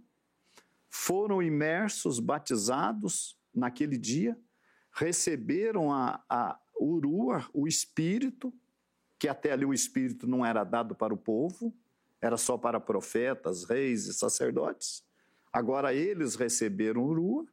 foram 0.89 1.41
imersos, 1.41 2.19
batizados 2.19 3.37
naquele 3.53 3.97
dia, 3.97 4.37
receberam 4.91 5.91
a, 5.91 6.23
a 6.29 6.59
Urua, 6.79 7.47
o 7.53 7.67
Espírito, 7.67 8.53
que 9.17 9.27
até 9.27 9.51
ali 9.51 9.65
o 9.65 9.73
Espírito 9.73 10.27
não 10.27 10.45
era 10.45 10.63
dado 10.63 10.95
para 10.95 11.13
o 11.13 11.17
povo, 11.17 11.73
era 12.19 12.37
só 12.37 12.57
para 12.57 12.79
profetas, 12.79 13.63
reis 13.63 14.05
e 14.07 14.13
sacerdotes. 14.13 15.03
Agora 15.53 15.93
eles 15.93 16.35
receberam 16.35 17.03
Urua. 17.03 17.45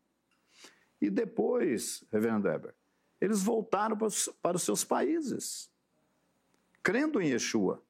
E 1.01 1.11
depois, 1.11 2.05
Reverendo 2.11 2.49
Weber, 2.49 2.75
eles 3.21 3.43
voltaram 3.43 3.97
para 3.97 4.57
os 4.57 4.63
seus 4.63 4.85
países, 4.85 5.71
crendo 6.83 7.21
em 7.21 7.31
Yeshua. 7.31 7.83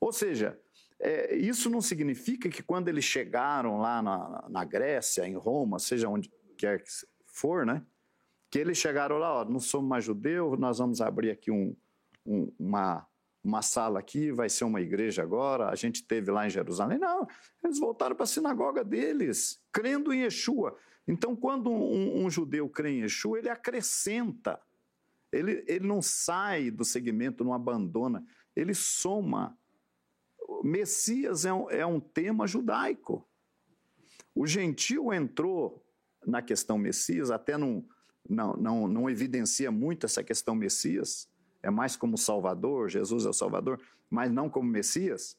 Ou 0.00 0.12
seja, 0.12 0.58
é, 0.98 1.34
isso 1.34 1.70
não 1.70 1.80
significa 1.80 2.48
que 2.48 2.62
quando 2.62 2.88
eles 2.88 3.04
chegaram 3.04 3.78
lá 3.78 4.02
na, 4.02 4.46
na, 4.48 4.64
Grécia, 4.64 5.26
em 5.26 5.34
Roma, 5.34 5.78
seja 5.78 6.08
onde 6.08 6.30
quer 6.56 6.82
que 6.82 6.90
for, 7.26 7.64
né? 7.64 7.82
Que 8.50 8.58
eles 8.58 8.76
chegaram 8.76 9.16
lá, 9.18 9.40
ó, 9.40 9.44
não 9.44 9.60
somos 9.60 9.88
mais 9.88 10.04
judeus, 10.04 10.58
nós 10.58 10.78
vamos 10.78 11.00
abrir 11.00 11.30
aqui 11.30 11.50
um, 11.50 11.74
um, 12.26 12.52
uma, 12.58 13.06
uma 13.42 13.62
sala 13.62 13.98
aqui, 13.98 14.30
vai 14.30 14.48
ser 14.48 14.64
uma 14.64 14.80
igreja 14.80 15.22
agora, 15.22 15.68
a 15.68 15.74
gente 15.74 16.02
teve 16.04 16.30
lá 16.30 16.46
em 16.46 16.50
Jerusalém. 16.50 16.98
Não, 16.98 17.26
eles 17.64 17.78
voltaram 17.78 18.14
para 18.14 18.24
a 18.24 18.26
sinagoga 18.26 18.84
deles, 18.84 19.62
crendo 19.72 20.12
em 20.12 20.22
Yeshua. 20.22 20.76
Então, 21.06 21.34
quando 21.34 21.70
um, 21.70 22.24
um, 22.24 22.30
judeu 22.30 22.68
crê 22.68 22.90
em 22.90 23.02
Yeshua, 23.02 23.38
ele 23.38 23.48
acrescenta, 23.48 24.60
ele, 25.32 25.64
ele 25.66 25.86
não 25.86 26.00
sai 26.00 26.70
do 26.70 26.84
segmento, 26.84 27.44
não 27.44 27.52
abandona, 27.52 28.24
ele 28.54 28.74
soma. 28.74 29.56
Messias 30.62 31.44
é 31.44 31.52
um, 31.52 31.70
é 31.70 31.86
um 31.86 32.00
tema 32.00 32.46
judaico. 32.46 33.26
O 34.34 34.46
gentil 34.46 35.12
entrou 35.12 35.84
na 36.26 36.42
questão 36.42 36.78
Messias, 36.78 37.30
até 37.30 37.56
não, 37.56 37.84
não, 38.28 38.54
não, 38.54 38.88
não 38.88 39.10
evidencia 39.10 39.70
muito 39.70 40.06
essa 40.06 40.22
questão 40.22 40.54
Messias, 40.54 41.28
é 41.62 41.70
mais 41.70 41.96
como 41.96 42.16
Salvador, 42.16 42.88
Jesus 42.88 43.24
é 43.24 43.28
o 43.28 43.34
Salvador, 43.34 43.80
mas 44.08 44.30
não 44.30 44.48
como 44.48 44.68
Messias, 44.68 45.36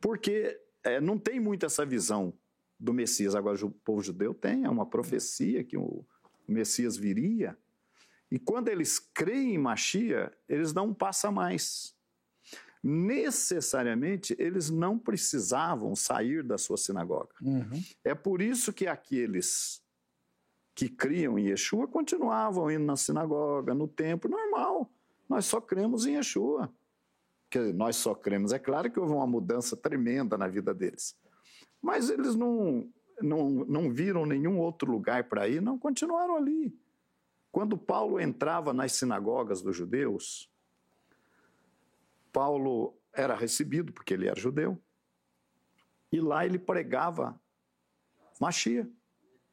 porque 0.00 0.60
é, 0.82 1.00
não 1.00 1.18
tem 1.18 1.40
muito 1.40 1.64
essa 1.64 1.84
visão 1.84 2.32
do 2.84 2.92
Messias. 2.92 3.34
Agora, 3.34 3.64
o 3.64 3.70
povo 3.70 4.02
judeu 4.02 4.34
tem, 4.34 4.64
é 4.64 4.70
uma 4.70 4.86
profecia 4.86 5.64
que 5.64 5.76
o, 5.76 6.04
Messias 6.46 6.96
viria, 6.96 7.56
e 8.30 8.38
quando 8.38 8.68
eles 8.68 8.98
creem 8.98 9.54
em 9.54 9.58
Machia, 9.58 10.32
eles 10.48 10.72
dão 10.72 10.92
passo 10.92 11.26
a 11.26 11.32
mais. 11.32 11.94
Necessariamente, 12.82 14.36
eles 14.38 14.68
não 14.68 14.98
precisavam 14.98 15.94
sair 15.94 16.42
da 16.42 16.58
sua 16.58 16.76
sinagoga. 16.76 17.34
Uhum. 17.40 17.82
É 18.02 18.14
por 18.14 18.42
isso 18.42 18.72
que 18.72 18.86
aqueles 18.86 19.82
que 20.74 20.88
criam 20.88 21.38
em 21.38 21.48
Yeshua 21.48 21.86
continuavam 21.86 22.70
indo 22.70 22.84
na 22.84 22.96
sinagoga, 22.96 23.72
no 23.72 23.86
templo, 23.88 24.30
normal. 24.30 24.90
Nós 25.28 25.46
só 25.46 25.60
cremos 25.60 26.04
em 26.04 26.16
Yeshua. 26.16 26.70
Que 27.48 27.72
nós 27.72 27.96
só 27.96 28.14
cremos. 28.14 28.52
É 28.52 28.58
claro 28.58 28.90
que 28.90 28.98
houve 28.98 29.12
uma 29.12 29.26
mudança 29.26 29.76
tremenda 29.76 30.36
na 30.36 30.48
vida 30.48 30.74
deles. 30.74 31.16
Mas 31.84 32.08
eles 32.08 32.34
não, 32.34 32.90
não, 33.20 33.50
não 33.50 33.90
viram 33.90 34.24
nenhum 34.24 34.58
outro 34.58 34.90
lugar 34.90 35.24
para 35.24 35.46
ir, 35.46 35.60
não 35.60 35.78
continuaram 35.78 36.34
ali. 36.34 36.74
Quando 37.52 37.76
Paulo 37.76 38.18
entrava 38.18 38.72
nas 38.72 38.92
sinagogas 38.92 39.60
dos 39.60 39.76
judeus, 39.76 40.50
Paulo 42.32 42.96
era 43.12 43.34
recebido, 43.34 43.92
porque 43.92 44.14
ele 44.14 44.26
era 44.26 44.40
judeu, 44.40 44.80
e 46.10 46.22
lá 46.22 46.46
ele 46.46 46.58
pregava 46.58 47.38
Machia. 48.40 48.90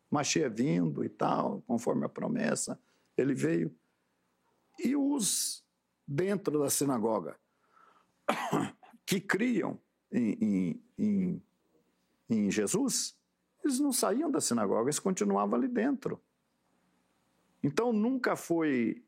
Machia 0.09 0.49
vindo 0.49 1.03
e 1.03 1.09
tal, 1.09 1.61
conforme 1.67 2.05
a 2.05 2.09
promessa, 2.09 2.79
ele 3.17 3.33
veio. 3.33 3.75
E 4.79 4.95
os 4.95 5.65
dentro 6.07 6.59
da 6.59 6.69
sinagoga 6.69 7.37
que 9.05 9.19
criam 9.19 9.77
em, 10.09 10.37
em, 10.41 10.83
em, 10.97 11.43
em 12.35 12.51
Jesus, 12.51 13.17
eles 13.63 13.79
não 13.79 13.91
saíam 13.91 14.31
da 14.31 14.41
sinagoga, 14.41 14.83
eles 14.83 14.99
continuavam 14.99 15.55
ali 15.55 15.67
dentro. 15.67 16.21
Então 17.63 17.93
nunca 17.93 18.35
foi, 18.35 19.03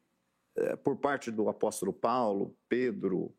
é, 0.55 0.75
por 0.75 0.97
parte 0.97 1.31
do 1.31 1.49
apóstolo 1.49 1.91
Paulo, 1.91 2.55
Pedro 2.69 3.33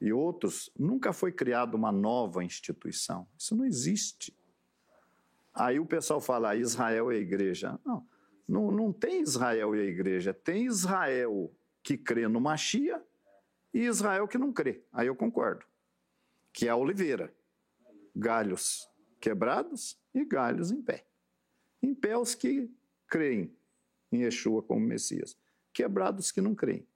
e 0.00 0.12
outros, 0.12 0.70
nunca 0.78 1.12
foi 1.12 1.32
criada 1.32 1.76
uma 1.76 1.92
nova 1.92 2.44
instituição. 2.44 3.26
Isso 3.36 3.56
não 3.56 3.64
existe. 3.64 4.36
Aí 5.52 5.80
o 5.80 5.86
pessoal 5.86 6.20
fala, 6.20 6.50
ah, 6.50 6.56
Israel 6.56 7.10
é 7.10 7.16
a 7.16 7.18
igreja. 7.18 7.78
Não, 7.84 8.06
não, 8.48 8.70
não 8.70 8.92
tem 8.92 9.20
Israel 9.20 9.74
e 9.74 9.80
a 9.80 9.84
igreja. 9.84 10.32
Tem 10.32 10.64
Israel 10.64 11.52
que 11.82 11.98
crê 11.98 12.28
no 12.28 12.40
Machia 12.40 13.02
e 13.74 13.80
Israel 13.80 14.28
que 14.28 14.38
não 14.38 14.52
crê. 14.52 14.84
Aí 14.92 15.08
eu 15.08 15.16
concordo. 15.16 15.64
Que 16.52 16.66
é 16.66 16.70
a 16.70 16.76
oliveira. 16.76 17.34
Galhos 18.20 18.86
quebrados 19.18 19.98
e 20.14 20.26
galhos 20.26 20.70
em 20.70 20.82
pé. 20.82 21.06
Em 21.82 21.94
pé 21.94 22.18
os 22.18 22.34
que 22.34 22.70
creem 23.08 23.56
em 24.12 24.24
Yeshua 24.24 24.62
como 24.62 24.86
Messias. 24.86 25.38
Quebrados 25.72 26.30
que 26.30 26.42
não 26.42 26.54
creem. 26.54 26.86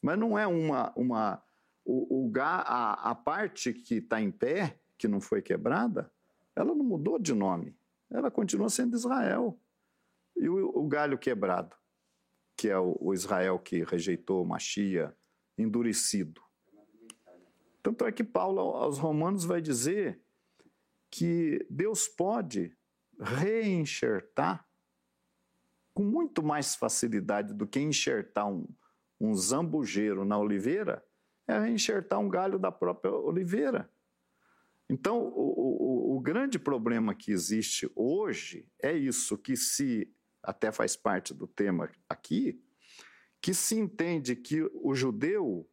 Mas 0.00 0.16
não 0.16 0.38
é 0.38 0.46
uma. 0.46 0.92
uma 0.96 1.44
o, 1.84 2.26
o 2.26 2.32
a, 2.40 3.10
a 3.10 3.14
parte 3.16 3.72
que 3.72 3.96
está 3.96 4.20
em 4.20 4.30
pé, 4.30 4.78
que 4.96 5.08
não 5.08 5.20
foi 5.20 5.42
quebrada, 5.42 6.10
ela 6.54 6.72
não 6.72 6.84
mudou 6.84 7.18
de 7.18 7.34
nome. 7.34 7.76
Ela 8.08 8.30
continua 8.30 8.68
sendo 8.68 8.96
Israel. 8.96 9.58
E 10.36 10.48
o, 10.48 10.68
o 10.68 10.86
galho 10.86 11.18
quebrado, 11.18 11.76
que 12.56 12.68
é 12.68 12.78
o, 12.78 12.96
o 13.00 13.12
Israel 13.12 13.58
que 13.58 13.82
rejeitou 13.82 14.44
Machia, 14.44 15.16
endurecido. 15.58 16.40
Tanto 17.82 18.04
é 18.06 18.12
que 18.12 18.22
Paulo 18.22 18.60
aos 18.60 18.98
Romanos 18.98 19.44
vai 19.44 19.60
dizer 19.60 20.23
que 21.14 21.64
Deus 21.70 22.08
pode 22.08 22.76
reenxertar 23.20 24.66
com 25.94 26.02
muito 26.02 26.42
mais 26.42 26.74
facilidade 26.74 27.54
do 27.54 27.68
que 27.68 27.78
enxertar 27.78 28.48
um, 28.48 28.66
um 29.20 29.32
zambujeiro 29.32 30.24
na 30.24 30.36
oliveira, 30.36 31.06
é 31.46 31.68
enxertar 31.68 32.18
um 32.18 32.28
galho 32.28 32.58
da 32.58 32.72
própria 32.72 33.12
oliveira. 33.12 33.88
Então, 34.90 35.20
o, 35.20 36.14
o, 36.14 36.16
o, 36.16 36.20
grande 36.20 36.58
problema 36.58 37.14
que 37.14 37.30
existe 37.30 37.88
hoje 37.94 38.66
é 38.82 38.92
isso, 38.92 39.38
que 39.38 39.56
se, 39.56 40.12
até 40.42 40.72
faz 40.72 40.96
parte 40.96 41.32
do 41.32 41.46
tema 41.46 41.88
aqui, 42.08 42.60
que 43.40 43.54
se 43.54 43.78
entende 43.78 44.34
que 44.34 44.68
o 44.82 44.96
judeu, 44.96 45.64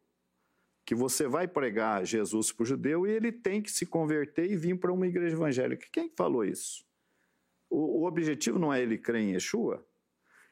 que 0.92 0.94
você 0.94 1.26
vai 1.26 1.48
pregar 1.48 2.04
Jesus 2.04 2.52
para 2.52 2.64
o 2.64 2.66
judeu 2.66 3.06
e 3.06 3.10
ele 3.12 3.32
tem 3.32 3.62
que 3.62 3.72
se 3.72 3.86
converter 3.86 4.50
e 4.50 4.58
vir 4.58 4.78
para 4.78 4.92
uma 4.92 5.06
igreja 5.06 5.34
evangélica. 5.34 5.86
Quem 5.90 6.10
falou 6.10 6.44
isso? 6.44 6.84
O, 7.70 8.02
o 8.02 8.06
objetivo 8.06 8.58
não 8.58 8.70
é 8.70 8.82
ele 8.82 8.98
crer 8.98 9.22
em 9.22 9.32
Yeshua? 9.32 9.82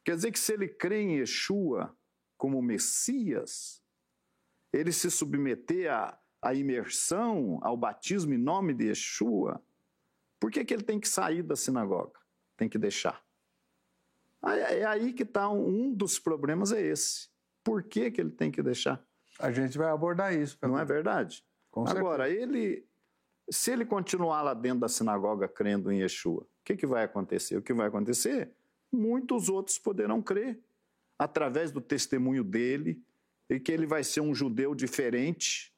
Quer 0.03 0.16
dizer 0.16 0.33
que 0.33 0.38
se 0.38 0.55
ele 0.55 0.66
crê 0.66 1.03
em 1.03 1.18
Yeshua 1.18 1.94
como 2.38 2.62
Messias, 2.62 3.83
ele 4.72 4.92
se 4.92 5.11
submeter 5.11 5.92
à, 5.92 6.18
à 6.40 6.55
imersão, 6.55 7.59
ao 7.61 7.76
batismo 7.76 8.33
em 8.33 8.38
nome 8.38 8.72
de 8.72 8.87
Yeshua, 8.87 9.62
por 10.40 10.50
que, 10.50 10.64
que 10.64 10.72
ele 10.72 10.85
tem 10.85 10.98
que 10.98 11.07
sair 11.07 11.42
da 11.42 11.55
sinagoga? 11.55 12.18
Tem 12.57 12.66
que 12.66 12.79
deixar. 12.79 13.22
É 14.42 14.87
aí 14.87 15.12
que 15.12 15.22
está 15.22 15.50
um 15.50 15.92
dos 15.92 16.18
problemas 16.18 16.72
é 16.72 16.81
esse. 16.81 17.29
Por 17.62 17.83
que, 17.83 18.11
que 18.11 18.22
ele 18.22 18.31
tem 18.31 18.50
que 18.50 18.62
deixar? 18.62 19.07
A 19.40 19.50
gente 19.50 19.76
vai 19.76 19.88
abordar 19.88 20.35
isso. 20.35 20.59
Não 20.62 20.79
é 20.79 20.85
verdade? 20.85 21.44
Com 21.70 21.87
Agora, 21.88 22.29
ele, 22.29 22.85
se 23.50 23.70
ele 23.70 23.85
continuar 23.85 24.42
lá 24.42 24.55
dentro 24.55 24.81
da 24.81 24.88
sinagoga 24.88 25.48
crendo 25.48 25.90
em 25.90 26.00
Yeshua, 26.00 26.42
o 26.42 26.46
que, 26.64 26.76
que 26.76 26.87
vai 26.87 27.05
acontecer? 27.05 27.57
O 27.57 27.62
que 27.62 27.72
vai 27.72 27.88
acontecer 27.88 28.53
muitos 28.92 29.48
outros 29.48 29.79
poderão 29.79 30.20
crer 30.20 30.59
através 31.18 31.70
do 31.70 31.81
testemunho 31.81 32.42
dele 32.42 33.03
e 33.48 33.61
que 33.61 33.70
ele 33.70 33.87
vai 33.87 34.03
ser 34.03 34.20
um 34.20 34.35
judeu 34.35 34.74
diferente. 34.74 35.72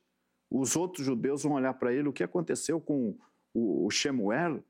Os 0.51 0.77
outros 0.77 1.05
judeus 1.05 1.43
vão 1.43 1.53
olhar 1.53 1.75
para 1.75 1.93
ele. 1.93 2.09
O 2.09 2.13
que 2.13 2.23
aconteceu 2.23 2.81
com 2.81 3.17
o, 3.55 3.91
Shemuel? 3.91 4.63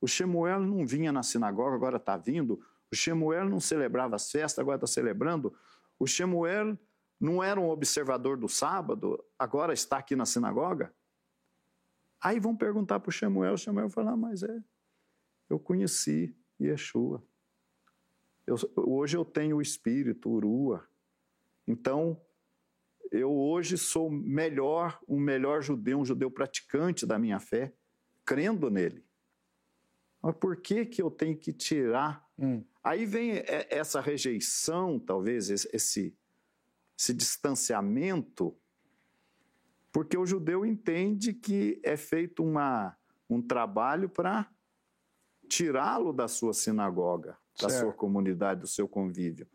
O 0.00 0.06
Shemuel 0.06 0.60
não 0.60 0.86
vinha 0.86 1.12
na 1.12 1.22
sinagoga, 1.22 1.74
agora 1.74 1.96
está 1.96 2.16
vindo. 2.16 2.60
O 2.92 2.96
Shemuel 2.96 3.48
não 3.48 3.60
celebrava 3.60 4.16
as 4.16 4.30
festas, 4.30 4.58
agora 4.58 4.76
está 4.76 4.86
celebrando. 4.86 5.54
O 5.98 6.06
Shemuel 6.06 6.78
não 7.20 7.42
era 7.42 7.60
um 7.60 7.68
observador 7.68 8.38
do 8.38 8.48
sábado, 8.48 9.22
agora 9.38 9.74
está 9.74 9.98
aqui 9.98 10.16
na 10.16 10.24
sinagoga. 10.24 10.94
Aí 12.20 12.40
vão 12.40 12.56
perguntar 12.56 13.00
para 13.00 13.10
o 13.10 13.12
Shemuel, 13.12 13.54
o 13.54 13.58
Shemuel 13.58 13.88
vai 13.88 14.04
falar, 14.04 14.16
mas 14.16 14.42
é, 14.42 14.64
eu 15.48 15.58
conheci 15.58 16.34
Yeshua. 16.58 17.22
Eu, 18.46 18.56
hoje 18.76 19.16
eu 19.16 19.24
tenho 19.24 19.58
o 19.58 19.62
espírito, 19.62 20.30
Urua. 20.30 20.88
Então, 21.66 22.20
eu 23.10 23.30
hoje 23.30 23.76
sou 23.76 24.10
melhor, 24.10 24.98
um 25.06 25.18
melhor 25.18 25.62
judeu, 25.62 25.98
um 25.98 26.04
judeu 26.04 26.30
praticante 26.30 27.04
da 27.04 27.18
minha 27.18 27.38
fé, 27.38 27.74
crendo 28.24 28.70
nele. 28.70 29.04
Mas 30.22 30.36
por 30.36 30.56
que, 30.56 30.84
que 30.84 31.02
eu 31.02 31.10
tenho 31.10 31.36
que 31.36 31.52
tirar? 31.52 32.26
Hum. 32.38 32.64
Aí 32.82 33.04
vem 33.04 33.42
essa 33.68 34.00
rejeição, 34.00 34.98
talvez, 34.98 35.50
esse, 35.50 36.16
esse 37.00 37.14
distanciamento, 37.14 38.54
porque 39.90 40.18
o 40.18 40.26
judeu 40.26 40.66
entende 40.66 41.32
que 41.32 41.80
é 41.82 41.96
feito 41.96 42.44
uma, 42.44 42.94
um 43.28 43.40
trabalho 43.40 44.06
para 44.06 44.46
tirá-lo 45.48 46.12
da 46.12 46.28
sua 46.28 46.52
sinagoga 46.52 47.38
da 47.58 47.70
certo. 47.70 47.84
sua 47.84 47.92
comunidade, 47.94 48.60
do 48.60 48.66
seu 48.66 48.86
convívio. 48.86 49.48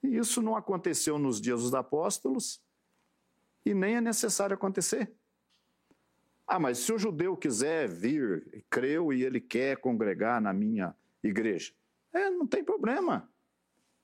E 0.00 0.16
isso 0.16 0.40
não 0.40 0.54
aconteceu 0.54 1.18
nos 1.18 1.40
dias 1.40 1.62
dos 1.62 1.74
apóstolos 1.74 2.62
e 3.66 3.74
nem 3.74 3.96
é 3.96 4.00
necessário 4.00 4.54
acontecer. 4.54 5.12
Ah, 6.46 6.60
mas 6.60 6.78
se 6.78 6.92
o 6.92 6.98
judeu 6.98 7.36
quiser 7.36 7.88
vir, 7.88 8.64
creu 8.70 9.12
e 9.12 9.24
ele 9.24 9.40
quer 9.40 9.76
congregar 9.76 10.40
na 10.40 10.52
minha 10.52 10.94
igreja, 11.22 11.72
é, 12.12 12.30
não 12.30 12.46
tem 12.46 12.62
problema. 12.62 13.28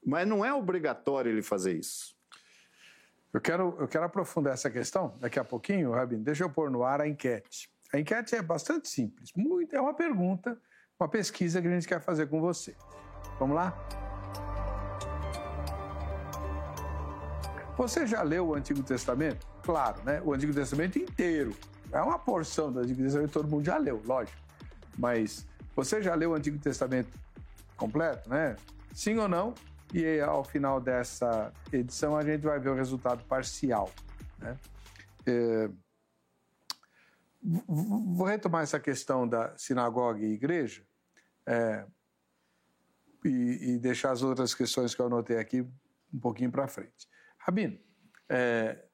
Mas 0.05 0.27
não 0.27 0.45
é 0.45 0.53
obrigatório 0.53 1.31
ele 1.31 1.43
fazer 1.43 1.79
isso. 1.79 2.18
Eu 3.33 3.41
quero, 3.41 3.77
eu 3.79 3.87
quero 3.87 4.05
aprofundar 4.05 4.55
essa 4.55 4.71
questão 4.71 5.15
daqui 5.21 5.39
a 5.39 5.45
pouquinho, 5.45 5.93
Rabino. 5.93 6.25
Deixa 6.25 6.45
eu 6.45 6.51
pôr 6.51 6.71
no 6.71 6.83
ar 6.83 7.01
a 7.01 7.09
enquete. 7.09 7.71
A 7.93 7.99
enquete 7.99 8.35
é 8.35 8.43
bastante 8.43 8.89
simples. 8.89 9.31
Muito, 9.37 9.77
é 9.77 9.81
uma 9.81 9.95
pergunta, 9.95 10.59
uma 10.99 11.09
pesquisa 11.09 11.61
que 11.61 11.69
a 11.69 11.71
gente 11.71 11.87
quer 11.87 12.01
fazer 12.01 12.27
com 12.29 12.41
você. 12.41 12.75
Vamos 13.39 13.55
lá? 13.55 13.77
Você 17.77 18.07
já 18.07 18.23
leu 18.23 18.49
o 18.49 18.55
Antigo 18.55 18.83
Testamento? 18.83 19.47
Claro, 19.63 20.03
né? 20.05 20.21
O 20.25 20.33
Antigo 20.33 20.53
Testamento 20.53 20.99
inteiro. 20.99 21.55
É 21.93 22.01
uma 22.01 22.19
porção 22.19 22.73
do 22.73 22.81
Antigo 22.81 23.03
Testamento, 23.03 23.31
todo 23.31 23.49
mundo 23.49 23.65
já 23.65 23.79
leu, 23.79 24.03
lógico. 24.05 24.37
Mas 24.99 25.47
você 25.77 26.03
já 26.03 26.15
leu 26.15 26.31
o 26.31 26.35
Antigo 26.35 26.59
Testamento 26.59 27.17
completo, 27.77 28.29
né? 28.29 28.57
Sim 28.93 29.19
ou 29.19 29.29
não? 29.29 29.55
E 29.93 30.21
ao 30.21 30.45
final 30.45 30.81
dessa 30.81 31.53
edição 31.73 32.17
a 32.17 32.23
gente 32.23 32.43
vai 32.43 32.59
ver 32.59 32.71
o 32.71 32.75
resultado 32.75 33.25
parcial. 33.25 33.91
Né? 34.39 34.57
É... 35.27 35.71
Vou 37.41 38.27
retomar 38.27 38.63
essa 38.63 38.81
questão 38.81 39.27
da 39.27 39.57
sinagoga 39.57 40.21
e 40.21 40.33
igreja. 40.33 40.83
É 41.47 41.87
e, 43.25 43.73
e, 43.73 43.79
deixar 43.79 44.13
as 44.13 44.23
outras 44.23 44.55
questões 44.55 44.95
que 44.95 45.01
eu 45.01 45.07
anotei 45.07 45.39
aqui 45.39 45.63
um 46.13 46.19
pouquinho 46.21 46.51
para 46.51 46.69
frente. 46.69 47.09
Rabino, 47.39 47.79
é, 48.29 48.85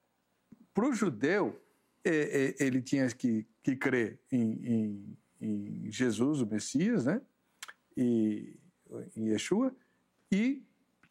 para 0.73 0.87
o 0.87 0.93
judeu, 0.93 1.61
ele 2.03 2.81
tinha 2.81 3.07
que, 3.09 3.47
que 3.63 3.75
crer 3.75 4.19
em, 4.31 4.51
em, 4.65 5.17
em, 5.41 5.91
Jesus, 5.91 6.41
o 6.41 6.45
Messias, 6.45 7.05
né? 7.05 7.21
E 7.97 8.59
em 9.15 9.29
Yeshua, 9.29 9.75
e 10.31 10.63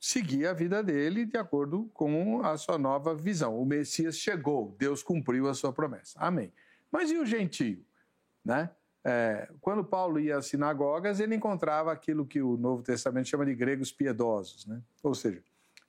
seguir 0.04 0.46
a 0.46 0.52
vida 0.52 0.82
dele 0.82 1.24
de 1.24 1.38
acordo 1.38 1.90
com 1.94 2.42
a 2.44 2.58
sua 2.58 2.76
nova 2.76 3.14
visão. 3.14 3.58
O 3.58 3.64
Messias 3.64 4.18
chegou, 4.18 4.76
Deus 4.78 5.02
cumpriu 5.02 5.48
a 5.48 5.54
sua 5.54 5.72
promessa. 5.72 6.18
Amém. 6.20 6.52
Mas 6.92 7.10
e 7.10 7.16
o 7.16 7.24
gentio? 7.24 7.82
Né? 8.44 8.68
É, 9.02 9.48
quando 9.62 9.82
Paulo 9.82 10.20
ia 10.20 10.36
às 10.36 10.44
sinagogas, 10.44 11.20
ele 11.20 11.34
encontrava 11.34 11.90
aquilo 11.90 12.26
que 12.26 12.42
o 12.42 12.58
Novo 12.58 12.82
Testamento 12.82 13.30
chama 13.30 13.46
de 13.46 13.54
gregos 13.54 13.90
piedosos, 13.90 14.66
né? 14.66 14.82
ou 15.02 15.14
seja, 15.14 15.42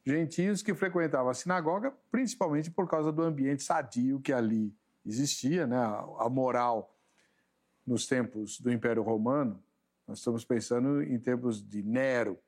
gentios 0.05 0.61
que 0.61 0.73
frequentavam 0.73 1.29
a 1.29 1.33
sinagoga 1.33 1.93
principalmente 2.09 2.71
por 2.71 2.87
causa 2.87 3.11
do 3.11 3.21
ambiente 3.21 3.63
sadio 3.63 4.21
que 4.21 4.31
ali 4.31 4.73
existia, 5.05 5.67
né? 5.67 5.77
a 5.77 6.29
moral 6.29 6.97
nos 7.85 8.07
tempos 8.07 8.61
do 8.61 8.71
Império 8.71 9.03
Romano. 9.03 9.61
Nós 10.07 10.19
estamos 10.19 10.45
pensando 10.45 11.03
em 11.03 11.19
tempos 11.19 11.61
de 11.61 11.83
Nero. 11.83 12.39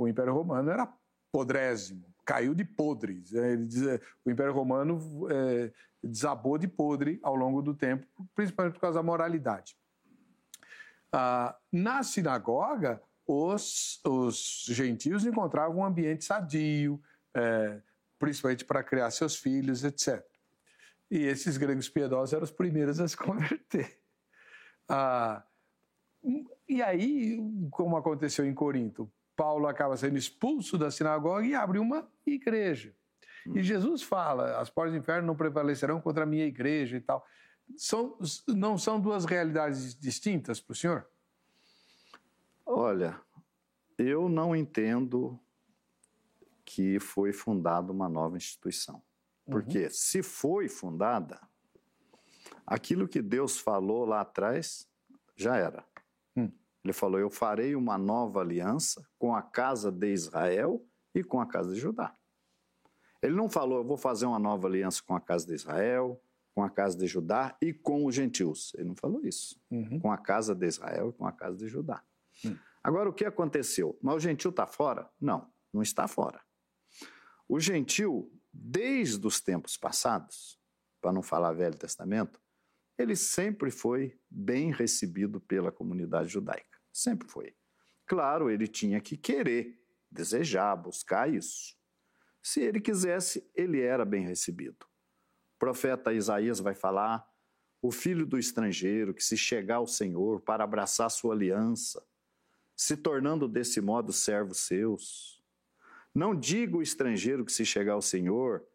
O 0.00 0.08
Império 0.08 0.32
Romano 0.32 0.70
era 0.70 0.90
podrésimo, 1.30 2.06
caiu 2.24 2.54
de 2.54 2.64
podres. 2.64 3.32
Né? 3.32 3.52
Ele 3.52 3.66
diz, 3.66 3.82
o 4.24 4.30
Império 4.30 4.54
Romano 4.54 4.98
é, 5.30 5.70
desabou 6.02 6.56
de 6.56 6.66
podre 6.66 7.20
ao 7.22 7.36
longo 7.36 7.60
do 7.60 7.74
tempo, 7.74 8.06
principalmente 8.34 8.72
por 8.74 8.80
causa 8.80 8.98
da 8.98 9.02
moralidade. 9.02 9.76
Ah, 11.12 11.54
na 11.70 12.02
sinagoga, 12.02 13.02
os, 13.26 14.00
os 14.02 14.64
gentios 14.68 15.26
encontravam 15.26 15.78
um 15.78 15.84
ambiente 15.84 16.24
sadio, 16.24 16.98
é, 17.34 17.82
principalmente 18.18 18.64
para 18.64 18.82
criar 18.82 19.10
seus 19.10 19.36
filhos, 19.36 19.84
etc. 19.84 20.24
E 21.10 21.26
esses 21.26 21.58
gregos 21.58 21.90
piedosos 21.90 22.32
eram 22.32 22.44
os 22.44 22.50
primeiros 22.50 23.00
a 23.00 23.06
se 23.06 23.16
converter. 23.18 24.00
Ah, 24.88 25.44
e 26.66 26.80
aí, 26.80 27.38
como 27.70 27.98
aconteceu 27.98 28.46
em 28.46 28.54
Corinto, 28.54 29.10
Paulo 29.40 29.66
acaba 29.66 29.96
sendo 29.96 30.18
expulso 30.18 30.76
da 30.76 30.90
sinagoga 30.90 31.46
e 31.46 31.54
abre 31.54 31.78
uma 31.78 32.06
igreja. 32.26 32.94
E 33.54 33.62
Jesus 33.62 34.02
fala: 34.02 34.60
as 34.60 34.68
portas 34.68 34.92
do 34.92 34.98
inferno 34.98 35.26
não 35.26 35.34
prevalecerão 35.34 35.98
contra 35.98 36.24
a 36.24 36.26
minha 36.26 36.44
igreja 36.44 36.98
e 36.98 37.00
tal. 37.00 37.24
São, 37.74 38.18
não 38.48 38.76
são 38.76 39.00
duas 39.00 39.24
realidades 39.24 39.98
distintas 39.98 40.60
para 40.60 40.72
o 40.72 40.76
senhor? 40.76 41.08
Olha, 42.66 43.18
eu 43.96 44.28
não 44.28 44.54
entendo 44.54 45.40
que 46.62 47.00
foi 47.00 47.32
fundada 47.32 47.90
uma 47.90 48.10
nova 48.10 48.36
instituição. 48.36 49.02
Porque 49.46 49.84
uhum. 49.84 49.90
se 49.90 50.22
foi 50.22 50.68
fundada, 50.68 51.40
aquilo 52.66 53.08
que 53.08 53.22
Deus 53.22 53.58
falou 53.58 54.04
lá 54.04 54.20
atrás 54.20 54.86
já 55.34 55.56
era. 55.56 55.82
Ele 56.84 56.92
falou: 56.92 57.20
Eu 57.20 57.30
farei 57.30 57.74
uma 57.74 57.98
nova 57.98 58.40
aliança 58.40 59.06
com 59.18 59.34
a 59.34 59.42
casa 59.42 59.90
de 59.90 60.12
Israel 60.12 60.84
e 61.14 61.22
com 61.22 61.40
a 61.40 61.46
casa 61.46 61.72
de 61.72 61.80
Judá. 61.80 62.14
Ele 63.22 63.34
não 63.34 63.48
falou: 63.48 63.78
Eu 63.78 63.84
vou 63.84 63.96
fazer 63.96 64.26
uma 64.26 64.38
nova 64.38 64.66
aliança 64.66 65.02
com 65.02 65.14
a 65.14 65.20
casa 65.20 65.46
de 65.46 65.54
Israel, 65.54 66.20
com 66.54 66.62
a 66.62 66.70
casa 66.70 66.96
de 66.96 67.06
Judá 67.06 67.56
e 67.60 67.72
com 67.72 68.06
os 68.06 68.14
gentios. 68.14 68.72
Ele 68.74 68.88
não 68.88 68.96
falou 68.96 69.24
isso. 69.24 69.60
Uhum. 69.70 70.00
Com 70.00 70.10
a 70.10 70.18
casa 70.18 70.54
de 70.54 70.66
Israel 70.66 71.10
e 71.10 71.12
com 71.12 71.26
a 71.26 71.32
casa 71.32 71.56
de 71.56 71.68
Judá. 71.68 72.02
Uhum. 72.44 72.58
Agora, 72.82 73.10
o 73.10 73.12
que 73.12 73.24
aconteceu? 73.24 73.98
Mas 74.02 74.16
o 74.16 74.20
gentil 74.20 74.50
está 74.50 74.66
fora? 74.66 75.08
Não, 75.20 75.46
não 75.72 75.82
está 75.82 76.08
fora. 76.08 76.40
O 77.48 77.60
gentil, 77.60 78.32
desde 78.52 79.26
os 79.26 79.40
tempos 79.40 79.76
passados, 79.76 80.58
para 81.00 81.12
não 81.12 81.22
falar 81.22 81.52
Velho 81.52 81.76
Testamento, 81.76 82.40
ele 83.00 83.16
sempre 83.16 83.70
foi 83.70 84.18
bem 84.30 84.72
recebido 84.72 85.40
pela 85.40 85.72
comunidade 85.72 86.28
judaica. 86.28 86.78
Sempre 86.92 87.28
foi. 87.28 87.54
Claro, 88.06 88.50
ele 88.50 88.66
tinha 88.66 89.00
que 89.00 89.16
querer, 89.16 89.80
desejar, 90.10 90.74
buscar 90.76 91.32
isso. 91.32 91.76
Se 92.42 92.60
ele 92.60 92.80
quisesse, 92.80 93.48
ele 93.54 93.80
era 93.80 94.04
bem 94.04 94.26
recebido 94.26 94.90
profeta 95.60 96.12
Isaías 96.12 96.58
vai 96.58 96.74
falar: 96.74 97.24
o 97.82 97.92
filho 97.92 98.26
do 98.26 98.38
estrangeiro 98.38 99.14
que 99.14 99.22
se 99.22 99.36
chegar 99.36 99.76
ao 99.76 99.86
Senhor 99.86 100.40
para 100.40 100.64
abraçar 100.64 101.10
sua 101.10 101.34
aliança, 101.34 102.02
se 102.74 102.96
tornando 102.96 103.46
desse 103.46 103.80
modo 103.80 104.12
servos 104.12 104.60
seus. 104.60 105.38
Não 106.12 106.34
diga 106.34 106.76
o 106.76 106.82
estrangeiro 106.82 107.44
que 107.44 107.52
se 107.52 107.64
chegar 107.64 107.92
ao 107.92 108.02
Senhor, 108.02 108.66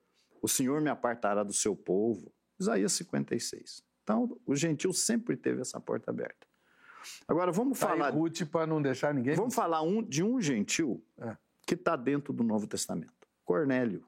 o 0.41 0.47
Senhor 0.47 0.79
me 0.79 0.89
apartará 0.89 1.43
do 1.43 1.51
seu 1.51 1.75
povo. 1.75 2.31
Isaías 2.57 2.93
56. 2.93 3.83
Então, 4.05 4.39
o 4.45 4.55
gentil 4.55 4.93
sempre 4.93 5.35
teve 5.35 5.61
essa 5.61 5.79
porta 5.79 6.11
aberta. 6.11 6.45
Agora 7.27 7.51
vamos 7.51 7.79
tá 7.79 7.87
falar. 7.87 8.11
Ruth 8.11 8.43
para 8.45 8.67
não 8.67 8.79
deixar 8.79 9.11
ninguém. 9.15 9.33
Vamos 9.33 9.55
falar 9.55 9.81
um, 9.81 10.03
de 10.03 10.23
um 10.23 10.39
gentil 10.39 11.03
é. 11.17 11.35
que 11.65 11.73
está 11.73 11.95
dentro 11.95 12.31
do 12.31 12.43
Novo 12.43 12.67
Testamento. 12.67 13.27
Cornélio. 13.43 14.05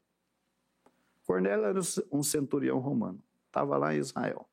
Cornélio 1.25 1.65
era 1.65 1.79
um 2.11 2.21
centurião 2.21 2.77
romano, 2.77 3.21
estava 3.47 3.75
lá 3.75 3.93
em 3.95 3.97
Israel. 3.97 4.47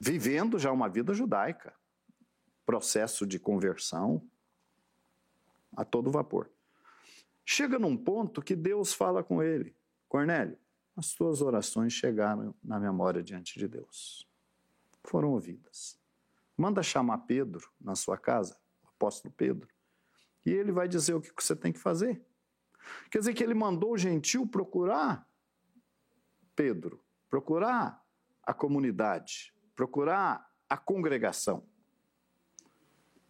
Vivendo 0.00 0.58
já 0.58 0.72
uma 0.72 0.88
vida 0.88 1.14
judaica, 1.14 1.72
processo 2.66 3.24
de 3.24 3.38
conversão 3.38 4.20
a 5.76 5.84
todo 5.84 6.10
vapor. 6.10 6.50
Chega 7.44 7.78
num 7.78 7.96
ponto 7.96 8.42
que 8.42 8.56
Deus 8.56 8.92
fala 8.92 9.22
com 9.22 9.40
ele: 9.40 9.76
Cornélio, 10.08 10.58
as 10.96 11.14
tuas 11.14 11.40
orações 11.40 11.92
chegaram 11.92 12.54
na 12.62 12.78
memória 12.78 13.22
diante 13.22 13.58
de 13.58 13.66
Deus. 13.66 14.28
Foram 15.04 15.32
ouvidas. 15.32 15.98
Manda 16.56 16.82
chamar 16.82 17.18
Pedro 17.18 17.70
na 17.80 17.94
sua 17.94 18.18
casa, 18.18 18.56
o 18.84 18.88
apóstolo 18.88 19.32
Pedro, 19.36 19.68
e 20.44 20.50
ele 20.50 20.72
vai 20.72 20.88
dizer 20.88 21.14
o 21.14 21.20
que 21.20 21.32
você 21.36 21.56
tem 21.56 21.72
que 21.72 21.78
fazer. 21.78 22.22
Quer 23.10 23.18
dizer 23.18 23.34
que 23.34 23.42
ele 23.42 23.54
mandou 23.54 23.92
o 23.92 23.98
gentil 23.98 24.46
procurar 24.46 25.26
Pedro, 26.54 27.02
procurar 27.30 28.04
a 28.42 28.52
comunidade, 28.52 29.54
procurar 29.74 30.46
a 30.68 30.76
congregação. 30.76 31.66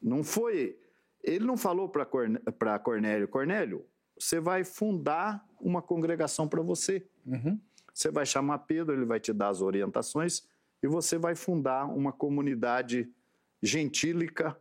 Não 0.00 0.24
foi. 0.24 0.78
Ele 1.22 1.44
não 1.44 1.56
falou 1.56 1.88
para 1.88 2.78
Cornélio: 2.78 3.28
Cornélio, 3.28 3.86
você 4.18 4.40
vai 4.40 4.64
fundar 4.64 5.46
uma 5.62 5.80
congregação 5.80 6.48
para 6.48 6.60
você. 6.60 7.06
Uhum. 7.24 7.58
Você 7.94 8.10
vai 8.10 8.26
chamar 8.26 8.58
Pedro, 8.58 8.94
ele 8.94 9.04
vai 9.04 9.20
te 9.20 9.32
dar 9.32 9.48
as 9.48 9.62
orientações 9.62 10.42
e 10.82 10.88
você 10.88 11.16
vai 11.16 11.34
fundar 11.34 11.86
uma 11.86 12.12
comunidade 12.12 13.08
gentílica 13.62 14.58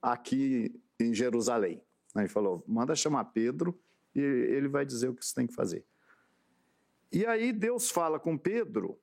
aqui 0.00 0.78
em 1.00 1.14
Jerusalém. 1.14 1.82
Aí 2.14 2.22
ele 2.22 2.28
falou: 2.28 2.62
manda 2.68 2.94
chamar 2.94 3.24
Pedro 3.26 3.78
e 4.14 4.20
ele 4.20 4.68
vai 4.68 4.84
dizer 4.84 5.08
o 5.08 5.14
que 5.14 5.24
você 5.24 5.34
tem 5.34 5.46
que 5.46 5.54
fazer. 5.54 5.84
E 7.10 7.24
aí 7.26 7.52
Deus 7.52 7.90
fala 7.90 8.18
com 8.20 8.36
Pedro, 8.36 8.98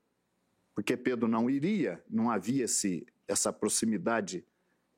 porque 0.75 0.95
Pedro 0.95 1.27
não 1.27 1.49
iria, 1.49 2.03
não 2.09 2.29
havia 2.29 2.65
esse, 2.65 3.05
essa 3.27 3.51
proximidade, 3.51 4.45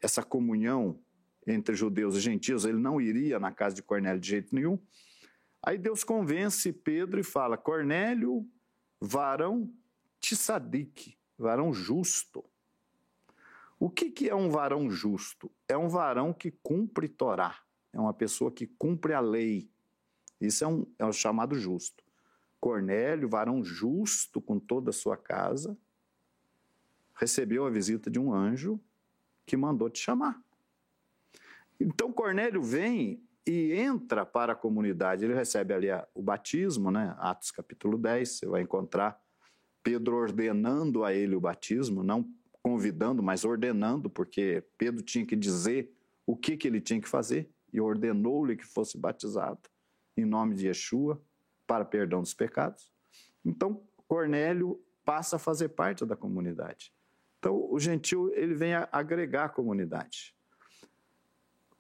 essa 0.02 0.24
comunhão 0.24 0.99
entre 1.45 1.76
judeus 1.76 2.16
e 2.16 2.20
gentios, 2.20 2.66
ele 2.66 2.78
não 2.78 3.02
iria 3.02 3.39
na 3.39 3.52
casa 3.52 3.76
de 3.76 3.82
Cornélio 3.82 4.20
de 4.20 4.30
jeito 4.30 4.54
nenhum. 4.54 4.78
Aí 5.64 5.78
Deus 5.78 6.03
convence 6.03 6.72
Pedro 6.72 7.20
e 7.20 7.24
fala: 7.24 7.57
Cornélio, 7.57 8.47
varão 8.99 9.72
tisadique, 10.20 11.18
varão 11.38 11.74
justo. 11.74 12.43
O 13.80 13.89
que, 13.89 14.12
que 14.12 14.30
é 14.30 14.36
um 14.36 14.49
varão 14.49 14.89
justo? 14.89 15.51
É 15.68 15.76
um 15.76 15.88
varão 15.89 16.34
que 16.34 16.51
cumpre 16.51 17.07
Torá, 17.07 17.59
é 17.91 17.99
uma 17.99 18.14
pessoa 18.14 18.51
que 18.51 18.68
cumpre 18.68 19.14
a 19.14 19.20
lei, 19.20 19.70
isso 20.39 20.64
é, 20.64 20.68
um, 20.68 20.86
é 20.97 21.05
o 21.05 21.14
chamado 21.14 21.55
justo. 21.55 22.03
Cornélio, 22.59 23.28
varão 23.28 23.64
justo 23.64 24.39
com 24.39 24.59
toda 24.59 24.91
a 24.91 24.93
sua 24.93 25.18
casa, 25.18 25.78
recebeu 27.16 27.66
a 27.66 27.72
visita 27.72 28.09
de 28.09 28.20
um 28.20 28.34
anjo 28.34 28.80
que 29.45 29.57
mandou 29.57 29.89
te 29.89 29.99
chamar. 29.99 30.39
Então 31.80 32.14
Cornélio 32.14 32.62
vem 32.62 33.24
e 33.48 33.74
entra 33.74 34.26
para 34.26 34.54
a 34.54 34.56
comunidade. 34.56 35.26
Ele 35.26 35.34
recebe 35.34 35.74
ali 35.74 35.88
o 36.14 36.22
batismo, 36.22 36.92
né? 36.92 37.16
Atos 37.20 37.52
capítulo 37.52 37.98
10, 37.98 38.30
você 38.30 38.46
vai 38.46 38.62
encontrar 38.62 39.20
Pedro 39.84 40.16
ordenando 40.16 41.04
a 41.04 41.14
ele 41.14 41.36
o 41.36 41.42
batismo, 41.42 42.04
não 42.04 42.30
convidando, 42.62 43.24
mas 43.24 43.44
ordenando, 43.44 44.10
porque 44.10 44.64
Pedro 44.78 45.04
tinha 45.04 45.26
que 45.26 45.36
dizer 45.36 45.92
o 46.26 46.36
que, 46.36 46.56
que 46.56 46.68
ele 46.68 46.80
tinha 46.80 47.02
que 47.02 47.10
fazer 47.10 47.50
e 47.74 47.82
ordenou-lhe 47.82 48.56
que 48.56 48.66
fosse 48.66 48.98
batizado 48.98 49.62
em 50.16 50.26
nome 50.26 50.56
de 50.56 50.68
Yeshua 50.68 51.22
para 51.66 51.86
perdão 51.86 52.22
dos 52.22 52.34
pecados. 52.34 52.92
Então, 53.44 53.82
Cornélio 54.08 54.80
passa 55.04 55.38
a 55.38 55.39
fazer 55.39 55.70
parte 55.70 56.06
da 56.06 56.16
comunidade. 56.16 56.94
Então, 57.39 57.68
o 57.72 57.80
gentil 57.80 58.32
ele 58.36 58.54
vem 58.54 58.76
a 58.76 58.88
agregar 58.92 59.46
a 59.46 59.50
comunidade. 59.50 60.36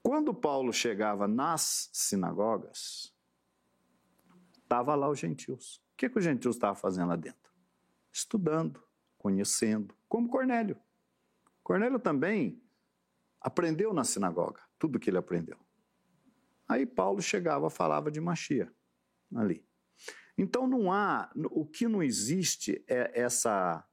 Quando 0.03 0.33
Paulo 0.33 0.73
chegava 0.73 1.27
nas 1.27 1.89
sinagogas, 1.93 3.13
estava 4.63 4.95
lá 4.95 5.09
os 5.09 5.19
gentios. 5.19 5.75
O 5.93 5.97
que, 5.97 6.09
que 6.09 6.17
os 6.17 6.23
gentios 6.23 6.55
estavam 6.55 6.75
fazendo 6.75 7.09
lá 7.09 7.15
dentro? 7.15 7.51
Estudando, 8.11 8.83
conhecendo, 9.17 9.95
como 10.09 10.27
Cornélio. 10.27 10.77
Cornélio 11.63 11.99
também 11.99 12.61
aprendeu 13.39 13.93
na 13.93 14.03
sinagoga, 14.03 14.61
tudo 14.79 14.99
que 14.99 15.09
ele 15.09 15.17
aprendeu. 15.17 15.57
Aí 16.67 16.85
Paulo 16.85 17.21
chegava, 17.21 17.69
falava 17.69 18.09
de 18.09 18.19
Machia 18.19 18.73
ali. 19.35 19.63
Então 20.37 20.65
não 20.65 20.91
há, 20.91 21.31
o 21.51 21.65
que 21.65 21.87
não 21.87 22.01
existe 22.01 22.83
é 22.87 23.11
essa. 23.21 23.85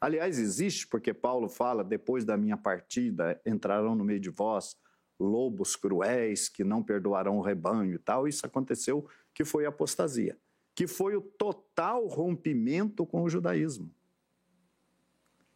Aliás, 0.00 0.38
existe 0.38 0.88
porque 0.88 1.14
Paulo 1.14 1.48
fala: 1.48 1.84
depois 1.84 2.24
da 2.24 2.36
minha 2.36 2.56
partida 2.56 3.40
entrarão 3.46 3.94
no 3.94 4.04
meio 4.04 4.18
de 4.18 4.30
vós 4.30 4.76
lobos 5.18 5.76
cruéis 5.76 6.48
que 6.48 6.64
não 6.64 6.82
perdoarão 6.82 7.38
o 7.38 7.42
rebanho 7.42 7.94
e 7.94 7.98
tal. 7.98 8.26
Isso 8.26 8.44
aconteceu, 8.44 9.08
que 9.32 9.44
foi 9.44 9.66
a 9.66 9.68
apostasia, 9.68 10.38
que 10.74 10.86
foi 10.86 11.16
o 11.16 11.20
total 11.20 12.06
rompimento 12.06 13.06
com 13.06 13.22
o 13.22 13.28
judaísmo. 13.28 13.90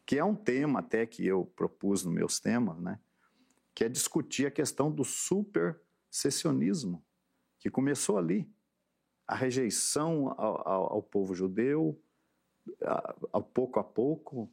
Que 0.06 0.18
é 0.18 0.24
um 0.24 0.34
tema 0.34 0.80
até 0.80 1.04
que 1.06 1.26
eu 1.26 1.44
propus 1.44 2.04
nos 2.04 2.14
meus 2.14 2.40
temas, 2.40 2.80
né? 2.80 2.98
Que 3.74 3.84
é 3.84 3.88
discutir 3.88 4.46
a 4.46 4.50
questão 4.50 4.90
do 4.90 5.04
supersessionismo, 5.04 7.04
que 7.58 7.70
começou 7.70 8.16
ali. 8.16 8.50
A 9.26 9.34
rejeição 9.34 10.28
ao, 10.38 10.66
ao, 10.66 10.92
ao 10.94 11.02
povo 11.02 11.34
judeu, 11.34 12.00
a, 12.82 13.14
a 13.34 13.40
pouco 13.42 13.78
a 13.78 13.84
pouco, 13.84 14.50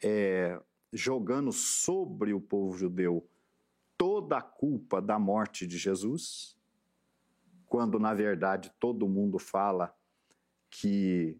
é, 0.00 0.60
jogando 0.92 1.52
sobre 1.52 2.32
o 2.32 2.40
povo 2.40 2.76
judeu 2.76 3.28
toda 3.98 4.38
a 4.38 4.42
culpa 4.42 5.00
da 5.00 5.18
morte 5.18 5.66
de 5.66 5.78
Jesus, 5.78 6.56
quando 7.66 7.98
na 7.98 8.14
verdade 8.14 8.72
todo 8.78 9.08
mundo 9.08 9.38
fala 9.38 9.94
que 10.70 11.38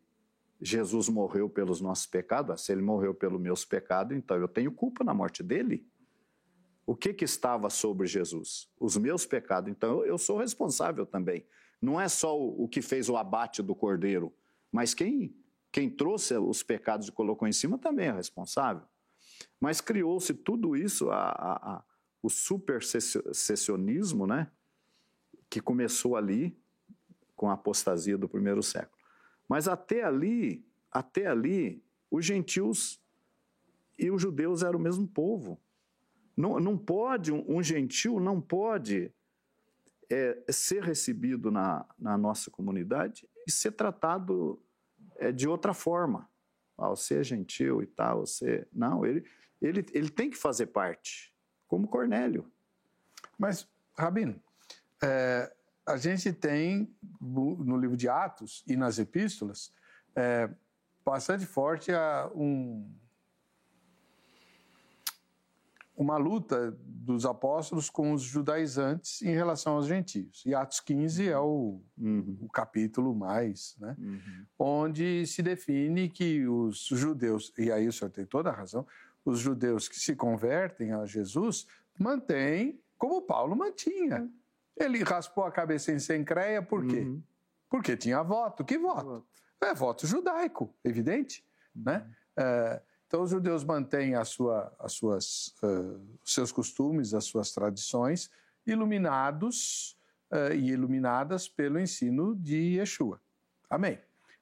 Jesus 0.61 1.09
morreu 1.09 1.49
pelos 1.49 1.81
nossos 1.81 2.07
pecados, 2.07 2.63
se 2.63 2.73
ele 2.73 2.83
morreu 2.83 3.15
pelos 3.15 3.41
meus 3.41 3.65
pecados, 3.65 4.17
então 4.17 4.37
eu 4.37 4.49
tenho 4.49 4.73
culpa 4.73 5.05
na 5.05 5.13
morte 5.13 5.43
dele. 5.43 5.87
O 6.87 6.95
que 6.95 7.13
que 7.13 7.25
estava 7.25 7.69
sobre 7.69 8.07
Jesus? 8.07 8.71
Os 8.79 8.97
meus 8.97 9.27
pecados. 9.27 9.71
Então 9.71 10.05
eu 10.05 10.17
sou 10.17 10.39
responsável 10.39 11.05
também. 11.05 11.45
Não 11.83 12.01
é 12.01 12.09
só 12.09 12.39
o 12.39 12.69
que 12.69 12.81
fez 12.81 13.09
o 13.09 13.17
abate 13.17 13.63
do 13.63 13.75
cordeiro, 13.75 14.33
mas 14.73 14.95
quem 14.95 15.35
quem 15.77 15.91
trouxe 15.91 16.35
os 16.39 16.63
pecados 16.63 17.09
e 17.09 17.13
colocou 17.13 17.47
em 17.47 17.53
cima 17.53 17.77
também 17.77 18.07
é 18.07 18.13
responsável. 18.13 18.83
Mas 19.61 19.79
criou-se 19.79 20.33
tudo 20.33 20.75
isso 20.75 21.11
a, 21.11 21.29
a 21.29 21.85
o 22.27 22.31
supersessionismo, 22.31 24.27
né, 24.27 24.51
que 25.49 25.61
começou 25.61 26.17
ali 26.17 26.59
com 27.37 27.49
a 27.49 27.53
apostasia 27.53 28.19
do 28.19 28.29
primeiro 28.29 28.65
século. 28.65 29.01
Mas 29.49 29.69
até 29.69 30.03
ali, 30.03 30.67
até 30.91 31.27
ali, 31.27 31.85
os 32.11 32.25
gentios 32.25 33.01
e 33.97 34.11
os 34.11 34.21
judeus 34.21 34.65
eram 34.65 34.81
o 34.81 34.83
mesmo 34.83 35.07
povo. 35.07 35.61
Não, 36.37 36.59
não 36.59 36.77
pode, 36.77 37.31
um, 37.33 37.45
um 37.47 37.63
gentil 37.63 38.19
não 38.19 38.41
pode 38.41 39.13
é, 40.11 40.43
ser 40.51 40.83
recebido 40.83 41.53
na, 41.53 41.87
na 41.97 42.19
nossa 42.19 42.51
comunidade 42.51 43.29
e 43.47 43.53
ser 43.53 43.71
tratado 43.71 44.61
é, 45.15 45.31
de 45.31 45.47
outra 45.47 45.73
forma. 45.73 46.29
Ah, 46.77 46.89
você 46.89 47.21
é 47.21 47.23
gentil 47.23 47.83
e 47.83 47.87
tal, 47.87 48.27
você. 48.27 48.67
Não, 48.73 49.07
ele, 49.07 49.25
ele, 49.63 49.87
ele 49.93 50.11
tem 50.11 50.29
que 50.29 50.37
fazer 50.37 50.67
parte 50.67 51.36
como 51.67 51.89
Cornélio. 51.89 52.51
Mas, 53.39 53.69
Rabino, 53.97 54.41
é, 55.03 55.53
a 55.87 55.97
gente 55.97 56.33
tem 56.33 56.95
no 57.21 57.77
livro 57.77 57.97
de 57.97 58.09
Atos 58.09 58.65
e 58.67 58.77
nas 58.77 58.99
epístolas 58.99 59.73
é, 60.15 60.51
bastante 61.05 61.47
forte 61.47 61.93
a, 61.93 62.31
um, 62.35 62.91
uma 65.97 66.17
luta 66.17 66.77
dos 66.85 67.25
apóstolos 67.25 67.89
com 67.89 68.13
os 68.13 68.23
judaizantes 68.23 69.23
em 69.23 69.33
relação 69.33 69.75
aos 69.75 69.87
gentios. 69.87 70.45
E 70.45 70.55
Atos 70.55 70.81
15 70.81 71.29
é 71.29 71.39
o, 71.39 71.81
uhum. 71.97 72.37
o 72.41 72.49
capítulo 72.49 73.15
mais, 73.15 73.77
né? 73.79 73.97
Uhum. 73.99 74.47
Onde 74.59 75.27
se 75.27 75.43
define 75.43 76.11
que 76.11 76.47
os 76.47 76.87
judeus, 76.87 77.53
e 77.57 77.71
aí 77.71 77.89
o 77.89 77.93
senhor 77.93 78.11
tem 78.11 78.27
toda 78.27 78.51
a 78.51 78.55
razão, 78.55 78.87
os 79.31 79.41
judeus 79.41 79.89
que 79.89 79.99
se 79.99 80.15
convertem 80.15 80.93
a 80.93 81.05
Jesus 81.05 81.67
mantêm 81.99 82.81
como 82.97 83.23
Paulo 83.23 83.57
mantinha. 83.57 84.31
Ele 84.77 85.03
raspou 85.03 85.45
a 85.45 85.51
cabeça 85.51 85.93
em 85.93 85.99
Sencreia 85.99 86.63
por 86.63 86.87
quê? 86.87 87.01
Uhum. 87.01 87.23
Porque 87.69 87.97
tinha 87.97 88.23
voto. 88.23 88.65
Que 88.65 88.79
voto? 88.79 89.27
É 89.61 89.75
voto 89.75 90.07
judaico, 90.07 90.73
evidente. 90.85 91.45
Uhum. 91.75 91.83
Né? 91.85 92.11
É, 92.37 92.83
então, 93.07 93.23
os 93.23 93.31
judeus 93.31 93.63
mantêm 93.65 94.15
a 94.15 94.25
sua, 94.25 94.75
as 94.79 94.93
suas, 94.93 95.55
uh, 95.63 96.01
seus 96.25 96.51
costumes, 96.51 97.15
as 97.15 97.25
suas 97.25 97.53
tradições, 97.53 98.31
iluminados 98.67 99.97
uh, 100.33 100.53
e 100.53 100.71
iluminadas 100.73 101.49
pelo 101.49 101.79
ensino 101.79 102.35
de 102.35 102.79
Yeshua. 102.79 103.21
Amém. 103.71 104.01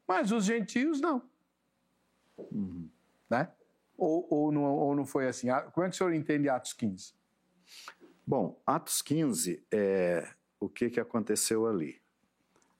Mas 0.08 0.32
os 0.32 0.44
gentios 0.44 1.00
não. 1.00 1.22
Uhum. 2.38 2.88
Né? 3.28 3.48
Ou, 3.96 4.26
ou, 4.30 4.52
não, 4.52 4.62
ou 4.62 4.94
não 4.94 5.06
foi 5.06 5.28
assim? 5.28 5.48
Ah, 5.50 5.62
como 5.62 5.86
é 5.86 5.88
que 5.88 5.94
o 5.94 5.98
senhor 5.98 6.12
entende 6.12 6.48
Atos 6.48 6.72
15? 6.72 7.14
Bom, 8.26 8.60
Atos 8.66 9.02
15, 9.02 9.64
é, 9.70 10.28
o 10.58 10.68
que, 10.68 10.90
que 10.90 11.00
aconteceu 11.00 11.66
ali? 11.66 12.00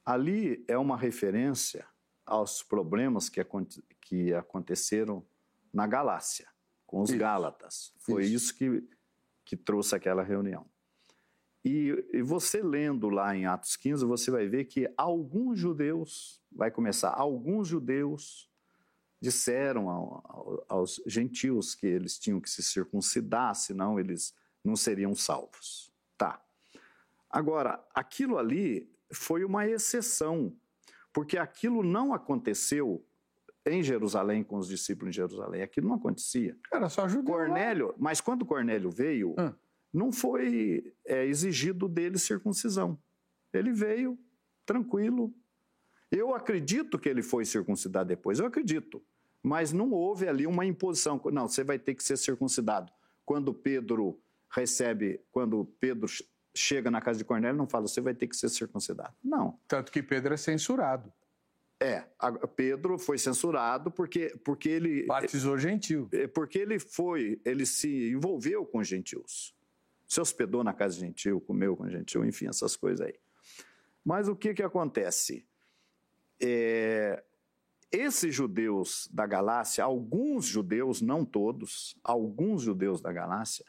Ali 0.04 0.64
é 0.66 0.76
uma 0.76 0.96
referência 0.96 1.86
aos 2.26 2.62
problemas 2.62 3.28
que, 3.28 3.40
que 4.00 4.34
aconteceram 4.34 5.24
na 5.72 5.86
Galácia, 5.86 6.48
com 6.86 7.02
os 7.02 7.10
isso. 7.10 7.18
Gálatas. 7.18 7.94
Foi 7.98 8.24
isso, 8.24 8.34
isso 8.34 8.54
que, 8.54 8.88
que 9.44 9.56
trouxe 9.56 9.94
aquela 9.94 10.22
reunião. 10.22 10.66
E, 11.64 12.06
e, 12.12 12.22
você 12.22 12.62
lendo 12.62 13.08
lá 13.08 13.34
em 13.34 13.46
Atos 13.46 13.76
15, 13.76 14.04
você 14.04 14.30
vai 14.30 14.46
ver 14.46 14.66
que 14.66 14.92
alguns 14.96 15.58
judeus, 15.58 16.42
vai 16.52 16.70
começar, 16.70 17.10
alguns 17.10 17.68
judeus 17.68 18.50
disseram 19.24 19.88
ao, 19.88 20.22
ao, 20.28 20.64
aos 20.68 21.02
gentios 21.06 21.74
que 21.74 21.86
eles 21.86 22.18
tinham 22.18 22.38
que 22.38 22.50
se 22.50 22.62
circuncidar, 22.62 23.54
senão 23.54 23.98
eles 23.98 24.34
não 24.62 24.76
seriam 24.76 25.14
salvos. 25.14 25.90
Tá. 26.16 26.44
Agora, 27.30 27.82
aquilo 27.94 28.36
ali 28.36 28.86
foi 29.10 29.42
uma 29.42 29.66
exceção, 29.66 30.54
porque 31.10 31.38
aquilo 31.38 31.82
não 31.82 32.12
aconteceu 32.12 33.02
em 33.64 33.82
Jerusalém 33.82 34.44
com 34.44 34.58
os 34.58 34.68
discípulos 34.68 35.08
em 35.08 35.16
Jerusalém. 35.16 35.62
Aquilo 35.62 35.88
não 35.88 35.96
acontecia. 35.96 36.54
Era 36.70 36.90
só 36.90 37.08
judeu. 37.08 37.34
Cornélio, 37.34 37.86
lá. 37.88 37.94
mas 37.98 38.20
quando 38.20 38.44
Cornélio 38.44 38.90
veio, 38.90 39.34
hum. 39.38 39.54
não 39.90 40.12
foi 40.12 40.94
é, 41.06 41.24
exigido 41.24 41.88
dele 41.88 42.18
circuncisão. 42.18 42.98
Ele 43.54 43.72
veio 43.72 44.18
tranquilo. 44.66 45.32
Eu 46.10 46.34
acredito 46.34 46.98
que 46.98 47.08
ele 47.08 47.22
foi 47.22 47.46
circuncidado 47.46 48.08
depois, 48.08 48.38
eu 48.38 48.46
acredito 48.46 49.02
mas 49.44 49.74
não 49.74 49.92
houve 49.92 50.26
ali 50.26 50.46
uma 50.46 50.64
imposição. 50.64 51.20
Não, 51.30 51.46
você 51.46 51.62
vai 51.62 51.78
ter 51.78 51.94
que 51.94 52.02
ser 52.02 52.16
circuncidado. 52.16 52.90
Quando 53.26 53.52
Pedro 53.52 54.18
recebe, 54.50 55.20
quando 55.30 55.66
Pedro 55.78 56.08
chega 56.54 56.90
na 56.90 56.98
casa 56.98 57.18
de 57.18 57.26
Cornélio, 57.26 57.58
não 57.58 57.68
fala, 57.68 57.86
você 57.86 58.00
vai 58.00 58.14
ter 58.14 58.26
que 58.26 58.34
ser 58.34 58.48
circuncidado. 58.48 59.12
Não. 59.22 59.58
Tanto 59.68 59.92
que 59.92 60.02
Pedro 60.02 60.32
é 60.32 60.38
censurado. 60.38 61.12
É, 61.78 62.06
Pedro 62.56 62.98
foi 62.98 63.18
censurado 63.18 63.90
porque, 63.90 64.34
porque 64.42 64.70
ele... 64.70 65.04
Batizou 65.04 65.58
gentil. 65.58 66.08
É, 66.10 66.26
porque 66.26 66.58
ele 66.58 66.78
foi, 66.78 67.38
ele 67.44 67.66
se 67.66 68.12
envolveu 68.12 68.64
com 68.64 68.82
gentios. 68.82 69.54
Se 70.08 70.22
hospedou 70.22 70.64
na 70.64 70.72
casa 70.72 70.94
de 70.94 71.00
gentil, 71.00 71.38
comeu 71.38 71.76
com 71.76 71.86
gentil, 71.90 72.24
enfim, 72.24 72.46
essas 72.46 72.76
coisas 72.76 73.06
aí. 73.06 73.14
Mas 74.02 74.26
o 74.26 74.34
que 74.34 74.54
que 74.54 74.62
acontece? 74.62 75.46
É, 76.40 77.22
esses 77.94 78.34
judeus 78.34 79.08
da 79.12 79.26
Galácia, 79.26 79.84
alguns 79.84 80.44
judeus, 80.44 81.00
não 81.00 81.24
todos, 81.24 81.96
alguns 82.02 82.62
judeus 82.62 83.00
da 83.00 83.12
Galácia, 83.12 83.64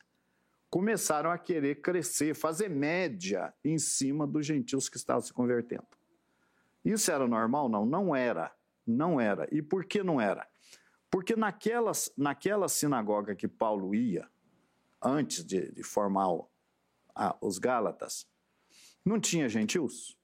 começaram 0.70 1.32
a 1.32 1.38
querer 1.38 1.82
crescer, 1.82 2.34
fazer 2.34 2.70
média 2.70 3.54
em 3.64 3.78
cima 3.78 4.26
dos 4.26 4.46
gentios 4.46 4.90
que 4.90 4.98
estavam 4.98 5.22
se 5.22 5.32
convertendo. 5.32 5.88
Isso 6.84 7.12
era 7.12 7.28
normal? 7.28 7.70
Não, 7.70 7.86
não 7.86 8.16
era. 8.16 8.54
Não 8.86 9.20
era. 9.22 9.48
E 9.52 9.62
por 9.62 9.86
que 9.86 10.04
não 10.04 10.20
era? 10.20 10.48
Porque 11.10 11.36
naquela, 11.36 11.92
naquela 12.18 12.68
sinagoga 12.68 13.36
que 13.36 13.48
Paulo 13.48 13.96
ia, 13.96 14.30
antes 15.02 15.46
de, 15.46 15.72
de 15.72 15.84
formar 15.84 16.28
os 17.40 17.58
Gálatas, 17.58 18.28
não 19.04 19.20
tinha 19.20 19.48
gentios? 19.48 20.18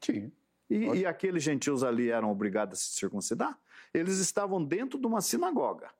Tinha. 0.00 0.30
E, 0.70 1.00
e, 1.00 1.06
aqueles 1.06 1.42
gentios 1.42 1.82
ali 1.82 2.10
eram 2.10 2.30
obrigados 2.30 2.78
a 2.78 2.80
se 2.80 2.94
circuncidar? 2.94 3.58
Eles 3.92 4.18
estavam 4.18 4.64
dentro 4.64 5.00
de 5.00 5.06
uma 5.06 5.20
sinagoga. 5.20 5.90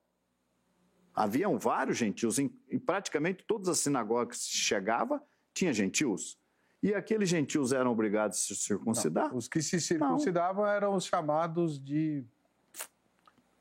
Haviam 1.12 1.58
vários 1.58 1.98
gentios, 1.98 2.38
em, 2.38 2.56
em 2.70 2.78
praticamente 2.78 3.44
todas 3.44 3.68
as 3.68 3.80
sinagogas 3.80 4.46
que 4.46 4.56
chegava, 4.56 5.20
tinha 5.52 5.72
gentios. 5.72 6.38
E 6.82 6.94
aqueles 6.94 7.28
gentios 7.28 7.72
eram 7.72 7.90
obrigados 7.90 8.38
a 8.38 8.40
se 8.40 8.54
circuncidar? 8.54 9.30
Não, 9.30 9.36
os 9.36 9.48
que 9.48 9.60
se 9.60 9.80
circuncidavam 9.80 10.64
não. 10.64 10.70
eram 10.70 10.94
os 10.94 11.04
chamados 11.04 11.78
de 11.78 12.24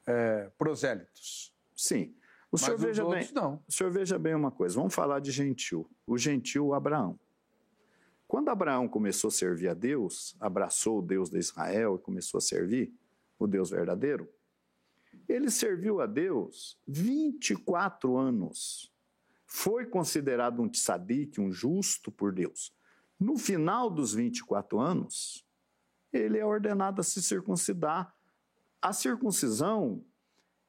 é, 0.05 0.49
prosélitos. 0.57 1.53
Sim. 1.76 2.16
O 2.51 2.53
Mas 2.53 2.62
senhor 2.62 2.78
veja 2.78 3.05
bem, 3.05 3.30
não. 3.34 3.64
O 3.68 3.72
senhor 3.72 3.91
veja 3.91 4.18
bem 4.18 4.36
uma 4.36 4.51
coisa. 4.51 4.76
Vamos 4.76 4.93
falar 4.93 5.20
de 5.20 5.32
gentil. 5.32 5.89
O 6.05 6.18
gentil 6.18 6.74
Abraão. 6.74 7.20
Quando 8.30 8.49
Abraão 8.49 8.88
começou 8.88 9.30
a 9.30 9.32
servir 9.32 9.69
a 9.69 9.73
Deus, 9.73 10.36
abraçou 10.39 10.99
o 10.99 11.01
Deus 11.01 11.32
de 11.32 11.39
Israel 11.39 11.95
e 11.95 12.03
começou 12.03 12.38
a 12.38 12.41
servir 12.41 12.93
o 13.39 13.47
Deus 13.47 13.71
verdadeiro, 13.71 14.32
ele 15.27 15.49
serviu 15.49 15.99
a 15.99 16.05
Deus 16.05 16.80
24 16.88 18.15
anos. 18.15 18.93
Foi 19.47 19.84
considerado 19.88 20.61
um 20.61 20.69
tzadik, 20.69 21.41
um 21.41 21.51
justo 21.51 22.11
por 22.11 22.32
Deus. 22.32 22.71
No 23.19 23.36
final 23.36 23.89
dos 23.89 24.13
24 24.13 24.80
anos, 24.80 25.43
ele 26.13 26.38
é 26.38 26.45
ordenado 26.45 27.01
a 27.01 27.03
se 27.03 27.23
circuncidar. 27.23 28.13
A 28.80 28.93
circuncisão, 28.93 30.05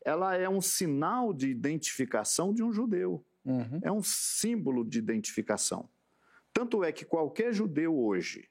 ela 0.03 0.35
é 0.35 0.49
um 0.49 0.63
sinal 0.63 1.35
de 1.35 1.51
identificação 1.51 2.55
de 2.55 2.63
um 2.63 2.73
judeu. 2.73 3.23
Uhum. 3.45 3.81
É 3.83 3.93
um 3.93 4.03
símbolo 4.03 4.83
de 4.83 4.99
identificação. 4.99 5.91
Tanto 6.61 6.85
é 6.85 6.93
que 6.93 7.07
qualquer 7.07 7.55
judeu 7.55 7.99
hoje, 7.99 8.47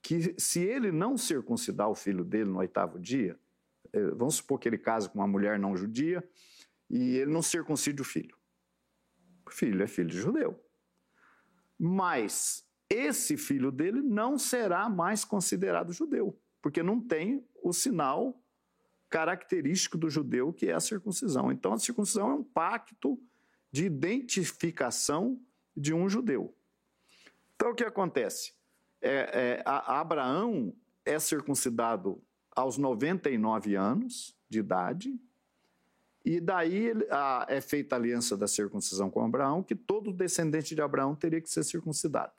que 0.00 0.36
se 0.38 0.60
ele 0.60 0.92
não 0.92 1.18
circuncidar 1.18 1.90
o 1.90 1.94
filho 1.96 2.24
dele 2.24 2.48
no 2.48 2.60
oitavo 2.60 2.96
dia, 2.96 3.36
eh, 3.92 4.10
vamos 4.12 4.36
supor 4.36 4.60
que 4.60 4.68
ele 4.68 4.78
casa 4.78 5.08
com 5.08 5.18
uma 5.18 5.26
mulher 5.26 5.58
não 5.58 5.76
judia 5.76 6.22
e 6.88 7.16
ele 7.16 7.32
não 7.32 7.42
circuncide 7.42 8.00
o 8.00 8.04
filho. 8.04 8.36
O 9.44 9.50
filho 9.50 9.82
é 9.82 9.88
filho 9.88 10.08
de 10.08 10.20
judeu. 10.20 10.64
Mas 11.76 12.64
esse 12.88 13.36
filho 13.36 13.72
dele 13.72 14.00
não 14.00 14.38
será 14.38 14.88
mais 14.88 15.24
considerado 15.24 15.92
judeu, 15.92 16.40
porque 16.62 16.84
não 16.84 17.00
tem 17.00 17.44
o 17.64 17.72
sinal 17.72 18.40
característico 19.10 19.98
do 19.98 20.08
judeu 20.08 20.52
que 20.52 20.66
é 20.68 20.72
a 20.72 20.78
circuncisão. 20.78 21.50
Então 21.50 21.72
a 21.72 21.78
circuncisão 21.78 22.30
é 22.30 22.34
um 22.34 22.44
pacto 22.44 23.20
de 23.72 23.86
identificação 23.86 25.42
de 25.76 25.92
um 25.92 26.08
judeu. 26.08 26.54
Então 27.58 27.72
o 27.72 27.74
que 27.74 27.82
acontece? 27.82 28.52
É, 29.02 29.10
é, 29.10 29.62
a, 29.64 29.98
Abraão 30.00 30.72
é 31.04 31.18
circuncidado 31.18 32.22
aos 32.54 32.78
99 32.78 33.74
anos 33.74 34.36
de 34.48 34.60
idade, 34.60 35.20
e 36.24 36.40
daí 36.40 36.92
a, 37.10 37.46
é 37.48 37.60
feita 37.60 37.96
a 37.96 37.98
aliança 37.98 38.36
da 38.36 38.46
circuncisão 38.46 39.10
com 39.10 39.24
Abraão, 39.24 39.60
que 39.60 39.74
todo 39.74 40.12
descendente 40.12 40.72
de 40.72 40.80
Abraão 40.80 41.16
teria 41.16 41.40
que 41.40 41.50
ser 41.50 41.64
circuncidado. 41.64 42.32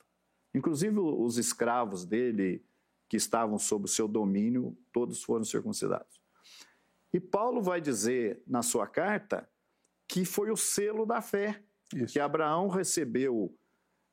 Inclusive 0.53 0.97
os 0.97 1.37
escravos 1.37 2.05
dele, 2.05 2.63
que 3.09 3.17
estavam 3.17 3.57
sob 3.57 3.85
o 3.85 3.89
seu 3.89 4.07
domínio, 4.07 4.77
todos 4.93 5.21
foram 5.21 5.43
circuncidados. 5.43 6.21
E 7.11 7.19
Paulo 7.19 7.61
vai 7.61 7.81
dizer 7.81 8.41
na 8.47 8.61
sua 8.61 8.87
carta 8.87 9.49
que 10.07 10.23
foi 10.23 10.49
o 10.49 10.55
selo 10.55 11.05
da 11.05 11.21
fé, 11.21 11.61
Isso. 11.93 12.13
que 12.13 12.19
Abraão 12.21 12.69
recebeu 12.69 13.53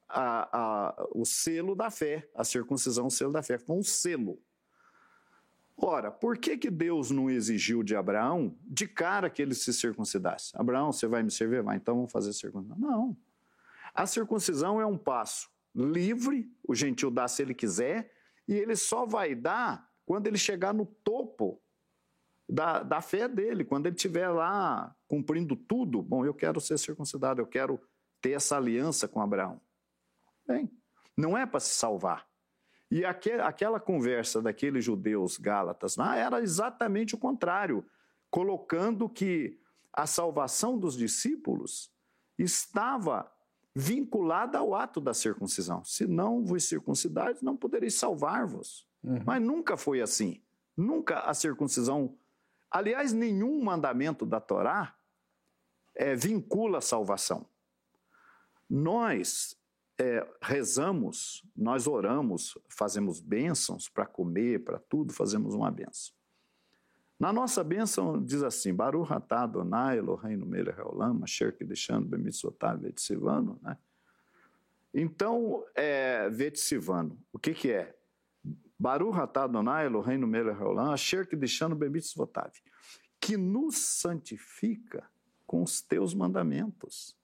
a, 0.09 0.59
a, 0.59 1.09
o 1.13 1.25
selo 1.25 1.75
da 1.75 1.91
fé, 1.91 2.29
a 2.35 2.45
circuncisão, 2.45 3.07
o 3.07 3.11
selo 3.11 3.33
da 3.33 3.43
fé, 3.43 3.59
foi 3.59 3.77
um 3.77 3.83
selo. 3.83 4.41
Ora, 5.77 6.11
por 6.11 6.39
que, 6.39 6.57
que 6.57 6.71
Deus 6.71 7.11
não 7.11 7.29
exigiu 7.29 7.83
de 7.83 7.95
Abraão 7.95 8.57
de 8.63 8.89
cara 8.89 9.29
que 9.29 9.43
ele 9.43 9.55
se 9.55 9.73
circuncidasse? 9.73 10.53
Abraão, 10.55 10.91
você 10.91 11.07
vai 11.07 11.23
me 11.23 11.31
servir? 11.31 11.63
Vai, 11.63 11.77
então 11.77 11.97
vamos 11.97 12.13
fazer 12.13 12.33
circuncisão. 12.33 12.79
Não. 12.79 13.17
A 13.95 14.07
circuncisão 14.07 14.81
é 14.81 14.87
um 14.87 14.97
passo 14.97 15.51
livre, 15.75 16.51
o 16.67 16.75
gentil 16.75 17.11
dá 17.11 17.29
se 17.29 17.43
ele 17.43 17.55
quiser, 17.55 18.11
e 18.49 18.55
ele 18.55 18.75
só 18.75 19.05
vai 19.05 19.35
dar 19.35 19.91
quando 20.07 20.27
ele 20.27 20.39
chegar 20.39 20.73
no 20.73 20.87
topo 20.87 21.61
da, 22.49 22.83
da 22.83 23.01
fé 23.03 23.29
dele, 23.29 23.65
quando 23.65 23.87
ele 23.87 23.97
estiver 23.97 24.29
lá 24.29 24.95
cumprindo 25.07 25.57
tudo. 25.57 26.01
Bom, 26.01 26.25
eu 26.25 26.33
quero 26.33 26.61
ser 26.61 26.79
circuncidado, 26.79 27.43
eu 27.43 27.47
quero 27.47 27.79
ter 28.21 28.31
essa 28.31 28.57
aliança 28.57 29.07
com 29.07 29.21
Abraão. 29.21 29.61
Bem, 30.47 30.71
não 31.17 31.37
é 31.37 31.45
para 31.45 31.61
se 31.61 31.75
salvar. 31.75 32.27
E 32.91 33.05
aquel, 33.05 33.45
aquela 33.45 33.81
conversa 33.81 34.41
daqueles 34.41 34.85
judeus 34.85 35.37
gálatas 35.37 35.97
lá 35.97 36.17
era 36.17 36.41
exatamente 36.41 37.15
o 37.15 37.19
contrário, 37.19 37.85
colocando 38.31 39.09
que 39.09 39.59
a 39.93 40.07
salvação 40.07 40.79
dos 40.79 40.97
discípulos 40.97 41.91
estava 42.39 43.33
vinculada 43.75 44.59
ao 44.59 44.75
ato 44.75 45.01
da 45.01 45.13
circuncisão. 45.13 45.85
Se 45.85 46.07
não 46.07 46.45
vos 46.45 46.65
circuncidares, 46.65 47.43
não 47.43 47.57
podereis 47.57 47.95
salvar-vos. 47.95 48.87
Uhum. 49.03 49.23
Mas 49.25 49.43
nunca 49.43 49.77
foi 49.77 50.01
assim. 50.01 50.43
Nunca 50.77 51.21
a 51.21 51.35
circuncisão. 51.35 52.17
Aliás, 52.71 53.13
nenhum 53.13 53.63
mandamento 53.63 54.25
da 54.25 54.41
Torá 54.41 54.95
é, 55.95 56.15
vincula 56.15 56.79
a 56.79 56.83
salvação. 56.83 57.47
Nós 58.69 59.57
é, 59.99 60.27
rezamos, 60.43 61.43
nós 61.57 61.87
oramos, 61.87 62.59
fazemos 62.69 63.21
bênçãos 63.21 63.89
para 63.89 64.05
comer, 64.05 64.65
para 64.65 64.79
tudo, 64.79 65.13
fazemos 65.13 65.55
uma 65.55 65.71
bênção. 65.71 66.15
Na 67.19 67.33
nossa 67.33 67.65
bênção 67.65 68.23
diz 68.23 68.43
assim, 68.43 68.75
Baruch 68.75 69.11
atah 69.11 69.45
Adonai 69.45 69.99
Eloheinu 69.99 70.45
melech 70.45 70.79
haolam, 70.79 71.23
asher 71.25 71.57
kideshanu 71.57 72.07
b'mitzvotav 72.07 72.79
vetzivano, 72.83 73.59
né? 73.63 73.79
Então, 74.93 75.65
é, 75.75 76.29
vetzivano, 76.29 77.19
o 77.33 77.39
que 77.39 77.55
que 77.55 77.71
é? 77.71 77.97
Baruch 78.79 79.19
atah 79.19 79.45
Adonai 79.45 79.87
Eloheinu 79.87 80.27
melech 80.27 80.61
haolam, 80.61 80.93
asher 80.93 81.27
kideshanu 81.27 81.75
b'mitzvotav, 81.75 82.53
que 83.19 83.39
nos 83.39 83.79
santifica 83.79 85.09
com 85.47 85.63
os 85.63 85.81
teus 85.81 86.13
mandamentos. 86.13 87.17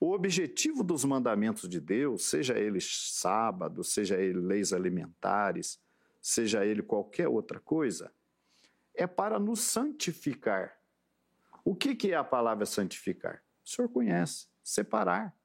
O 0.00 0.12
objetivo 0.12 0.84
dos 0.84 1.04
mandamentos 1.04 1.68
de 1.68 1.80
Deus, 1.80 2.24
seja 2.24 2.56
eles 2.56 3.12
sábado, 3.14 3.82
seja 3.82 4.16
ele 4.16 4.38
leis 4.38 4.72
alimentares, 4.72 5.80
seja 6.20 6.64
ele 6.64 6.82
qualquer 6.82 7.26
outra 7.26 7.58
coisa, 7.58 8.12
é 8.94 9.06
para 9.06 9.38
nos 9.38 9.60
santificar. 9.60 10.78
O 11.64 11.74
que, 11.74 11.96
que 11.96 12.12
é 12.12 12.16
a 12.16 12.24
palavra 12.24 12.64
santificar? 12.64 13.42
O 13.64 13.68
senhor 13.68 13.88
conhece, 13.88 14.46
separar. 14.62 15.36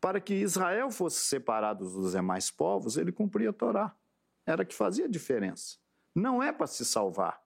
Para 0.00 0.20
que 0.20 0.34
Israel 0.34 0.90
fosse 0.90 1.20
separado 1.20 1.88
dos 1.88 2.12
demais 2.12 2.50
povos, 2.50 2.96
ele 2.96 3.12
cumpria 3.12 3.50
a 3.50 3.52
Torá. 3.52 3.96
Era 4.44 4.64
que 4.64 4.74
fazia 4.74 5.08
diferença. 5.08 5.76
Não 6.14 6.42
é 6.42 6.52
para 6.52 6.66
se 6.66 6.84
salvar. 6.84 7.40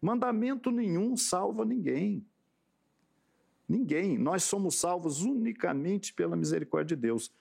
Mandamento 0.00 0.70
nenhum 0.70 1.16
salva 1.16 1.64
ninguém. 1.64 2.26
Ninguém. 3.68 4.18
Nós 4.18 4.44
somos 4.44 4.76
salvos 4.76 5.22
unicamente 5.22 6.12
pela 6.12 6.36
misericórdia 6.36 6.96
de 6.96 7.02
Deus. 7.02 7.32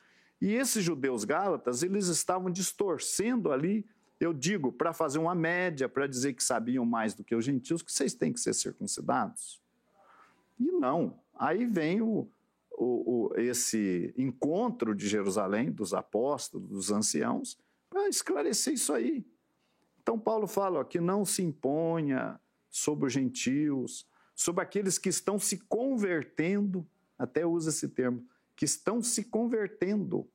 E 0.42 0.54
esses 0.54 0.84
judeus 0.84 1.24
gálatas, 1.24 1.84
eles 1.84 2.08
estavam 2.08 2.52
distorcendo 2.52 3.52
ali, 3.52 3.86
eu 4.20 4.34
digo, 4.34 4.72
para 4.72 4.94
fazer 4.94 5.20
uma 5.20 5.36
média, 5.36 5.88
para 5.88 6.08
dizer 6.08 6.34
que 6.34 6.44
sabiam 6.44 6.86
mais 6.86 7.14
do 7.14 7.24
que 7.24 7.36
os 7.36 7.46
gentios, 7.46 7.82
que 7.82 7.92
vocês 7.92 8.14
têm 8.14 8.32
que 8.32 8.40
ser 8.40 8.54
circuncidados. 8.54 9.62
E 10.60 10.72
não. 10.72 11.20
Aí 11.36 11.66
vem 11.66 12.02
o, 12.02 12.28
o, 12.72 13.32
o, 13.32 13.40
esse 13.40 14.14
encontro 14.18 14.96
de 14.96 15.08
Jerusalém, 15.08 15.72
dos 15.72 15.94
apóstolos, 15.94 16.68
dos 16.68 16.92
anciãos, 16.92 17.58
para 17.90 18.08
esclarecer 18.08 18.74
isso 18.74 18.94
aí. 18.94 19.26
Então, 20.02 20.20
Paulo 20.20 20.48
fala 20.48 20.80
ó, 20.80 20.84
que 20.84 21.00
não 21.00 21.24
se 21.24 21.42
imponha 21.42 22.40
sobre 22.70 23.08
os 23.08 23.14
gentios, 23.14 24.06
sobre 24.36 24.64
aqueles 24.64 24.98
que 24.98 25.10
estão 25.10 25.38
se 25.40 25.58
convertendo, 25.58 26.88
até 27.18 27.46
usa 27.46 27.70
esse 27.70 27.88
termo, 27.90 28.26
que 28.56 28.66
estão 28.66 29.02
se 29.02 29.24
convertendo. 29.24 30.28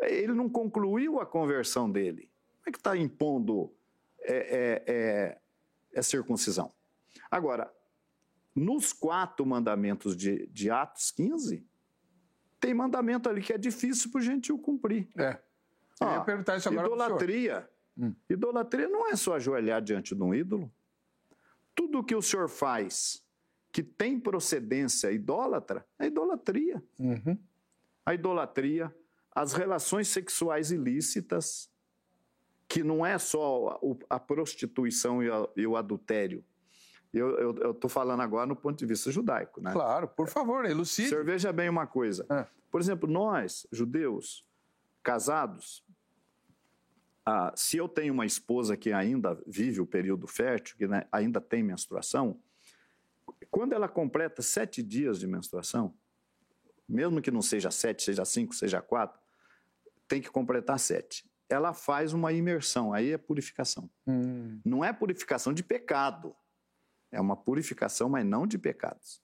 Ele 0.00 0.32
não 0.32 0.48
concluiu 0.48 1.20
a 1.20 1.26
conversão 1.26 1.90
dele. 1.90 2.30
Como 2.58 2.68
é 2.68 2.72
que 2.72 2.78
está 2.78 2.96
impondo 2.96 3.72
é, 4.20 4.34
é, 4.34 4.84
é, 4.86 5.38
é, 5.92 6.02
circuncisão? 6.02 6.72
Agora, 7.30 7.72
nos 8.54 8.92
quatro 8.92 9.44
mandamentos 9.44 10.16
de, 10.16 10.46
de 10.48 10.70
Atos 10.70 11.10
15, 11.10 11.66
tem 12.60 12.74
mandamento 12.74 13.28
ali 13.28 13.42
que 13.42 13.52
é 13.52 13.58
difícil 13.58 14.10
para 14.10 14.20
o 14.20 14.22
gentil 14.22 14.58
cumprir. 14.58 15.08
É. 15.16 15.38
Ia 16.00 16.20
perguntar 16.20 16.56
isso 16.56 16.68
agora 16.68 16.86
Idolatria. 16.86 17.68
Hum. 17.96 18.14
Idolatria 18.28 18.88
não 18.88 19.08
é 19.08 19.16
só 19.16 19.34
ajoelhar 19.34 19.82
diante 19.82 20.14
de 20.14 20.22
um 20.22 20.34
ídolo 20.34 20.72
tudo 21.74 21.98
o 21.98 22.04
que 22.04 22.14
o 22.14 22.22
senhor 22.22 22.48
faz 22.48 23.22
que 23.72 23.82
tem 23.82 24.20
procedência 24.20 25.10
idólatra 25.10 25.86
é 25.98 26.06
idolatria. 26.06 26.82
Uhum. 26.98 27.38
A 28.04 28.14
idolatria, 28.14 28.94
as 29.34 29.54
relações 29.54 30.08
sexuais 30.08 30.70
ilícitas, 30.70 31.70
que 32.68 32.82
não 32.82 33.04
é 33.04 33.18
só 33.18 33.80
a 34.10 34.18
prostituição 34.18 35.22
e, 35.56 35.66
o 35.66 35.76
adultério, 35.76 36.44
Eu 37.12 37.72
estou 37.72 37.90
falando 37.90 38.20
agora 38.20 38.46
no 38.46 38.56
ponto 38.56 38.78
de 38.78 38.86
vista 38.86 39.10
judaico, 39.10 39.60
né? 39.60 39.72
Claro, 39.72 40.08
por 40.08 40.28
favor, 40.28 40.64
elucide. 40.64 41.08
O 41.08 41.10
senhor 41.10 41.24
veja 41.24 41.52
bem 41.52 41.68
uma 41.68 41.86
coisa. 41.86 42.26
É. 42.30 42.46
Por 42.70 42.80
exemplo, 42.80 43.08
nós, 43.08 43.66
judeus, 43.70 44.46
casados, 45.02 45.84
ah, 47.24 47.52
se 47.54 47.76
eu 47.76 47.88
tenho 47.88 48.12
uma 48.12 48.26
esposa 48.26 48.76
que 48.76 48.92
ainda 48.92 49.40
vive 49.46 49.80
o 49.80 49.86
período 49.86 50.26
fértil, 50.26 50.76
que 50.76 50.86
né, 50.86 51.06
ainda 51.12 51.40
tem 51.40 51.62
menstruação, 51.62 52.40
quando 53.50 53.72
ela 53.72 53.88
completa 53.88 54.42
sete 54.42 54.82
dias 54.82 55.20
de 55.20 55.26
menstruação, 55.26 55.94
mesmo 56.88 57.22
que 57.22 57.30
não 57.30 57.42
seja 57.42 57.70
sete, 57.70 58.02
seja 58.02 58.24
cinco, 58.24 58.54
seja 58.54 58.82
quatro, 58.82 59.20
tem 60.08 60.20
que 60.20 60.30
completar 60.30 60.78
sete. 60.78 61.24
Ela 61.48 61.72
faz 61.72 62.12
uma 62.12 62.32
imersão, 62.32 62.92
aí 62.92 63.12
é 63.12 63.18
purificação. 63.18 63.90
Hum. 64.06 64.60
Não 64.64 64.84
é 64.84 64.92
purificação 64.92 65.52
de 65.52 65.62
pecado, 65.62 66.34
é 67.10 67.20
uma 67.20 67.36
purificação, 67.36 68.08
mas 68.08 68.24
não 68.24 68.46
de 68.46 68.58
pecados. 68.58 69.22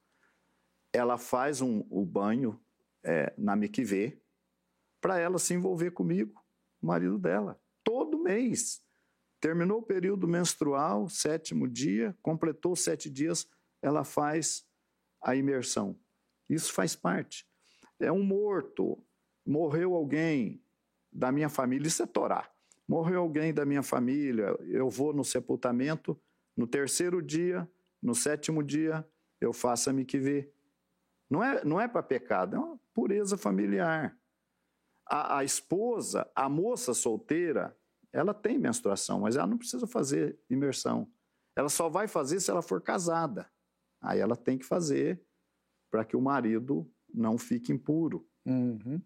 Ela 0.92 1.18
faz 1.18 1.60
um, 1.60 1.84
o 1.90 2.04
banho 2.04 2.60
é, 3.02 3.32
na 3.36 3.56
Miquivê 3.56 4.20
para 5.00 5.18
ela 5.18 5.38
se 5.38 5.54
envolver 5.54 5.90
comigo, 5.92 6.44
o 6.82 6.86
marido 6.86 7.18
dela, 7.18 7.60
mês. 8.28 8.82
Terminou 9.40 9.78
o 9.78 9.82
período 9.82 10.28
menstrual, 10.28 11.08
sétimo 11.08 11.66
dia, 11.66 12.14
completou 12.20 12.76
sete 12.76 13.08
dias, 13.08 13.48
ela 13.80 14.04
faz 14.04 14.66
a 15.22 15.34
imersão. 15.34 15.98
Isso 16.48 16.72
faz 16.72 16.94
parte. 16.94 17.46
É 18.00 18.12
um 18.12 18.22
morto, 18.22 19.02
morreu 19.46 19.94
alguém 19.94 20.62
da 21.10 21.32
minha 21.32 21.48
família, 21.48 21.88
isso 21.88 22.02
é 22.02 22.06
Torá. 22.06 22.50
Morreu 22.86 23.20
alguém 23.20 23.52
da 23.54 23.64
minha 23.64 23.82
família, 23.82 24.56
eu 24.66 24.88
vou 24.90 25.12
no 25.12 25.24
sepultamento, 25.24 26.20
no 26.56 26.66
terceiro 26.66 27.22
dia, 27.22 27.68
no 28.02 28.14
sétimo 28.14 28.62
dia, 28.62 29.06
eu 29.40 29.52
faço 29.52 29.90
a 29.90 29.92
miquivê. 29.92 30.52
Não 31.30 31.44
é, 31.44 31.64
não 31.64 31.80
é 31.80 31.86
para 31.86 32.02
pecado, 32.02 32.56
é 32.56 32.58
uma 32.58 32.80
pureza 32.92 33.36
familiar. 33.36 34.16
A, 35.06 35.38
a 35.38 35.44
esposa, 35.44 36.28
a 36.34 36.48
moça 36.48 36.94
solteira, 36.94 37.77
ela 38.12 38.32
tem 38.32 38.58
menstruação, 38.58 39.20
mas 39.20 39.36
ela 39.36 39.46
não 39.46 39.58
precisa 39.58 39.86
fazer 39.86 40.38
imersão. 40.48 41.10
Ela 41.54 41.68
só 41.68 41.88
vai 41.88 42.08
fazer 42.08 42.40
se 42.40 42.50
ela 42.50 42.62
for 42.62 42.80
casada. 42.80 43.50
Aí 44.00 44.20
ela 44.20 44.36
tem 44.36 44.56
que 44.58 44.64
fazer 44.64 45.20
para 45.90 46.04
que 46.04 46.16
o 46.16 46.20
marido 46.20 46.90
não 47.12 47.36
fique 47.36 47.72
impuro. 47.72 48.28
Uhum. 48.46 49.00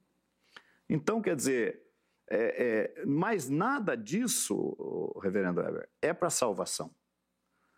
Então, 0.88 1.22
quer 1.22 1.34
dizer, 1.34 1.82
é, 2.28 2.96
é, 2.98 3.05
mas 3.07 3.48
nada 3.48 3.96
disso, 3.96 5.12
reverendo 5.22 5.61
Weber, 5.61 5.88
é 6.00 6.12
para 6.12 6.30
salvação. 6.30 6.94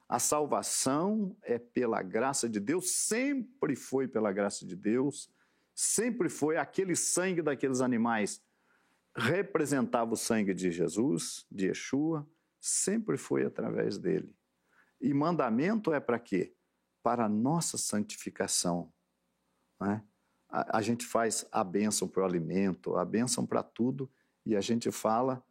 A 0.09 0.18
salvação 0.18 1.37
é 1.43 1.59
pela 1.59 2.03
graça 2.03 2.49
de 2.49 2.61
Deus, 2.61 2.91
sempre 2.91 3.75
foi 3.75 4.07
pela 4.07 4.33
graça 4.33 4.66
de 4.66 4.77
Deus, 4.77 5.31
sempre 5.75 6.29
foi 6.29 6.57
aquele 6.57 6.95
sangue 6.95 7.43
daqueles 7.43 7.81
animais 7.81 8.43
representava 9.17 10.12
o 10.12 10.17
sangue 10.17 10.53
de 10.53 10.71
Jesus, 10.71 11.47
de 11.51 11.67
Yeshua, 11.67 12.29
sempre 12.61 13.17
foi 13.17 13.45
através 13.45 13.99
dele. 13.99 14.35
E 15.01 15.12
mandamento 15.12 15.93
é 15.93 16.01
para 16.01 16.19
quê? 16.19 16.55
Para 17.03 17.27
a 17.27 17.29
nossa 17.29 17.77
santificação. 17.77 18.93
Né? 19.81 20.03
A, 20.49 20.79
a 20.79 20.83
gente 20.83 21.05
faz 21.05 21.47
a 21.53 21.62
bênção 21.62 22.09
para 22.09 22.23
o 22.23 22.27
alimento, 22.27 22.97
a 22.97 23.05
bênção 23.05 23.47
para 23.47 23.62
tudo, 23.62 24.11
e 24.47 24.57
a 24.57 24.61
gente 24.61 24.91
fala 24.91 25.45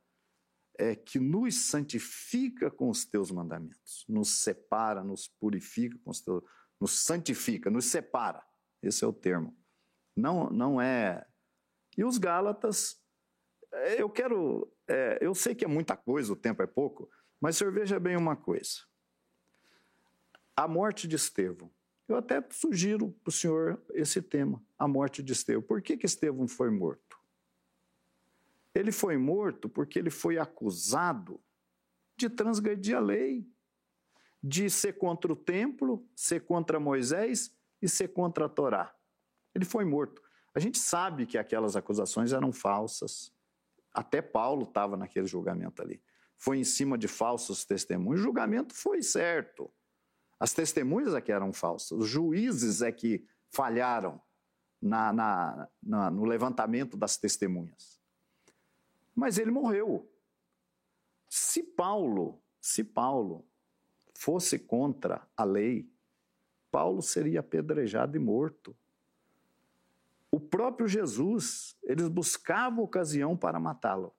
é, 0.78 0.96
que 0.96 1.20
nos 1.20 1.56
santifica 1.66 2.72
com 2.72 2.90
os 2.90 3.06
teus 3.06 3.32
mandamentos, 3.32 4.06
nos 4.08 4.30
separa, 4.30 5.04
nos 5.04 5.28
purifica 5.28 5.98
com 6.04 6.10
os 6.10 6.22
teus, 6.22 6.44
nos 6.80 6.92
santifica, 6.92 7.70
nos 7.70 7.86
separa. 7.86 8.44
Esse 8.82 9.04
é 9.04 9.08
o 9.08 9.14
termo. 9.14 9.56
Não, 10.16 10.50
não 10.50 10.82
é. 10.82 11.26
E 11.98 12.04
os 12.04 12.18
Gálatas, 12.18 13.03
eu 13.98 14.10
quero. 14.10 14.72
É, 14.88 15.18
eu 15.22 15.34
sei 15.34 15.56
que 15.56 15.66
é 15.66 15.68
muita 15.68 15.96
coisa, 15.96 16.34
o 16.34 16.36
tempo 16.36 16.62
é 16.62 16.68
pouco, 16.68 17.10
mas 17.40 17.58
senhor 17.58 17.74
veja 17.74 18.00
bem 18.00 18.16
uma 18.16 18.36
coisa. 18.36 18.82
A 20.56 20.68
morte 20.68 21.08
de 21.08 21.16
Estevão. 21.16 21.72
Eu 22.08 22.18
até 22.18 22.44
sugiro 22.52 23.12
para 23.24 23.30
o 23.30 23.32
senhor 23.32 23.82
esse 23.94 24.22
tema, 24.22 24.62
a 24.78 24.88
morte 24.88 25.24
de 25.24 25.34
Estevão. 25.34 25.62
Por 25.62 25.82
que, 25.82 25.98
que 25.98 26.06
Estevão 26.06 26.48
foi 26.48 26.70
morto? 26.70 27.18
Ele 28.76 28.92
foi 28.92 29.18
morto 29.18 29.70
porque 29.70 30.00
ele 30.00 30.10
foi 30.10 30.38
acusado 30.38 31.40
de 32.16 32.30
transgredir 32.30 32.96
a 32.96 33.00
lei, 33.00 33.48
de 34.42 34.70
ser 34.70 34.94
contra 34.94 35.32
o 35.32 35.36
templo, 35.36 36.08
ser 36.16 36.42
contra 36.42 36.80
Moisés 36.80 37.56
e 37.82 37.88
ser 37.88 38.10
contra 38.10 38.46
a 38.46 38.50
Torá. 38.50 38.94
Ele 39.56 39.66
foi 39.66 39.86
morto. 39.86 40.22
A 40.54 40.60
gente 40.60 40.78
sabe 40.78 41.26
que 41.26 41.38
aquelas 41.38 41.76
acusações 41.76 42.32
eram 42.32 42.52
falsas. 42.52 43.33
Até 43.94 44.22
Paulo 44.22 44.64
estava 44.64 44.98
naquele 44.98 45.28
julgamento 45.28 45.82
ali. 45.82 46.02
Foi 46.38 46.58
em 46.58 46.64
cima 46.64 46.98
de 46.98 47.08
falsos 47.08 47.64
testemunhos. 47.64 48.22
O 48.22 48.24
julgamento 48.24 48.74
foi 48.74 49.02
certo. 49.02 49.72
As 50.40 50.54
testemunhas 50.54 51.14
é 51.14 51.22
que 51.22 51.32
eram 51.32 51.54
falsas. 51.54 51.92
Os 51.92 52.08
juízes 52.08 52.82
é 52.82 52.92
que 52.92 53.26
falharam 53.50 54.22
na, 54.82 55.14
na, 55.14 55.70
na, 55.82 56.12
no 56.12 56.26
levantamento 56.26 56.98
das 56.98 57.18
testemunhas. 57.18 58.02
Mas 59.16 59.38
ele 59.38 59.52
morreu. 59.52 60.12
Se 61.30 61.64
Paulo, 61.64 62.42
se 62.60 62.84
Paulo 62.84 63.48
fosse 64.14 64.60
contra 64.60 65.26
a 65.38 65.44
lei, 65.44 65.90
Paulo 66.70 67.02
seria 67.02 67.40
apedrejado 67.40 68.18
e 68.18 68.20
morto. 68.20 68.76
O 70.34 70.40
próprio 70.40 70.88
Jesus, 70.88 71.78
eles 71.84 72.08
buscavam 72.08 72.84
ocasião 72.84 73.38
para 73.38 73.60
matá-lo. 73.60 74.16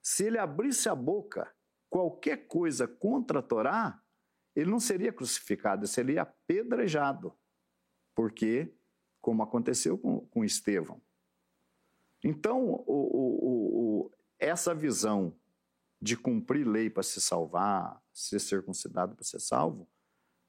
Se 0.00 0.22
ele 0.22 0.38
abrisse 0.38 0.88
a 0.88 0.94
boca, 0.94 1.52
qualquer 1.88 2.46
coisa 2.46 2.86
contra 2.86 3.40
a 3.40 3.42
Torá, 3.42 4.00
ele 4.54 4.70
não 4.70 4.78
seria 4.78 5.12
crucificado, 5.12 5.80
ele 5.80 5.88
seria 5.88 6.22
apedrejado. 6.22 7.36
Porque, 8.14 8.72
como 9.20 9.42
aconteceu 9.42 9.98
com, 9.98 10.20
com 10.28 10.44
Estevão. 10.44 11.02
Então, 12.22 12.68
o, 12.70 12.84
o, 12.86 14.04
o, 14.06 14.12
essa 14.38 14.72
visão 14.72 15.36
de 16.00 16.16
cumprir 16.16 16.64
lei 16.64 16.88
para 16.88 17.02
se 17.02 17.20
salvar, 17.20 18.00
ser 18.12 18.38
circuncidado 18.38 19.16
para 19.16 19.24
ser 19.24 19.40
salvo, 19.40 19.88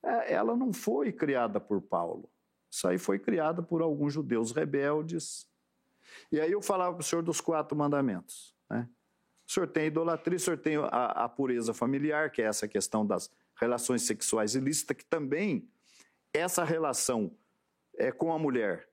é, 0.03 0.31
ela 0.31 0.55
não 0.55 0.71
foi 0.71 1.11
criada 1.11 1.59
por 1.59 1.81
Paulo. 1.81 2.30
Isso 2.71 2.87
aí 2.87 2.97
foi 2.97 3.19
criado 3.19 3.61
por 3.61 3.81
alguns 3.81 4.13
judeus 4.13 4.51
rebeldes. 4.51 5.45
E 6.31 6.39
aí 6.39 6.51
eu 6.51 6.61
falava 6.61 6.95
para 6.95 7.01
o 7.01 7.05
senhor 7.05 7.21
dos 7.21 7.41
quatro 7.41 7.77
mandamentos. 7.77 8.55
Né? 8.69 8.87
O 9.47 9.51
senhor 9.51 9.67
tem 9.67 9.87
idolatria, 9.87 10.37
o 10.37 10.39
senhor 10.39 10.57
tem 10.57 10.77
a, 10.77 10.85
a 10.87 11.29
pureza 11.29 11.73
familiar, 11.73 12.31
que 12.31 12.41
é 12.41 12.45
essa 12.45 12.67
questão 12.67 13.05
das 13.05 13.29
relações 13.59 14.03
sexuais 14.03 14.55
ilícitas, 14.55 14.95
que 14.95 15.05
também 15.05 15.69
essa 16.33 16.63
relação 16.63 17.35
é 17.97 18.11
com 18.11 18.31
a 18.31 18.39
mulher, 18.39 18.89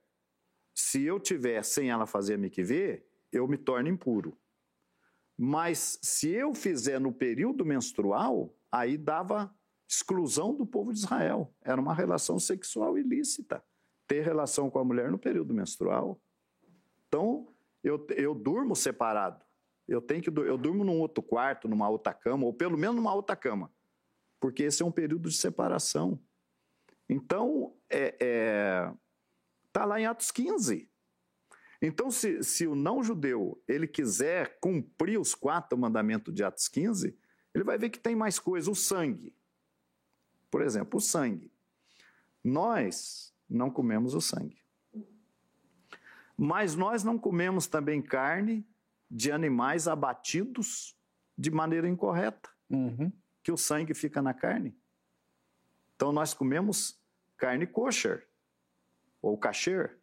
se 0.74 1.02
eu 1.02 1.18
tiver 1.18 1.62
sem 1.64 1.90
ela 1.90 2.06
fazer 2.06 2.34
a 2.34 2.38
miquivê, 2.38 3.04
eu 3.32 3.46
me 3.48 3.56
torno 3.56 3.88
impuro. 3.88 4.38
Mas 5.36 5.98
se 6.02 6.28
eu 6.30 6.54
fizer 6.54 7.00
no 7.00 7.12
período 7.12 7.64
menstrual, 7.64 8.54
aí 8.70 8.96
dava 8.96 9.54
exclusão 9.88 10.54
do 10.54 10.66
povo 10.66 10.92
de 10.92 10.98
Israel. 10.98 11.52
Era 11.62 11.80
uma 11.80 11.94
relação 11.94 12.38
sexual 12.38 12.98
ilícita. 12.98 13.64
Ter 14.08 14.22
relação 14.22 14.68
com 14.68 14.80
a 14.80 14.84
mulher 14.84 15.10
no 15.10 15.18
período 15.18 15.54
menstrual. 15.54 16.20
Então, 17.06 17.46
eu, 17.84 18.04
eu 18.16 18.34
durmo 18.34 18.74
separado. 18.74 19.44
Eu 19.86 20.02
tenho 20.02 20.22
que 20.22 20.28
eu 20.28 20.58
durmo 20.58 20.84
num 20.84 20.98
outro 20.98 21.22
quarto, 21.22 21.68
numa 21.68 21.88
outra 21.88 22.12
cama, 22.12 22.44
ou 22.44 22.52
pelo 22.52 22.76
menos 22.76 22.96
numa 22.96 23.14
outra 23.14 23.34
cama, 23.36 23.72
porque 24.38 24.64
esse 24.64 24.82
é 24.82 24.86
um 24.86 24.92
período 24.92 25.30
de 25.30 25.36
separação. 25.36 26.20
Então, 27.08 27.74
é, 27.88 28.14
é, 28.20 28.92
tá 29.72 29.86
lá 29.86 29.98
em 29.98 30.04
Atos 30.04 30.30
15. 30.30 30.90
Então, 31.80 32.10
se, 32.10 32.42
se 32.42 32.66
o 32.66 32.74
não-judeu 32.74 33.62
ele 33.66 33.86
quiser 33.86 34.58
cumprir 34.60 35.18
os 35.18 35.34
quatro 35.34 35.78
mandamentos 35.78 36.34
de 36.34 36.44
Atos 36.44 36.68
15, 36.68 37.16
ele 37.54 37.64
vai 37.64 37.78
ver 37.78 37.88
que 37.88 37.98
tem 37.98 38.14
mais 38.14 38.38
coisa, 38.38 38.70
o 38.70 38.74
sangue. 38.74 39.34
Por 40.50 40.60
exemplo, 40.60 40.98
o 40.98 41.00
sangue. 41.00 41.50
Nós 42.44 43.34
não 43.48 43.70
comemos 43.70 44.14
o 44.14 44.20
sangue. 44.20 44.62
Mas 46.36 46.74
nós 46.74 47.02
não 47.02 47.18
comemos 47.18 47.66
também 47.66 48.00
carne 48.00 48.66
de 49.10 49.32
animais 49.32 49.88
abatidos 49.88 50.96
de 51.36 51.50
maneira 51.50 51.88
incorreta, 51.88 52.50
uhum. 52.68 53.12
que 53.42 53.50
o 53.50 53.56
sangue 53.56 53.94
fica 53.94 54.20
na 54.20 54.34
carne. 54.34 54.76
Então 55.96 56.12
nós 56.12 56.34
comemos 56.34 57.00
carne 57.36 57.66
kosher 57.66 58.28
ou 59.20 59.36
kasher, 59.36 59.98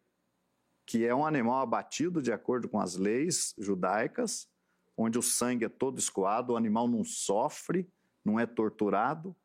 que 0.84 1.06
é 1.06 1.14
um 1.14 1.24
animal 1.24 1.62
abatido 1.62 2.20
de 2.20 2.32
acordo 2.32 2.68
com 2.68 2.80
as 2.80 2.96
leis 2.96 3.54
judaicas, 3.58 4.48
onde 4.96 5.18
o 5.18 5.22
sangue 5.22 5.64
é 5.64 5.68
todo 5.68 5.98
escoado, 5.98 6.52
o 6.52 6.56
animal 6.56 6.88
não 6.88 7.04
sofre, 7.04 7.90
não 8.24 8.40
é 8.40 8.46
torturado, 8.46 9.36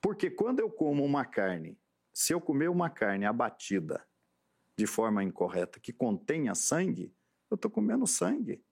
Porque 0.00 0.30
quando 0.30 0.60
eu 0.60 0.70
como 0.70 1.04
uma 1.04 1.24
carne, 1.24 1.76
se 2.16 2.32
eu 2.32 2.40
comer 2.40 2.70
uma 2.70 2.88
carne 2.88 3.26
abatida 3.26 4.02
de 4.74 4.86
forma 4.86 5.22
incorreta, 5.22 5.78
que 5.78 5.92
contenha 5.92 6.54
sangue, 6.54 7.14
eu 7.50 7.56
estou 7.56 7.70
comendo 7.70 8.06
sangue. 8.06 8.64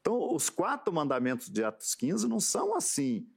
Então, 0.00 0.32
os 0.32 0.48
quatro 0.48 0.92
mandamentos 0.92 1.48
de 1.48 1.64
Atos 1.64 1.96
15 1.96 2.28
não 2.28 2.38
são 2.38 2.76
assim, 2.76 3.28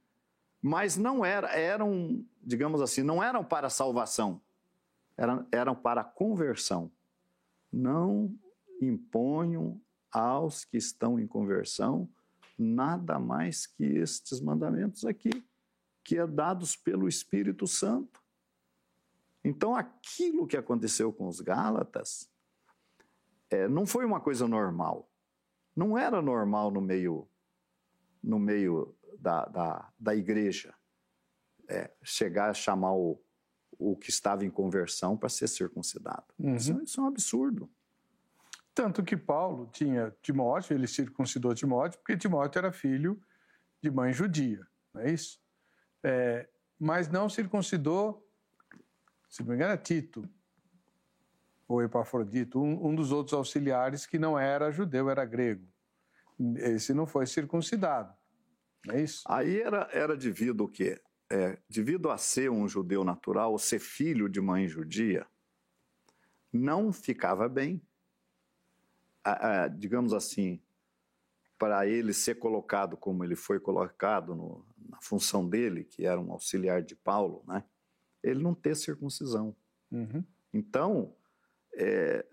mas 0.62 0.96
não 0.96 1.24
era, 1.24 1.48
eram, 1.48 2.24
digamos 2.40 2.80
assim, 2.80 3.02
não 3.02 3.20
eram 3.20 3.44
para 3.44 3.68
salvação, 3.68 4.40
eram, 5.16 5.48
eram 5.50 5.74
para 5.74 6.04
conversão. 6.04 6.88
Não 7.72 8.32
imponham 8.80 9.80
aos 10.12 10.64
que 10.64 10.76
estão 10.76 11.18
em 11.18 11.26
conversão 11.26 12.08
nada 12.56 13.18
mais 13.18 13.66
que 13.66 13.82
estes 13.82 14.40
mandamentos 14.40 15.04
aqui, 15.04 15.44
que 16.04 16.18
é 16.18 16.24
dados 16.24 16.76
pelo 16.76 17.08
Espírito 17.08 17.66
Santo. 17.66 18.23
Então, 19.44 19.76
aquilo 19.76 20.46
que 20.46 20.56
aconteceu 20.56 21.12
com 21.12 21.28
os 21.28 21.40
Gálatas 21.40 22.30
é, 23.50 23.68
não 23.68 23.86
foi 23.86 24.04
uma 24.04 24.20
coisa 24.20 24.48
normal. 24.48 25.10
Não 25.76 25.98
era 25.98 26.22
normal 26.22 26.70
no 26.70 26.80
meio, 26.80 27.28
no 28.22 28.38
meio 28.38 28.96
da, 29.18 29.44
da, 29.46 29.92
da 29.98 30.16
igreja 30.16 30.74
é, 31.68 31.90
chegar 32.02 32.50
a 32.50 32.54
chamar 32.54 32.94
o, 32.94 33.20
o 33.78 33.96
que 33.96 34.10
estava 34.10 34.44
em 34.44 34.50
conversão 34.50 35.16
para 35.16 35.28
ser 35.28 35.48
circuncidado. 35.48 36.24
Uhum. 36.38 36.56
Isso, 36.56 36.82
isso, 36.82 37.00
é 37.00 37.04
um 37.04 37.06
absurdo. 37.06 37.70
Tanto 38.74 39.04
que 39.04 39.16
Paulo 39.16 39.68
tinha 39.72 40.14
Timóteo, 40.20 40.74
ele 40.74 40.86
circuncidou 40.86 41.54
Timóteo, 41.54 41.98
porque 41.98 42.16
Timóteo 42.16 42.58
era 42.58 42.72
filho 42.72 43.20
de 43.80 43.90
mãe 43.90 44.12
judia, 44.12 44.66
não 44.92 45.02
é 45.02 45.12
isso? 45.12 45.40
É, 46.02 46.48
mas 46.78 47.08
não 47.08 47.28
circuncidou, 47.28 48.23
se 49.34 49.42
não 49.42 49.48
me 49.48 49.56
engano, 49.56 49.72
é 49.72 49.76
Tito, 49.76 50.30
ou 51.66 51.82
Epafrodito, 51.82 52.62
um, 52.62 52.86
um 52.86 52.94
dos 52.94 53.10
outros 53.10 53.34
auxiliares 53.34 54.06
que 54.06 54.16
não 54.16 54.38
era 54.38 54.70
judeu, 54.70 55.10
era 55.10 55.24
grego. 55.24 55.66
Esse 56.58 56.94
não 56.94 57.04
foi 57.04 57.26
circuncidado, 57.26 58.16
é 58.88 59.02
isso? 59.02 59.24
Aí 59.26 59.60
era, 59.60 59.88
era 59.92 60.16
devido 60.16 60.60
o 60.60 60.68
quê? 60.68 61.02
É, 61.28 61.58
devido 61.68 62.12
a 62.12 62.16
ser 62.16 62.48
um 62.48 62.68
judeu 62.68 63.02
natural, 63.02 63.50
ou 63.50 63.58
ser 63.58 63.80
filho 63.80 64.28
de 64.28 64.40
mãe 64.40 64.68
judia, 64.68 65.26
não 66.52 66.92
ficava 66.92 67.48
bem, 67.48 67.82
a, 69.24 69.64
a, 69.64 69.68
digamos 69.68 70.12
assim, 70.12 70.62
para 71.58 71.88
ele 71.88 72.12
ser 72.12 72.36
colocado 72.36 72.96
como 72.96 73.24
ele 73.24 73.34
foi 73.34 73.58
colocado 73.58 74.32
no, 74.36 74.64
na 74.88 75.00
função 75.00 75.48
dele, 75.48 75.82
que 75.82 76.06
era 76.06 76.20
um 76.20 76.30
auxiliar 76.30 76.82
de 76.82 76.94
Paulo, 76.94 77.42
né? 77.48 77.64
Ele 78.24 78.42
não 78.42 78.54
ter 78.54 78.74
circuncisão. 78.74 79.54
Uhum. 79.92 80.24
Então, 80.52 81.14
é, 81.76 82.26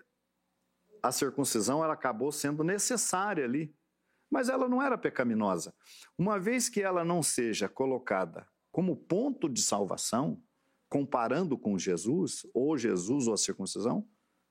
a 1.04 1.12
circuncisão 1.12 1.84
ela 1.84 1.94
acabou 1.94 2.32
sendo 2.32 2.64
necessária 2.64 3.44
ali, 3.44 3.76
mas 4.30 4.48
ela 4.48 4.70
não 4.70 4.82
era 4.82 4.98
pecaminosa. 4.98 5.74
Uma 6.18 6.40
vez 6.40 6.70
que 6.70 6.82
ela 6.82 7.04
não 7.04 7.22
seja 7.22 7.68
colocada 7.68 8.48
como 8.72 8.96
ponto 8.96 9.50
de 9.50 9.62
salvação, 9.62 10.42
comparando 10.88 11.58
com 11.58 11.78
Jesus, 11.78 12.46
ou 12.54 12.78
Jesus 12.78 13.28
ou 13.28 13.34
a 13.34 13.38
circuncisão, 13.38 14.08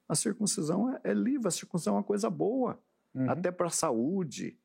a 0.06 0.14
circuncisão 0.14 0.92
é, 0.94 1.00
é 1.04 1.14
livre, 1.14 1.48
a 1.48 1.50
circuncisão 1.50 1.94
é 1.94 1.98
uma 1.98 2.04
coisa 2.04 2.28
boa, 2.28 2.82
uhum. 3.14 3.30
até 3.30 3.50
para 3.50 3.68
a 3.68 3.70
saúde. 3.70 4.58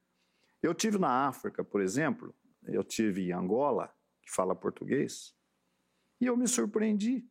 Eu 0.61 0.73
tive 0.73 0.97
na 0.97 1.27
África, 1.27 1.63
por 1.63 1.81
exemplo, 1.81 2.35
eu 2.63 2.83
tive 2.83 3.27
em 3.27 3.31
Angola, 3.31 3.93
que 4.21 4.31
fala 4.31 4.55
português, 4.55 5.35
e 6.19 6.25
eu 6.25 6.37
me 6.37 6.47
surpreendi. 6.47 7.25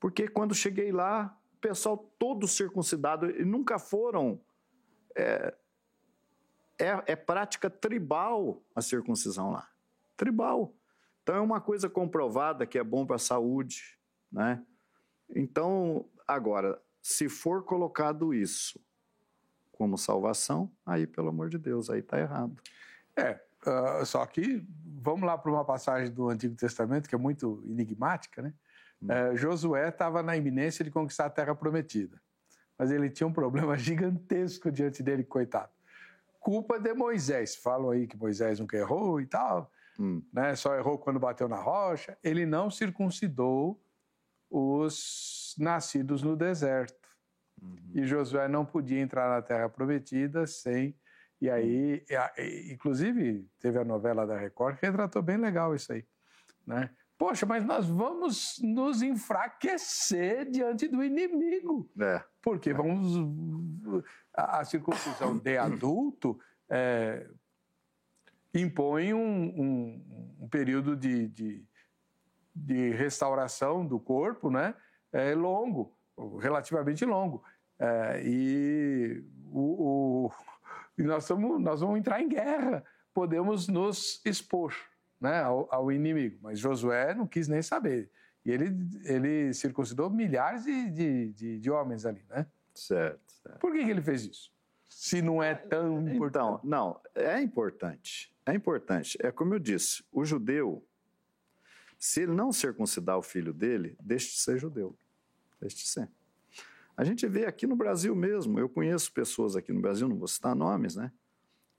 Porque 0.00 0.28
quando 0.28 0.54
cheguei 0.54 0.90
lá, 0.90 1.38
pessoal 1.60 1.96
todo 2.18 2.48
circuncidado, 2.48 3.30
e 3.30 3.44
nunca 3.44 3.78
foram. 3.78 4.40
É, 5.14 5.54
é, 6.78 7.12
é, 7.12 7.16
prática 7.16 7.70
tribal 7.70 8.62
a 8.74 8.80
circuncisão 8.80 9.52
lá. 9.52 9.70
Tribal. 10.16 10.74
Então 11.22 11.36
é 11.36 11.40
uma 11.40 11.60
coisa 11.60 11.88
comprovada 11.88 12.66
que 12.66 12.78
é 12.78 12.82
bom 12.82 13.06
para 13.06 13.16
a 13.16 13.20
saúde. 13.20 13.96
Né? 14.30 14.64
Então, 15.28 16.08
agora, 16.26 16.82
se 17.00 17.28
for 17.28 17.64
colocado 17.64 18.34
isso 18.34 18.80
como 19.70 19.96
salvação, 19.96 20.70
aí, 20.84 21.06
pelo 21.06 21.28
amor 21.28 21.48
de 21.48 21.58
Deus, 21.58 21.90
aí 21.90 22.00
está 22.00 22.18
errado. 22.18 22.56
É, 23.16 23.40
uh, 23.66 24.04
só 24.04 24.24
que 24.26 24.66
vamos 25.02 25.26
lá 25.26 25.36
para 25.36 25.50
uma 25.50 25.64
passagem 25.64 26.12
do 26.12 26.28
Antigo 26.28 26.54
Testamento 26.54 27.08
que 27.08 27.14
é 27.14 27.18
muito 27.18 27.62
enigmática, 27.66 28.42
né? 28.42 28.54
É, 29.08 29.34
Josué 29.36 29.88
estava 29.88 30.22
na 30.22 30.36
iminência 30.36 30.84
de 30.84 30.90
conquistar 30.90 31.26
a 31.26 31.30
terra 31.30 31.54
prometida, 31.54 32.20
mas 32.78 32.90
ele 32.90 33.10
tinha 33.10 33.26
um 33.26 33.32
problema 33.32 33.76
gigantesco 33.78 34.70
diante 34.70 35.02
dele, 35.02 35.24
coitado. 35.24 35.72
Culpa 36.38 36.78
de 36.78 36.92
Moisés. 36.92 37.56
Falam 37.56 37.90
aí 37.90 38.06
que 38.06 38.16
Moisés 38.16 38.60
nunca 38.60 38.76
errou 38.76 39.20
e 39.20 39.26
tal, 39.26 39.70
hum. 39.98 40.22
né? 40.32 40.54
só 40.54 40.74
errou 40.76 40.98
quando 40.98 41.18
bateu 41.18 41.48
na 41.48 41.56
rocha. 41.56 42.16
Ele 42.22 42.44
não 42.46 42.70
circuncidou 42.70 43.80
os 44.50 45.54
nascidos 45.58 46.22
no 46.22 46.36
deserto. 46.36 47.08
Uhum. 47.60 47.78
E 47.94 48.04
Josué 48.04 48.48
não 48.48 48.64
podia 48.64 49.00
entrar 49.00 49.28
na 49.30 49.40
terra 49.40 49.68
prometida 49.68 50.46
sem. 50.46 50.96
E 51.42 51.50
aí, 51.50 52.04
inclusive, 52.70 53.50
teve 53.58 53.76
a 53.76 53.84
novela 53.84 54.24
da 54.24 54.38
Record 54.38 54.78
que 54.78 54.86
retratou 54.86 55.20
bem 55.20 55.36
legal 55.36 55.74
isso 55.74 55.92
aí. 55.92 56.06
Né? 56.64 56.88
Poxa, 57.18 57.44
mas 57.44 57.64
nós 57.64 57.84
vamos 57.88 58.60
nos 58.62 59.02
enfraquecer 59.02 60.48
diante 60.48 60.86
do 60.86 61.02
inimigo. 61.02 61.90
É. 62.00 62.22
Porque 62.40 62.70
é. 62.70 62.72
vamos. 62.72 64.04
A, 64.32 64.60
a, 64.60 64.64
circuncisão 64.64 65.36
de 65.36 65.58
adulto 65.58 66.38
é, 66.70 67.28
impõe 68.54 69.12
um, 69.12 69.20
um, 69.20 70.36
um 70.42 70.48
período 70.48 70.94
de, 70.94 71.26
de, 71.26 71.66
de, 72.54 72.90
restauração 72.90 73.84
do 73.84 73.98
corpo 73.98 74.48
né, 74.48 74.76
é 75.12 75.34
longo, 75.34 75.92
relativamente 76.40 77.04
longo. 77.04 77.42
É, 77.80 78.22
e 78.24 79.24
o, 79.50 80.26
o, 80.26 80.32
nós, 80.98 81.24
somos, 81.24 81.60
nós 81.60 81.80
vamos 81.80 81.98
entrar 81.98 82.20
em 82.20 82.28
guerra, 82.28 82.84
podemos 83.14 83.68
nos 83.68 84.20
expor 84.24 84.74
né, 85.20 85.40
ao, 85.40 85.68
ao, 85.72 85.92
inimigo. 85.92 86.38
Mas 86.42 86.58
Josué 86.58 87.14
não 87.14 87.26
quis 87.26 87.48
nem 87.48 87.62
saber. 87.62 88.10
E 88.44 88.50
ele, 88.50 88.76
ele 89.04 89.54
circuncidou 89.54 90.10
milhares 90.10 90.64
de, 90.64 90.90
de, 90.90 91.32
de, 91.32 91.58
de 91.60 91.70
homens 91.70 92.04
ali, 92.04 92.24
né? 92.28 92.46
Certo, 92.74 93.32
certo. 93.32 93.58
Por 93.58 93.72
que, 93.72 93.84
que 93.84 93.90
ele 93.90 94.02
fez 94.02 94.24
isso? 94.24 94.52
Se 94.88 95.22
não 95.22 95.42
é 95.42 95.54
tão 95.54 96.00
então, 96.00 96.14
importante. 96.14 96.44
Então, 96.44 96.60
não, 96.64 97.00
é 97.14 97.40
importante. 97.40 98.34
É 98.44 98.52
importante. 98.54 99.16
É 99.20 99.30
como 99.30 99.54
eu 99.54 99.58
disse, 99.58 100.04
o 100.10 100.24
judeu, 100.24 100.84
se 101.98 102.22
ele 102.22 102.32
não 102.32 102.52
circuncidar 102.52 103.16
o 103.16 103.22
filho 103.22 103.52
dele, 103.52 103.96
deixe 104.00 104.30
de 104.32 104.40
ser 104.40 104.58
judeu. 104.58 104.96
Deixe 105.60 105.76
de 105.76 105.86
ser. 105.86 106.08
A 106.96 107.04
gente 107.04 107.26
vê 107.26 107.46
aqui 107.46 107.66
no 107.66 107.76
Brasil 107.76 108.14
mesmo, 108.14 108.58
eu 108.58 108.68
conheço 108.68 109.12
pessoas 109.12 109.56
aqui 109.56 109.72
no 109.72 109.80
Brasil, 109.80 110.08
não 110.08 110.16
vou 110.16 110.28
citar 110.28 110.54
nomes, 110.54 110.96
né? 110.96 111.10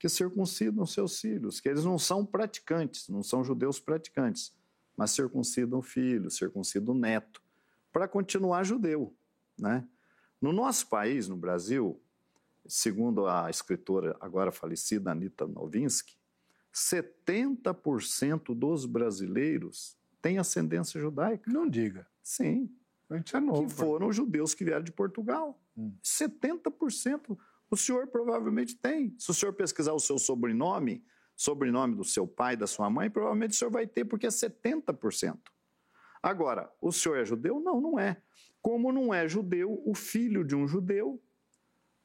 que 0.03 0.09
circuncidam 0.09 0.85
seus 0.85 1.17
filhos, 1.21 1.61
que 1.61 1.69
eles 1.69 1.85
não 1.85 1.97
são 1.97 2.25
praticantes, 2.25 3.07
não 3.07 3.23
são 3.23 3.41
judeus 3.41 3.79
praticantes, 3.79 4.53
mas 4.97 5.11
circuncidam 5.11 5.79
o 5.79 5.81
filho, 5.81 6.29
circuncidam 6.29 6.93
o 6.93 6.97
neto, 6.97 7.41
para 7.89 8.05
continuar 8.05 8.65
judeu. 8.65 9.15
Né? 9.57 9.87
No 10.41 10.51
nosso 10.51 10.89
país, 10.89 11.29
no 11.29 11.37
Brasil, 11.37 12.01
segundo 12.67 13.27
a 13.27 13.49
escritora 13.49 14.17
agora 14.19 14.51
falecida 14.51 15.09
Anita 15.09 15.47
Novinsky, 15.47 16.17
70% 16.73 18.53
dos 18.53 18.85
brasileiros 18.85 19.95
têm 20.21 20.37
ascendência 20.37 20.99
judaica. 20.99 21.49
Não 21.49 21.65
diga. 21.65 22.05
Sim. 22.21 22.69
Isso 23.11 23.37
é 23.37 23.39
novo. 23.39 23.67
Que 23.67 23.73
foram 23.73 24.07
os 24.07 24.15
judeus 24.15 24.53
que 24.53 24.63
vieram 24.63 24.83
de 24.83 24.91
Portugal. 24.91 25.59
Hum. 25.77 25.93
70%. 26.03 27.37
O 27.69 27.77
senhor 27.77 28.07
provavelmente 28.07 28.75
tem. 28.75 29.15
Se 29.17 29.31
o 29.31 29.33
senhor 29.33 29.53
pesquisar 29.53 29.93
o 29.93 29.99
seu 29.99 30.17
sobrenome, 30.17 31.03
sobrenome 31.35 31.95
do 31.95 32.03
seu 32.03 32.27
pai, 32.27 32.55
da 32.55 32.67
sua 32.67 32.89
mãe, 32.89 33.09
provavelmente 33.09 33.51
o 33.51 33.55
senhor 33.55 33.71
vai 33.71 33.87
ter, 33.87 34.05
porque 34.05 34.27
é 34.27 34.29
70%. 34.29 35.37
Agora, 36.21 36.71
o 36.79 36.91
senhor 36.91 37.17
é 37.17 37.25
judeu? 37.25 37.59
Não, 37.59 37.81
não 37.81 37.99
é. 37.99 38.21
Como 38.61 38.91
não 38.91 39.13
é 39.13 39.27
judeu, 39.27 39.81
o 39.85 39.93
filho 39.93 40.43
de 40.43 40.55
um 40.55 40.67
judeu, 40.67 41.21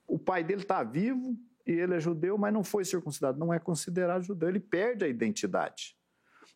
o 0.07 0.19
pai 0.19 0.43
dele 0.43 0.63
está 0.63 0.83
vivo 0.83 1.39
e 1.67 1.73
ele 1.73 1.95
é 1.95 2.01
judeu, 2.01 2.39
mas 2.39 2.53
não 2.53 2.65
foi 2.65 2.85
circuncidado, 2.85 3.39
não 3.39 3.53
é 3.53 3.59
considerado 3.59 4.23
judeu, 4.23 4.49
ele 4.49 4.59
perde 4.59 5.05
a 5.05 5.09
identidade. 5.09 5.98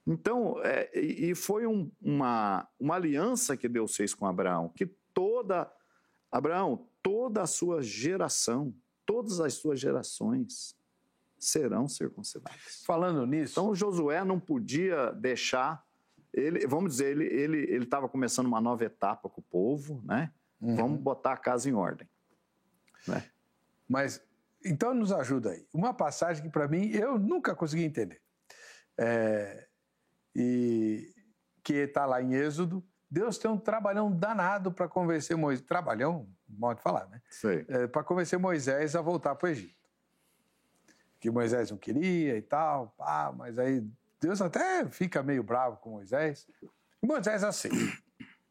Então, 0.06 0.60
é, 0.64 0.90
e 0.98 1.34
foi 1.34 1.66
um, 1.66 1.90
uma, 2.00 2.68
uma 2.78 2.96
aliança 2.96 3.56
que 3.56 3.68
Deus 3.68 3.94
fez 3.94 4.14
com 4.14 4.26
Abraão, 4.26 4.68
que 4.68 4.86
toda, 5.14 5.72
Abraão, 6.30 6.88
toda 7.02 7.42
a 7.42 7.46
sua 7.46 7.82
geração, 7.82 8.74
todas 9.06 9.40
as 9.40 9.54
suas 9.54 9.78
gerações 9.78 10.76
serão 11.38 11.88
circuncidadas. 11.88 12.82
Falando 12.84 13.26
nisso. 13.26 13.52
Então 13.52 13.74
Josué 13.74 14.24
não 14.24 14.38
podia 14.38 15.12
deixar 15.12 15.84
ele, 16.32 16.66
vamos 16.66 16.92
dizer, 16.92 17.10
ele 17.10 17.26
ele 17.26 17.58
ele 17.58 17.84
estava 17.84 18.08
começando 18.08 18.46
uma 18.46 18.60
nova 18.60 18.84
etapa 18.84 19.28
com 19.28 19.40
o 19.40 19.44
povo, 19.44 20.02
né? 20.04 20.32
Uhum. 20.60 20.76
Vamos 20.76 21.00
botar 21.00 21.32
a 21.32 21.36
casa 21.36 21.68
em 21.68 21.74
ordem, 21.74 22.08
né? 23.06 23.24
Mas 23.88 24.22
então 24.64 24.94
nos 24.94 25.12
ajuda 25.12 25.50
aí. 25.50 25.66
Uma 25.74 25.92
passagem 25.92 26.42
que 26.42 26.48
para 26.48 26.68
mim 26.68 26.90
eu 26.90 27.18
nunca 27.18 27.54
consegui 27.54 27.84
entender. 27.84 28.22
É, 28.98 29.68
e 30.34 31.14
que 31.62 31.74
está 31.74 32.06
lá 32.06 32.22
em 32.22 32.34
Êxodo, 32.34 32.84
Deus 33.10 33.36
tem 33.36 33.50
um 33.50 33.58
trabalhão 33.58 34.10
danado 34.10 34.72
para 34.72 34.88
convencer 34.88 35.36
Moisés. 35.36 35.66
Trabalhão, 35.66 36.26
modo 36.48 36.78
de 36.78 36.82
falar, 36.82 37.06
né? 37.08 37.20
É, 37.68 37.86
para 37.86 38.02
convencer 38.02 38.38
Moisés 38.38 38.96
a 38.96 39.02
voltar 39.02 39.34
para 39.34 39.48
o 39.48 39.50
Egito. 39.50 39.76
Que 41.20 41.30
Moisés 41.30 41.70
não 41.70 41.76
queria 41.76 42.36
e 42.36 42.42
tal, 42.42 42.88
pá, 42.96 43.32
mas 43.36 43.58
aí 43.58 43.86
Deus 44.20 44.40
até 44.40 44.88
fica 44.88 45.22
meio 45.22 45.42
bravo 45.42 45.76
com 45.76 45.90
Moisés. 45.90 46.48
E 47.02 47.06
Moisés 47.06 47.44
aceita. 47.44 47.76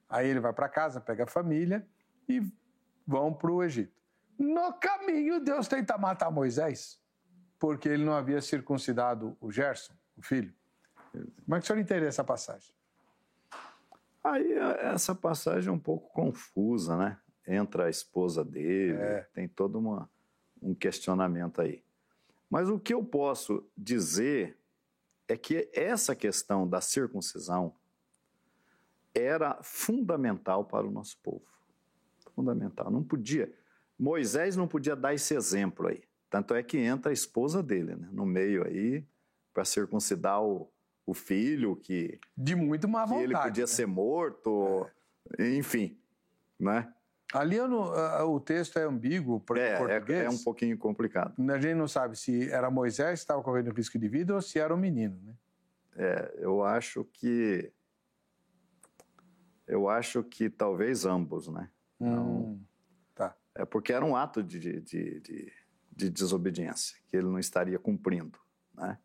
Aí 0.07 0.27
ele 0.27 0.39
vai 0.39 0.53
para 0.53 0.69
casa, 0.69 1.01
pega 1.01 1.23
a 1.23 1.27
família 1.27 1.87
e 2.29 2.41
vão 3.07 3.33
para 3.33 3.51
o 3.51 3.63
Egito. 3.63 3.99
No 4.37 4.73
caminho, 4.73 5.39
Deus 5.39 5.67
tenta 5.67 5.97
matar 5.97 6.29
Moisés, 6.29 6.99
porque 7.57 7.89
ele 7.89 8.03
não 8.03 8.13
havia 8.13 8.41
circuncidado 8.41 9.37
o 9.39 9.51
Gerson, 9.51 9.93
o 10.15 10.21
filho. 10.21 10.53
Como 11.11 11.55
é 11.55 11.59
que 11.59 11.63
o 11.63 11.67
senhor 11.67 11.79
entende 11.79 12.05
essa 12.05 12.23
passagem? 12.23 12.73
Aí 14.23 14.53
essa 14.53 15.15
passagem 15.15 15.69
é 15.69 15.71
um 15.71 15.79
pouco 15.79 16.11
confusa, 16.13 16.95
né? 16.95 17.19
Entra 17.47 17.85
a 17.85 17.89
esposa 17.89 18.45
dele, 18.45 18.93
é. 18.93 19.27
tem 19.33 19.47
todo 19.47 19.79
uma, 19.79 20.09
um 20.61 20.75
questionamento 20.75 21.59
aí. 21.59 21.83
Mas 22.49 22.69
o 22.69 22.79
que 22.79 22.93
eu 22.93 23.03
posso 23.03 23.67
dizer 23.75 24.57
é 25.27 25.35
que 25.35 25.69
essa 25.73 26.15
questão 26.15 26.67
da 26.67 26.81
circuncisão 26.81 27.73
era 29.13 29.59
fundamental 29.63 30.65
para 30.65 30.85
o 30.85 30.91
nosso 30.91 31.17
povo. 31.19 31.45
Fundamental. 32.35 32.91
Não 32.91 33.03
podia. 33.03 33.51
Moisés 33.97 34.55
não 34.55 34.67
podia 34.67 34.95
dar 34.95 35.13
esse 35.13 35.33
exemplo 35.33 35.87
aí. 35.87 36.03
Tanto 36.29 36.53
é 36.53 36.63
que 36.63 36.77
entra 36.77 37.11
a 37.11 37.13
esposa 37.13 37.61
dele 37.61 37.95
né, 37.95 38.07
no 38.11 38.25
meio 38.25 38.65
aí 38.65 39.05
para 39.53 39.65
circuncidar 39.65 40.41
o, 40.41 40.71
o 41.05 41.13
filho 41.13 41.75
que 41.75 42.19
de 42.37 42.55
muito 42.55 42.87
má 42.87 43.05
vontade. 43.05 43.23
ele 43.23 43.37
podia 43.37 43.63
né? 43.63 43.67
ser 43.67 43.85
morto, 43.85 44.87
é. 45.37 45.55
enfim, 45.55 45.97
né? 46.59 46.93
Ali 47.33 47.57
o 47.61 48.39
texto 48.41 48.77
é 48.77 48.83
ambíguo 48.83 49.39
para 49.39 49.59
é, 49.59 49.77
português. 49.77 50.19
É, 50.19 50.25
é 50.25 50.29
um 50.29 50.37
pouquinho 50.37 50.77
complicado. 50.77 51.33
A 51.49 51.57
gente 51.57 51.75
não 51.75 51.87
sabe 51.87 52.17
se 52.17 52.49
era 52.51 52.69
Moisés 52.69 53.19
que 53.19 53.23
estava 53.23 53.41
correndo 53.41 53.71
risco 53.71 53.97
de 53.97 54.07
vida 54.09 54.35
ou 54.35 54.41
se 54.41 54.59
era 54.59 54.73
um 54.73 54.77
menino, 54.77 55.17
né? 55.23 55.33
É, 55.95 56.35
eu 56.39 56.63
acho 56.63 57.05
que 57.05 57.71
eu 59.65 59.87
acho 59.87 60.23
que 60.23 60.49
talvez 60.49 61.05
ambos, 61.05 61.47
né? 61.47 61.69
Hum. 62.01 62.59
É 63.53 63.65
porque 63.65 63.91
era 63.91 64.03
um 64.05 64.15
ato 64.15 64.41
de, 64.41 64.59
de, 64.59 64.81
de, 64.81 65.53
de 65.91 66.09
desobediência 66.09 66.97
que 67.07 67.17
ele 67.17 67.27
não 67.27 67.39
estaria 67.39 67.77
cumprindo, 67.77 68.39
né? 68.73 68.97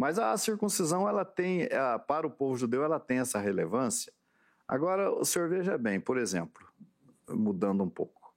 Mas 0.00 0.18
a 0.18 0.34
circuncisão, 0.38 1.06
ela 1.06 1.26
tem, 1.26 1.68
para 2.06 2.26
o 2.26 2.30
povo 2.30 2.56
judeu, 2.56 2.82
ela 2.82 2.98
tem 2.98 3.18
essa 3.18 3.38
relevância. 3.38 4.10
Agora, 4.66 5.12
o 5.12 5.26
senhor 5.26 5.50
veja 5.50 5.76
bem, 5.76 6.00
por 6.00 6.16
exemplo, 6.16 6.66
mudando 7.28 7.84
um 7.84 7.90
pouco. 7.90 8.34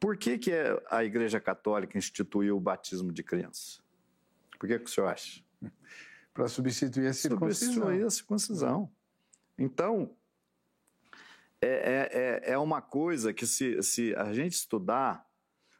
Por 0.00 0.16
que, 0.16 0.36
que 0.36 0.50
a 0.90 1.04
Igreja 1.04 1.38
Católica 1.38 1.96
instituiu 1.96 2.56
o 2.56 2.60
batismo 2.60 3.12
de 3.12 3.22
criança? 3.22 3.80
Por 4.58 4.66
que, 4.66 4.76
que 4.80 4.86
o 4.86 4.88
senhor 4.88 5.06
acha? 5.06 5.44
Para 6.34 6.48
substituir 6.48 7.06
a 7.06 7.12
circuncisão. 7.12 7.74
Substituir 7.74 8.04
a 8.04 8.10
circuncisão. 8.10 8.90
Então, 9.56 10.16
é, 11.62 11.68
é, 11.68 12.50
é, 12.50 12.52
é 12.54 12.58
uma 12.58 12.82
coisa 12.82 13.32
que 13.32 13.46
se, 13.46 13.80
se 13.80 14.12
a 14.16 14.32
gente 14.32 14.54
estudar. 14.54 15.24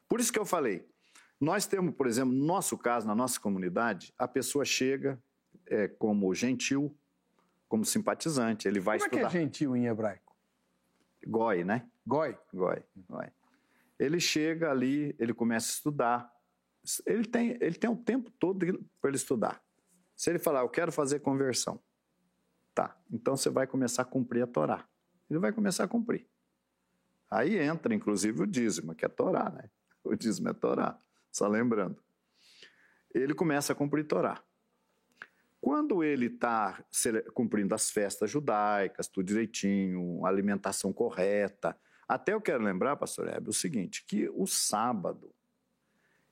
Por 0.09 0.21
isso 0.21 0.33
que 0.33 0.39
eu 0.39 0.47
falei, 0.47 0.89
nós 1.41 1.67
temos, 1.67 1.95
por 1.95 2.07
exemplo, 2.07 2.33
no 2.33 2.45
nosso 2.45 2.77
caso, 2.79 3.07
na 3.07 3.15
nossa 3.15 3.39
comunidade, 3.41 4.13
a 4.19 4.27
pessoa 4.27 4.65
chega 4.65 5.21
é, 5.67 5.89
como 5.89 6.35
gentil, 6.35 6.97
como 7.69 7.85
simpatizante, 7.85 8.69
ele 8.69 8.81
vai 8.81 8.99
como 8.99 9.07
estudar. 9.07 9.21
Como 9.23 9.27
é 9.27 9.31
que 9.31 9.37
é 9.37 9.41
gentil 9.41 9.77
em 9.77 9.87
hebraico? 9.87 10.35
Goi, 11.27 11.65
né? 11.65 11.89
Goi? 12.07 12.37
Goi, 12.53 12.83
goi. 13.09 13.27
Ele 13.99 14.21
chega 14.21 14.71
ali, 14.71 15.15
ele 15.19 15.33
começa 15.33 15.69
a 15.69 15.75
estudar. 15.75 16.33
Ele 17.07 17.25
tem, 17.25 17.57
ele 17.61 17.75
tem 17.75 17.91
o 17.91 17.97
tempo 17.97 18.31
todo 18.33 18.59
para 19.01 19.11
ele 19.11 19.17
estudar. 19.17 19.63
Se 20.15 20.31
ele 20.31 20.39
falar, 20.39 20.61
eu 20.61 20.69
quero 20.69 20.93
fazer 20.93 21.21
conversão, 21.21 21.81
tá, 22.75 22.97
então 23.11 23.37
você 23.37 23.51
vai 23.51 23.67
começar 23.67 24.03
a 24.03 24.05
cumprir 24.05 24.43
a 24.43 24.47
Torá 24.47 24.87
ele 25.29 25.39
vai 25.39 25.53
começar 25.53 25.85
a 25.85 25.89
cumprir. 25.89 26.27
Aí 27.31 27.59
entra, 27.59 27.95
inclusive, 27.95 28.43
o 28.43 28.47
dízimo, 28.47 28.95
que 28.95 29.05
é 29.05 29.09
Torá, 29.09 29.51
né? 29.51 29.71
O 30.05 30.15
dízimo 30.15 30.51
é 30.51 30.53
Torá, 30.53 31.01
só 31.35 31.49
lembrando. 31.49 32.01
Ele 33.13 33.35
começa 33.35 33.73
a 33.73 33.77
cumprir 33.77 34.07
Torá. 34.07 34.41
Quando 35.61 36.05
ele 36.05 36.27
está 36.27 36.85
cumprindo 37.33 37.75
as 37.75 37.91
festas 37.91 38.31
judaicas, 38.31 39.09
tudo 39.09 39.27
direitinho, 39.27 40.25
alimentação 40.25 40.93
correta, 40.93 41.77
até 42.07 42.35
eu 42.35 42.41
quero 42.41 42.63
lembrar, 42.63 42.97
pastor 42.97 43.29
Hebe, 43.29 43.49
o 43.49 43.53
seguinte, 43.53 44.05
que 44.07 44.29
o 44.29 44.47
sábado 44.47 45.35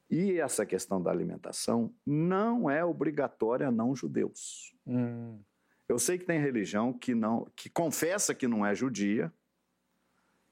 e 0.09 0.39
essa 0.39 0.67
questão 0.67 1.03
da 1.03 1.11
alimentação 1.11 1.93
não 2.07 2.71
é 2.71 2.85
obrigatória 2.85 3.69
a 3.69 3.73
não 3.73 3.97
judeus. 3.97 4.75
Hum. 4.87 5.41
Eu 5.89 5.99
sei 5.99 6.19
que 6.19 6.27
tem 6.27 6.39
religião 6.39 6.93
que 6.93 7.15
não, 7.15 7.51
que 7.57 7.71
confessa 7.71 8.35
que 8.35 8.47
não 8.47 8.65
é 8.65 8.75
judia 8.75 9.33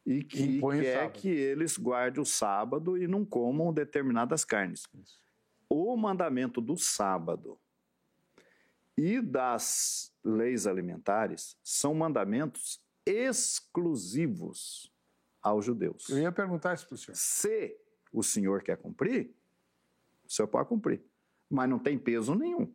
e 0.05 0.23
que 0.25 0.61
quer 0.61 1.13
que 1.13 1.29
eles 1.29 1.77
guardem 1.77 2.23
o 2.23 2.27
sábado 2.27 2.97
e 2.97 3.07
não 3.07 3.25
comam 3.25 3.73
determinadas 3.73 4.45
carnes. 4.45 4.89
Isso. 4.95 5.21
O 5.69 5.97
mandamento 5.97 6.61
do 6.61 6.77
sábado 6.77 7.59
e 8.97 9.21
das 9.21 10.13
leis 10.25 10.67
alimentares 10.67 11.57
são 11.63 11.95
mandamentos 11.95 12.85
exclusivos 13.07 14.93
aos 15.41 15.65
judeus. 15.65 16.09
Eu 16.09 16.19
ia 16.19 16.33
perguntar 16.33 16.75
isso 16.75 16.87
para 16.87 16.95
o 16.95 16.99
senhor. 16.99 17.17
Se 17.17 17.77
o 18.13 18.23
senhor 18.23 18.63
quer 18.63 18.77
cumprir, 18.77 19.35
o 20.25 20.31
senhor 20.31 20.49
pode 20.49 20.69
cumprir, 20.69 21.03
mas 21.49 21.69
não 21.69 21.79
tem 21.79 21.99
peso 21.99 22.35
nenhum. 22.35 22.73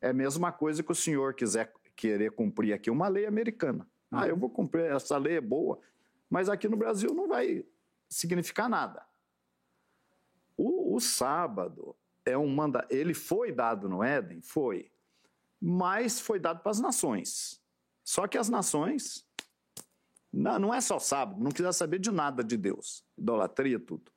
É 0.00 0.10
a 0.10 0.14
mesma 0.14 0.52
coisa 0.52 0.82
que 0.82 0.92
o 0.92 0.94
senhor 0.94 1.34
quiser 1.34 1.72
querer 1.96 2.30
cumprir 2.32 2.72
aqui 2.72 2.90
uma 2.90 3.08
lei 3.08 3.26
americana. 3.26 3.88
Ah, 4.10 4.26
eu 4.26 4.36
vou 4.36 4.50
cumprir, 4.50 4.90
essa 4.90 5.16
lei 5.16 5.36
é 5.36 5.40
boa, 5.40 5.80
mas 6.30 6.48
aqui 6.48 6.68
no 6.68 6.76
Brasil 6.76 7.12
não 7.12 7.28
vai 7.28 7.64
significar 8.08 8.68
nada. 8.68 9.04
O, 10.56 10.94
o 10.94 11.00
sábado 11.00 11.94
é 12.24 12.38
um 12.38 12.48
manda, 12.48 12.86
ele 12.88 13.12
foi 13.12 13.52
dado 13.52 13.88
no 13.88 14.02
Éden, 14.02 14.40
foi, 14.40 14.90
mas 15.60 16.20
foi 16.20 16.38
dado 16.38 16.60
para 16.60 16.70
as 16.70 16.80
nações. 16.80 17.60
Só 18.02 18.26
que 18.26 18.38
as 18.38 18.48
nações 18.48 19.26
não, 20.32 20.58
não 20.58 20.74
é 20.74 20.80
só 20.80 20.98
sábado, 20.98 21.42
não 21.42 21.50
quiser 21.50 21.72
saber 21.72 21.98
de 21.98 22.10
nada 22.10 22.44
de 22.44 22.56
Deus, 22.56 23.04
idolatria 23.18 23.78
tudo. 23.78 24.12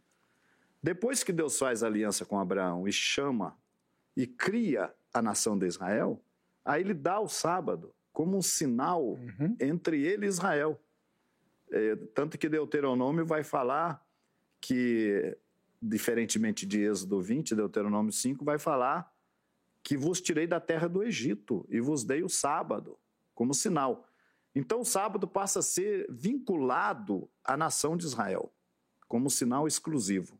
Depois 0.82 1.24
que 1.24 1.34
Deus 1.34 1.58
faz 1.58 1.82
aliança 1.82 2.24
com 2.24 2.40
Abraão 2.40 2.88
e 2.88 2.94
chama 2.94 3.58
e 4.16 4.28
cria 4.28 4.94
a 5.14 5.22
nação 5.22 5.58
de 5.58 5.66
Israel, 5.66 6.22
Aí 6.66 6.82
ele 6.82 6.94
dá 6.94 7.20
o 7.20 7.28
sábado 7.28 7.94
como 8.12 8.38
um 8.38 8.42
sinal 8.42 9.04
uhum. 9.04 9.56
entre 9.60 10.02
ele 10.02 10.26
e 10.26 10.30
Israel. 10.30 10.80
É, 11.76 11.96
tanto 12.14 12.38
que 12.38 12.48
Deuteronômio 12.48 13.26
vai 13.26 13.44
falar 13.44 14.06
que, 14.62 15.36
diferentemente 15.82 16.68
de 16.68 16.82
Êxodo 16.84 17.20
20, 17.20 17.56
Deuteronômio 17.56 18.12
5 18.12 18.46
vai 18.46 18.60
falar 18.60 19.12
que 19.82 19.98
vos 19.98 20.22
tirei 20.22 20.46
da 20.46 20.60
terra 20.60 20.88
do 20.88 21.04
Egito 21.04 21.66
e 21.68 21.82
vos 21.82 22.04
dei 22.04 22.22
o 22.22 22.30
sábado 22.30 22.96
como 23.34 23.56
sinal. 23.56 24.08
Então 24.54 24.82
o 24.82 24.86
sábado 24.86 25.28
passa 25.28 25.60
a 25.60 25.64
ser 25.64 26.06
vinculado 26.12 27.28
à 27.44 27.58
nação 27.58 27.98
de 27.98 28.06
Israel 28.06 28.54
como 29.08 29.28
sinal 29.32 29.68
exclusivo. 29.68 30.40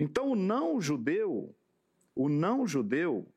Então 0.00 0.32
o 0.32 0.36
não 0.36 0.80
judeu, 0.80 1.54
o 2.12 2.28
não 2.28 2.66
judeu 2.66 3.32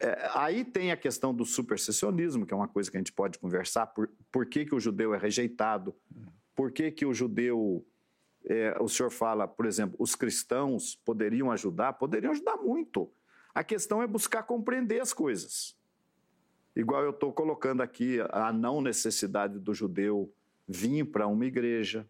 é, 0.00 0.30
aí 0.34 0.64
tem 0.64 0.90
a 0.90 0.96
questão 0.96 1.34
do 1.34 1.44
supersessionismo, 1.44 2.46
que 2.46 2.54
é 2.54 2.56
uma 2.56 2.68
coisa 2.68 2.90
que 2.90 2.96
a 2.96 3.00
gente 3.00 3.12
pode 3.12 3.38
conversar. 3.38 3.86
Por, 3.88 4.10
por 4.32 4.46
que, 4.46 4.64
que 4.64 4.74
o 4.74 4.80
judeu 4.80 5.14
é 5.14 5.18
rejeitado? 5.18 5.94
Por 6.54 6.72
que, 6.72 6.90
que 6.90 7.04
o 7.04 7.12
judeu. 7.12 7.86
É, 8.46 8.74
o 8.80 8.88
senhor 8.88 9.10
fala, 9.10 9.46
por 9.46 9.66
exemplo, 9.66 9.96
os 9.98 10.14
cristãos 10.14 10.96
poderiam 11.04 11.52
ajudar? 11.52 11.92
Poderiam 11.92 12.32
ajudar 12.32 12.56
muito. 12.56 13.12
A 13.54 13.62
questão 13.62 14.02
é 14.02 14.06
buscar 14.06 14.44
compreender 14.44 15.00
as 15.00 15.12
coisas. 15.12 15.76
Igual 16.74 17.02
eu 17.04 17.10
estou 17.10 17.30
colocando 17.30 17.82
aqui 17.82 18.18
a 18.30 18.50
não 18.50 18.80
necessidade 18.80 19.58
do 19.58 19.74
judeu 19.74 20.32
vir 20.66 21.04
para 21.04 21.26
uma 21.26 21.44
igreja. 21.44 22.08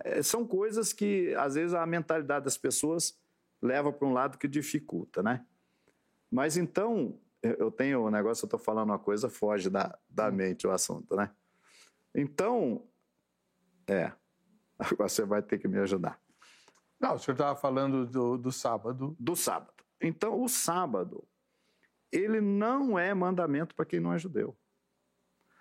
É, 0.00 0.20
são 0.20 0.44
coisas 0.44 0.92
que, 0.92 1.32
às 1.36 1.54
vezes, 1.54 1.74
a 1.74 1.86
mentalidade 1.86 2.44
das 2.44 2.58
pessoas 2.58 3.16
leva 3.60 3.92
para 3.92 4.08
um 4.08 4.12
lado 4.12 4.36
que 4.36 4.48
dificulta, 4.48 5.22
né? 5.22 5.46
Mas 6.32 6.56
então, 6.56 7.20
eu 7.42 7.70
tenho 7.70 8.06
um 8.06 8.10
negócio, 8.10 8.44
eu 8.44 8.46
estou 8.46 8.58
falando 8.58 8.88
uma 8.88 8.98
coisa, 8.98 9.28
foge 9.28 9.68
da, 9.68 9.98
da 10.08 10.30
hum. 10.30 10.32
mente 10.32 10.66
o 10.66 10.70
assunto, 10.70 11.14
né? 11.14 11.30
Então, 12.14 12.88
é, 13.86 14.10
agora 14.80 15.10
você 15.10 15.26
vai 15.26 15.42
ter 15.42 15.58
que 15.58 15.68
me 15.68 15.78
ajudar. 15.78 16.18
Não, 16.98 17.16
o 17.16 17.18
senhor 17.18 17.34
estava 17.34 17.54
falando 17.54 18.06
do, 18.06 18.38
do 18.38 18.50
sábado. 18.50 19.14
Do 19.20 19.36
sábado. 19.36 19.84
Então, 20.00 20.42
o 20.42 20.48
sábado, 20.48 21.28
ele 22.10 22.40
não 22.40 22.98
é 22.98 23.12
mandamento 23.12 23.74
para 23.74 23.84
quem 23.84 24.00
não 24.00 24.14
é 24.14 24.18
judeu. 24.18 24.56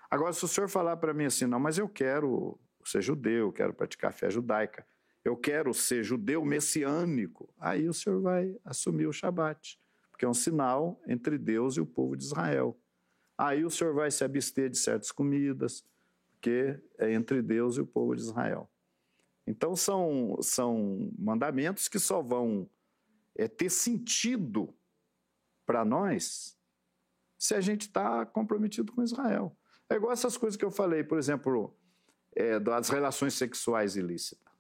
Agora, 0.09 0.31
se 0.31 0.45
o 0.45 0.47
senhor 0.47 0.69
falar 0.69 0.97
para 0.97 1.13
mim 1.13 1.25
assim, 1.25 1.45
não, 1.45 1.59
mas 1.59 1.77
eu 1.77 1.89
quero 1.89 2.59
ser 2.85 3.01
judeu, 3.01 3.51
quero 3.51 3.73
praticar 3.73 4.13
fé 4.13 4.29
judaica, 4.29 4.85
eu 5.23 5.35
quero 5.35 5.73
ser 5.73 6.03
judeu 6.03 6.43
messiânico, 6.45 7.53
aí 7.59 7.87
o 7.87 7.93
senhor 7.93 8.21
vai 8.21 8.57
assumir 8.65 9.07
o 9.07 9.13
Shabat, 9.13 9.80
porque 10.21 10.25
é 10.27 10.29
um 10.29 10.35
sinal 10.35 11.01
entre 11.07 11.35
Deus 11.35 11.77
e 11.77 11.81
o 11.81 11.85
povo 11.85 12.15
de 12.15 12.23
Israel. 12.23 12.79
Aí 13.35 13.65
o 13.65 13.71
senhor 13.71 13.95
vai 13.95 14.11
se 14.11 14.23
abster 14.23 14.69
de 14.69 14.77
certas 14.77 15.11
comidas, 15.11 15.83
porque 16.33 16.79
é 16.99 17.11
entre 17.11 17.41
Deus 17.41 17.77
e 17.77 17.81
o 17.81 17.87
povo 17.87 18.15
de 18.15 18.21
Israel. 18.21 18.69
Então 19.47 19.75
são, 19.75 20.37
são 20.39 21.11
mandamentos 21.17 21.87
que 21.87 21.97
só 21.97 22.21
vão 22.21 22.69
é, 23.35 23.47
ter 23.47 23.71
sentido 23.71 24.71
para 25.65 25.83
nós 25.83 26.55
se 27.35 27.55
a 27.55 27.61
gente 27.61 27.87
está 27.87 28.23
comprometido 28.23 28.91
com 28.91 29.01
Israel. 29.01 29.57
É 29.89 29.95
igual 29.95 30.11
essas 30.11 30.37
coisas 30.37 30.55
que 30.55 30.63
eu 30.63 30.69
falei, 30.69 31.03
por 31.03 31.17
exemplo, 31.17 31.75
é, 32.35 32.59
das 32.59 32.89
relações 32.89 33.33
sexuais 33.33 33.95
ilícitas. 33.95 34.53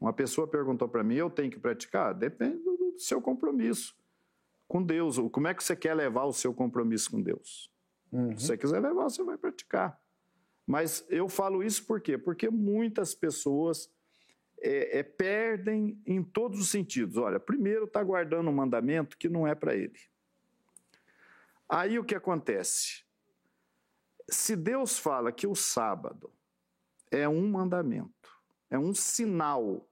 Uma 0.00 0.14
pessoa 0.14 0.48
perguntou 0.48 0.88
para 0.88 1.04
mim: 1.04 1.16
eu 1.16 1.28
tenho 1.28 1.50
que 1.50 1.60
praticar? 1.60 2.14
Depende 2.14 2.64
do 2.64 2.98
seu 2.98 3.20
compromisso 3.20 4.00
com 4.72 4.82
Deus. 4.82 5.18
Como 5.30 5.46
é 5.46 5.52
que 5.52 5.62
você 5.62 5.76
quer 5.76 5.92
levar 5.92 6.24
o 6.24 6.32
seu 6.32 6.54
compromisso 6.54 7.10
com 7.10 7.20
Deus? 7.20 7.70
Uhum. 8.10 8.34
Se 8.38 8.46
você 8.46 8.56
quiser 8.56 8.80
levar, 8.80 9.04
você 9.04 9.22
vai 9.22 9.36
praticar. 9.36 10.00
Mas 10.66 11.04
eu 11.10 11.28
falo 11.28 11.62
isso 11.62 11.84
por 11.84 12.00
quê? 12.00 12.16
Porque 12.16 12.48
muitas 12.48 13.14
pessoas 13.14 13.92
é, 14.62 15.00
é, 15.00 15.02
perdem 15.02 16.00
em 16.06 16.22
todos 16.22 16.58
os 16.58 16.70
sentidos. 16.70 17.18
Olha, 17.18 17.38
primeiro 17.38 17.84
está 17.84 18.02
guardando 18.02 18.48
um 18.48 18.54
mandamento 18.54 19.18
que 19.18 19.28
não 19.28 19.46
é 19.46 19.54
para 19.54 19.76
ele. 19.76 20.00
Aí 21.68 21.98
o 21.98 22.04
que 22.04 22.14
acontece? 22.14 23.04
Se 24.30 24.56
Deus 24.56 24.98
fala 24.98 25.30
que 25.30 25.46
o 25.46 25.54
sábado 25.54 26.32
é 27.10 27.28
um 27.28 27.46
mandamento, 27.46 28.40
é 28.70 28.78
um 28.78 28.94
sinal 28.94 29.86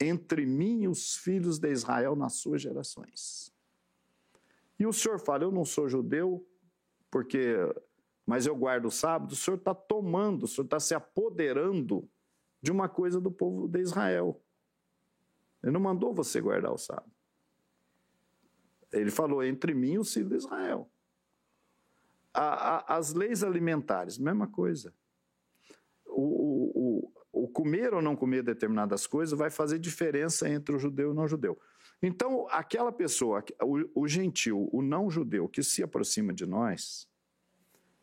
entre 0.00 0.46
mim 0.46 0.84
e 0.84 0.88
os 0.88 1.16
filhos 1.16 1.58
de 1.58 1.72
Israel 1.72 2.14
nas 2.14 2.34
suas 2.34 2.62
gerações. 2.62 3.52
E 4.80 4.86
o 4.86 4.92
senhor 4.92 5.20
fala, 5.20 5.44
eu 5.44 5.52
não 5.52 5.64
sou 5.64 5.88
judeu, 5.88 6.44
porque 7.10 7.54
mas 8.24 8.46
eu 8.46 8.54
guardo 8.54 8.86
o 8.86 8.90
sábado, 8.90 9.32
o 9.32 9.36
senhor 9.36 9.56
está 9.56 9.74
tomando, 9.74 10.44
o 10.44 10.48
senhor 10.48 10.64
está 10.64 10.78
se 10.78 10.94
apoderando 10.94 12.08
de 12.62 12.70
uma 12.70 12.88
coisa 12.88 13.20
do 13.20 13.30
povo 13.30 13.66
de 13.66 13.80
Israel. 13.80 14.40
Ele 15.62 15.72
não 15.72 15.80
mandou 15.80 16.14
você 16.14 16.40
guardar 16.40 16.72
o 16.72 16.78
sábado. 16.78 17.10
Ele 18.92 19.10
falou 19.10 19.42
entre 19.42 19.74
mim 19.74 19.94
e 19.94 19.98
os 19.98 20.12
filhos 20.12 20.30
de 20.30 20.36
Israel. 20.36 20.88
A, 22.32 22.76
a, 22.76 22.96
as 22.96 23.12
leis 23.12 23.42
alimentares, 23.42 24.16
mesma 24.16 24.46
coisa. 24.46 24.94
O, 26.06 27.10
o, 27.32 27.42
o, 27.44 27.48
comer 27.48 27.92
ou 27.92 28.00
não 28.00 28.14
comer 28.14 28.42
determinadas 28.42 29.06
coisas 29.06 29.36
vai 29.36 29.50
fazer 29.50 29.78
diferença 29.78 30.48
entre 30.48 30.74
o 30.74 30.78
judeu 30.78 31.08
e 31.08 31.10
o 31.10 31.14
não 31.14 31.26
judeu. 31.26 31.58
Então, 32.02 32.46
aquela 32.50 32.90
pessoa, 32.90 33.44
o, 33.62 34.02
o 34.02 34.08
gentil, 34.08 34.68
o 34.72 34.80
não 34.80 35.10
judeu 35.10 35.48
que 35.48 35.62
se 35.62 35.82
aproxima 35.82 36.32
de 36.32 36.46
nós, 36.46 37.08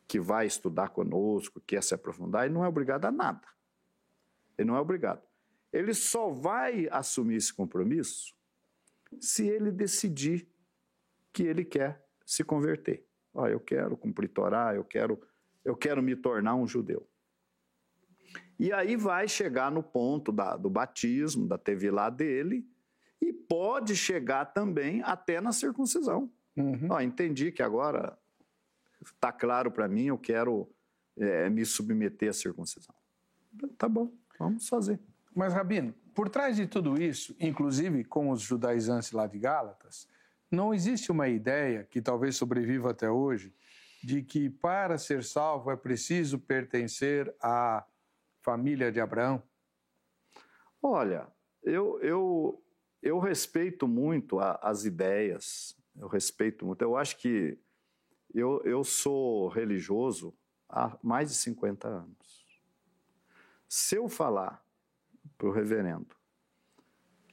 que 0.08 0.20
vai 0.20 0.46
estudar 0.46 0.90
conosco, 0.90 1.62
quer 1.66 1.84
se 1.84 1.94
aprofundar, 1.94 2.46
ele 2.46 2.54
não 2.54 2.64
é 2.64 2.68
obrigado 2.68 3.06
a 3.06 3.12
nada. 3.12 3.48
Ele 4.58 4.68
não 4.68 4.78
é 4.78 4.80
obrigado. 4.80 5.22
Ele 5.74 5.94
só 5.94 6.30
vai 6.30 6.88
assumir 6.92 7.36
esse 7.36 7.54
compromisso 7.54 8.36
se 9.20 9.48
ele 9.48 9.72
decidir 9.72 10.48
que 11.34 11.44
ele 11.44 11.66
quer 11.66 12.06
se 12.26 12.44
converter. 12.44 13.06
Ó, 13.34 13.48
eu 13.48 13.60
quero 13.60 13.98
cumprir 13.98 14.30
Torá, 14.30 14.74
eu 14.74 14.84
quero, 14.84 15.22
eu 15.64 15.76
quero 15.76 16.02
me 16.02 16.16
tornar 16.16 16.56
um 16.56 16.68
judeu. 16.68 17.08
E 18.60 18.72
aí 18.72 18.96
vai 18.96 19.28
chegar 19.28 19.72
no 19.72 19.84
ponto 19.84 20.32
da, 20.32 20.58
do 20.58 20.70
batismo, 20.70 21.48
da 21.48 21.58
tevilá 21.58 22.10
dele, 22.10 22.68
e 23.22 23.34
pode 23.34 23.96
chegar 23.96 24.46
também 24.46 25.02
até 25.04 25.42
na 25.42 25.52
circuncisão. 25.52 26.32
Uhum. 26.56 26.88
Ó, 26.90 27.02
entendi 27.02 27.52
que 27.52 27.62
agora 27.62 28.18
está 29.04 29.32
claro 29.32 29.72
para 29.72 29.88
mim, 29.88 30.06
eu 30.06 30.18
quero 30.18 30.70
é, 31.18 31.50
me 31.50 31.66
submeter 31.66 32.30
à 32.30 32.34
circuncisão. 32.34 32.96
Tá 33.78 33.88
bom, 33.88 34.12
vamos 34.40 34.68
fazer. 34.68 35.00
Mas, 35.34 35.54
Rabino, 35.54 35.94
por 36.14 36.30
trás 36.30 36.56
de 36.56 36.66
tudo 36.66 37.02
isso, 37.02 37.36
inclusive 37.40 38.04
com 38.04 38.32
os 38.32 38.42
judaizantes 38.42 39.12
lá 39.12 39.28
de 39.28 39.38
Gálatas, 39.38 40.08
não 40.50 40.74
existe 40.74 41.12
uma 41.12 41.28
ideia 41.28 41.84
que 41.84 42.02
talvez 42.02 42.36
sobreviva 42.36 42.92
até 42.92 43.10
hoje 43.10 43.54
de 44.04 44.22
que 44.22 44.50
para 44.50 44.98
ser 44.98 45.24
salvo 45.24 45.72
é 45.72 45.76
preciso 45.76 46.40
pertencer 46.40 47.34
à 47.42 47.86
família 48.42 48.92
de 48.92 49.02
Abraão? 49.02 49.44
Olha, 50.82 51.28
eu, 51.64 52.00
eu, 52.02 52.64
eu 53.02 53.20
respeito 53.20 53.88
muito 53.88 54.40
a, 54.40 54.60
as 54.62 54.86
ideias, 54.86 55.78
eu 55.96 56.08
respeito 56.08 56.66
muito. 56.66 56.82
Eu 56.82 56.96
acho 56.96 57.18
que 57.18 57.58
eu, 58.34 58.62
eu 58.64 58.84
sou 58.84 59.48
religioso 59.48 60.34
há 60.70 60.98
mais 61.02 61.30
de 61.30 61.36
50 61.36 61.88
anos. 61.88 62.62
Se 63.68 63.96
eu 63.96 64.08
falar 64.08 64.64
para 65.38 65.48
o 65.48 65.52
reverendo 65.52 66.16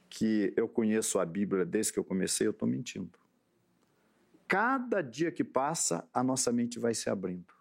que 0.09 0.53
eu 0.55 0.67
conheço 0.67 1.19
a 1.19 1.25
Bíblia 1.25 1.65
desde 1.65 1.93
que 1.93 1.99
eu 1.99 2.03
comecei, 2.03 2.47
eu 2.47 2.51
estou 2.51 2.67
mentindo. 2.67 3.19
Cada 4.47 5.01
dia 5.01 5.31
que 5.31 5.43
passa, 5.43 6.07
a 6.13 6.23
nossa 6.23 6.51
mente 6.51 6.79
vai 6.79 6.93
se 6.93 7.09
abrindo. 7.09 7.53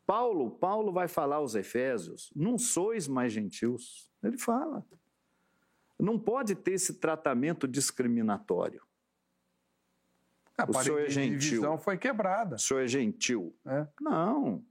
Paulo, 0.06 0.50
Paulo 0.50 0.92
vai 0.92 1.08
falar 1.08 1.36
aos 1.36 1.54
Efésios: 1.54 2.32
não 2.34 2.58
sois 2.58 3.08
mais 3.08 3.32
gentios. 3.32 4.10
Ele 4.22 4.38
fala. 4.38 4.84
Não 5.98 6.18
pode 6.18 6.54
ter 6.54 6.72
esse 6.72 6.94
tratamento 6.94 7.68
discriminatório. 7.68 8.82
A 10.58 10.68
o 10.68 10.74
senhor 10.82 11.00
é 11.00 11.08
gentil. 11.08 11.38
divisão 11.38 11.78
foi 11.78 11.96
quebrada. 11.96 12.56
O 12.56 12.58
senhor 12.58 12.80
é 12.80 12.86
gentil. 12.86 13.56
É? 13.64 13.86
Não. 14.00 14.64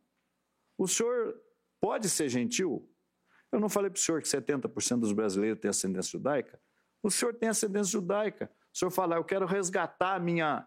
O 0.78 0.88
senhor 0.88 1.40
pode 1.80 2.10
ser 2.10 2.30
gentil? 2.30 2.88
Eu 3.52 3.60
não 3.60 3.70
falei 3.70 3.90
para 3.90 3.98
o 3.98 4.02
senhor 4.02 4.22
que 4.22 4.28
70% 4.28 5.00
dos 5.00 5.12
brasileiros 5.12 5.60
têm 5.60 5.70
ascendência 5.70 6.12
judaica? 6.12 6.60
O 7.04 7.10
senhor 7.10 7.34
tem 7.34 7.50
ascendência 7.50 7.92
judaica. 7.92 8.50
O 8.74 8.78
senhor 8.78 8.92
fala, 8.92 9.16
eu 9.16 9.24
quero 9.24 9.46
resgatar 9.46 10.16
a 10.16 10.20
minha, 10.20 10.66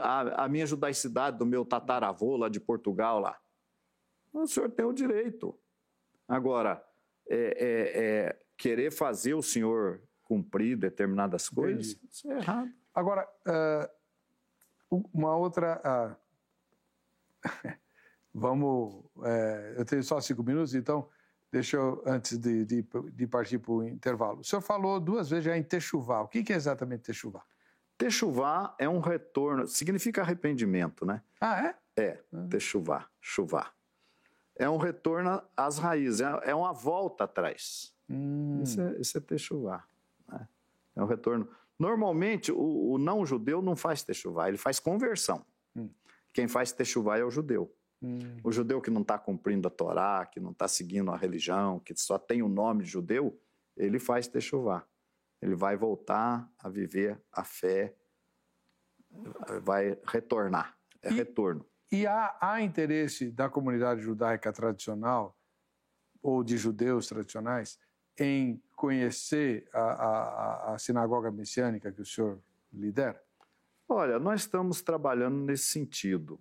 a, 0.00 0.44
a 0.44 0.48
minha 0.48 0.66
judaicidade 0.66 1.38
do 1.38 1.46
meu 1.46 1.64
tataravô 1.64 2.36
lá 2.36 2.48
de 2.48 2.60
Portugal 2.60 3.20
lá. 3.20 3.38
O 4.32 4.46
senhor 4.46 4.70
tem 4.70 4.84
o 4.84 4.92
direito. 4.92 5.58
Agora, 6.28 6.84
é, 7.28 7.36
é, 7.36 8.04
é, 8.04 8.42
querer 8.56 8.90
fazer 8.90 9.34
o 9.34 9.42
senhor 9.42 10.02
cumprir 10.22 10.76
determinadas 10.76 11.48
coisas, 11.48 11.92
Entendi. 11.92 12.08
isso 12.10 12.30
é 12.30 12.36
errado. 12.38 12.72
Agora, 12.94 13.28
uh, 14.90 15.08
uma 15.12 15.36
outra. 15.36 15.80
Uh, 15.84 17.42
vamos. 18.34 18.94
Uh, 19.16 19.76
eu 19.76 19.84
tenho 19.84 20.02
só 20.02 20.20
cinco 20.20 20.42
minutos, 20.42 20.74
então 20.74 21.08
deixa 21.50 21.76
eu, 21.76 22.02
antes 22.06 22.38
de, 22.38 22.64
de, 22.64 22.86
de 23.12 23.26
partir 23.26 23.58
para 23.58 23.72
o 23.72 23.86
intervalo. 23.86 24.40
O 24.40 24.44
senhor 24.44 24.62
falou 24.62 24.98
duas 25.00 25.30
vezes 25.30 25.44
já 25.44 25.56
em 25.56 25.62
techuvá. 25.62 26.20
O 26.20 26.28
que, 26.28 26.42
que 26.42 26.52
é 26.52 26.56
exatamente 26.56 27.02
techuvá? 27.02 27.44
Techuvá 27.98 28.74
é 28.78 28.88
um 28.88 29.00
retorno, 29.00 29.66
significa 29.66 30.20
arrependimento, 30.20 31.06
né? 31.06 31.22
Ah, 31.40 31.66
é? 31.66 31.76
É, 31.96 32.22
ah. 32.32 32.46
techuvá, 32.50 33.08
chuvá. 33.20 33.72
É 34.54 34.68
um 34.68 34.76
retorno 34.76 35.42
às 35.56 35.78
raízes, 35.78 36.20
é, 36.20 36.50
é 36.50 36.54
uma 36.54 36.72
volta 36.72 37.24
atrás. 37.24 37.94
Hum. 38.08 38.62
Isso, 38.62 38.80
é, 38.80 39.00
isso 39.00 39.16
é 39.16 39.20
techuvá. 39.20 39.84
Né? 40.28 40.48
É 40.94 41.02
um 41.02 41.06
retorno. 41.06 41.48
Normalmente, 41.78 42.52
o, 42.52 42.92
o 42.92 42.98
não-judeu 42.98 43.60
não 43.62 43.74
faz 43.74 44.02
techuvá, 44.02 44.48
ele 44.48 44.58
faz 44.58 44.78
conversão. 44.78 45.44
Hum. 45.74 45.88
Quem 46.32 46.48
faz 46.48 46.72
techuvá 46.72 47.18
é 47.18 47.24
o 47.24 47.30
judeu. 47.30 47.74
Hum. 48.02 48.18
O 48.44 48.52
judeu 48.52 48.80
que 48.80 48.90
não 48.90 49.02
está 49.02 49.18
cumprindo 49.18 49.68
a 49.68 49.70
Torá, 49.70 50.26
que 50.26 50.38
não 50.38 50.50
está 50.50 50.68
seguindo 50.68 51.10
a 51.10 51.16
religião, 51.16 51.80
que 51.80 51.94
só 51.96 52.18
tem 52.18 52.42
o 52.42 52.48
nome 52.48 52.84
de 52.84 52.90
judeu, 52.90 53.38
ele 53.76 53.98
faz 53.98 54.26
techuvá. 54.28 54.84
Ele 55.46 55.54
vai 55.54 55.76
voltar 55.76 56.52
a 56.58 56.68
viver 56.68 57.22
a 57.30 57.44
fé, 57.44 57.94
vai 59.62 59.96
retornar. 60.04 60.76
É 61.00 61.08
e, 61.08 61.14
retorno. 61.14 61.64
E 61.92 62.04
há, 62.04 62.36
há 62.40 62.60
interesse 62.62 63.30
da 63.30 63.48
comunidade 63.48 64.00
judaica 64.00 64.52
tradicional, 64.52 65.38
ou 66.20 66.42
de 66.42 66.56
judeus 66.56 67.06
tradicionais, 67.06 67.78
em 68.18 68.60
conhecer 68.74 69.68
a, 69.72 69.80
a, 69.80 70.74
a 70.74 70.78
sinagoga 70.80 71.30
messiânica 71.30 71.92
que 71.92 72.02
o 72.02 72.04
senhor 72.04 72.42
lidera? 72.72 73.22
Olha, 73.88 74.18
nós 74.18 74.40
estamos 74.40 74.82
trabalhando 74.82 75.36
nesse 75.36 75.66
sentido. 75.66 76.40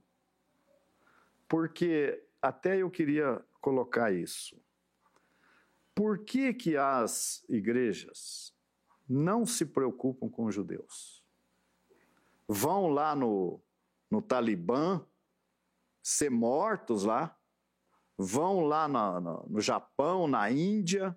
Porque 1.48 2.26
até 2.42 2.78
eu 2.78 2.90
queria 2.90 3.40
colocar 3.62 4.12
isso. 4.12 4.60
Por 5.94 6.26
que, 6.26 6.56
que 6.56 6.76
as 6.76 7.46
igrejas 7.48 8.55
não 9.08 9.46
se 9.46 9.66
preocupam 9.66 10.30
com 10.30 10.46
os 10.46 10.56
judeus? 10.56 11.24
Vão 12.48 12.88
lá 12.88 13.16
no, 13.16 13.62
no 14.10 14.22
Talibã 14.22 15.06
ser 16.02 16.30
mortos 16.30 17.04
lá, 17.04 17.36
vão 18.18 18.62
lá 18.62 18.88
na, 18.88 19.20
na, 19.20 19.44
no 19.48 19.60
Japão, 19.60 20.28
na 20.28 20.52
Índia, 20.52 21.16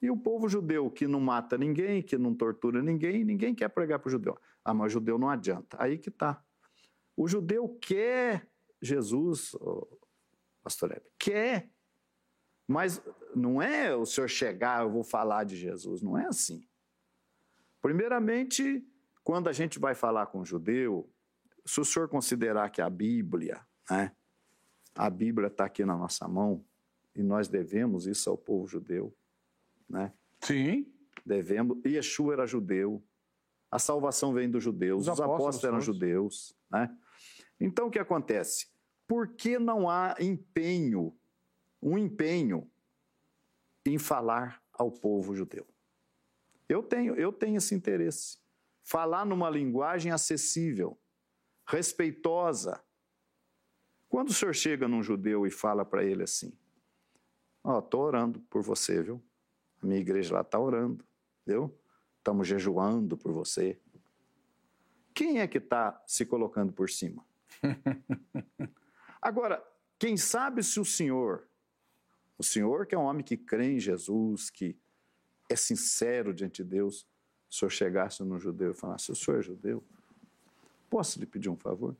e 0.00 0.10
o 0.10 0.16
povo 0.16 0.48
judeu 0.48 0.90
que 0.90 1.08
não 1.08 1.20
mata 1.20 1.58
ninguém, 1.58 2.02
que 2.02 2.16
não 2.16 2.34
tortura 2.34 2.80
ninguém, 2.82 3.24
ninguém 3.24 3.54
quer 3.54 3.68
pregar 3.68 3.98
para 3.98 4.08
o 4.08 4.12
judeu. 4.12 4.38
Ah, 4.64 4.72
mas 4.72 4.92
judeu 4.92 5.18
não 5.18 5.28
adianta. 5.28 5.76
Aí 5.80 5.98
que 5.98 6.08
está. 6.08 6.42
O 7.16 7.26
judeu 7.26 7.76
quer 7.80 8.48
Jesus, 8.80 9.56
pastor 10.62 10.92
Hebe, 10.92 11.10
quer. 11.18 11.68
Mas 12.66 13.02
não 13.34 13.60
é 13.60 13.96
o 13.96 14.06
senhor 14.06 14.28
chegar, 14.28 14.82
eu 14.82 14.90
vou 14.90 15.02
falar 15.02 15.44
de 15.44 15.56
Jesus. 15.56 16.02
Não 16.02 16.16
é 16.16 16.26
assim. 16.26 16.64
Primeiramente, 17.88 18.86
quando 19.24 19.48
a 19.48 19.52
gente 19.54 19.78
vai 19.78 19.94
falar 19.94 20.26
com 20.26 20.40
o 20.40 20.44
judeu, 20.44 21.10
se 21.64 21.80
o 21.80 21.84
senhor 21.86 22.06
considerar 22.06 22.68
que 22.68 22.82
a 22.82 22.90
Bíblia, 22.90 23.66
né, 23.90 24.14
a 24.94 25.08
Bíblia 25.08 25.46
está 25.46 25.64
aqui 25.64 25.86
na 25.86 25.96
nossa 25.96 26.28
mão, 26.28 26.62
e 27.16 27.22
nós 27.22 27.48
devemos 27.48 28.06
isso 28.06 28.28
ao 28.28 28.36
povo 28.36 28.66
judeu, 28.66 29.16
né? 29.88 30.12
Sim. 30.42 30.92
Devemos. 31.24 31.78
Yeshua 31.82 32.34
era 32.34 32.46
judeu. 32.46 33.02
A 33.70 33.78
salvação 33.78 34.34
vem 34.34 34.50
dos 34.50 34.62
judeus. 34.62 35.08
Os, 35.08 35.14
Os 35.14 35.20
apóstolos, 35.20 35.40
apóstolos 35.40 35.64
eram 35.64 35.80
judeus, 35.80 36.54
né? 36.70 36.94
Então 37.58 37.86
o 37.86 37.90
que 37.90 37.98
acontece? 37.98 38.68
Por 39.06 39.28
que 39.28 39.58
não 39.58 39.88
há 39.88 40.14
empenho, 40.20 41.16
um 41.80 41.96
empenho 41.96 42.70
em 43.86 43.96
falar 43.96 44.62
ao 44.74 44.92
povo 44.92 45.34
judeu? 45.34 45.66
Eu 46.68 46.82
tenho, 46.82 47.14
eu 47.14 47.32
tenho 47.32 47.56
esse 47.56 47.74
interesse. 47.74 48.38
Falar 48.82 49.24
numa 49.24 49.48
linguagem 49.48 50.12
acessível, 50.12 50.98
respeitosa. 51.66 52.82
Quando 54.08 54.30
o 54.30 54.34
senhor 54.34 54.54
chega 54.54 54.88
num 54.88 55.02
judeu 55.02 55.46
e 55.46 55.50
fala 55.50 55.84
para 55.84 56.04
ele 56.04 56.22
assim: 56.22 56.52
Ó, 57.64 57.76
oh, 57.76 57.78
estou 57.80 58.02
orando 58.02 58.40
por 58.42 58.62
você, 58.62 59.02
viu? 59.02 59.22
A 59.82 59.86
minha 59.86 60.00
igreja 60.00 60.34
lá 60.34 60.40
está 60.40 60.58
orando, 60.58 61.04
viu? 61.46 61.74
Estamos 62.18 62.48
jejuando 62.48 63.16
por 63.16 63.32
você. 63.32 63.80
Quem 65.14 65.40
é 65.40 65.46
que 65.46 65.58
está 65.58 66.02
se 66.06 66.24
colocando 66.24 66.72
por 66.72 66.88
cima? 66.88 67.24
Agora, 69.20 69.62
quem 69.98 70.16
sabe 70.16 70.62
se 70.62 70.78
o 70.78 70.84
Senhor, 70.84 71.48
o 72.38 72.42
Senhor 72.42 72.86
que 72.86 72.94
é 72.94 72.98
um 72.98 73.02
homem 73.02 73.24
que 73.24 73.36
crê 73.36 73.72
em 73.72 73.80
Jesus, 73.80 74.48
que 74.48 74.78
é 75.48 75.56
sincero 75.56 76.34
diante 76.34 76.62
de 76.62 76.70
Deus, 76.70 77.06
se 77.48 77.58
Senhor 77.58 77.70
chegasse 77.70 78.22
no 78.22 78.38
judeu 78.38 78.72
e 78.72 78.74
falasse: 78.74 79.10
O 79.10 79.14
senhor 79.14 79.38
é 79.38 79.42
judeu? 79.42 79.82
Posso 80.90 81.18
lhe 81.18 81.26
pedir 81.26 81.48
um 81.48 81.56
favor? 81.56 81.96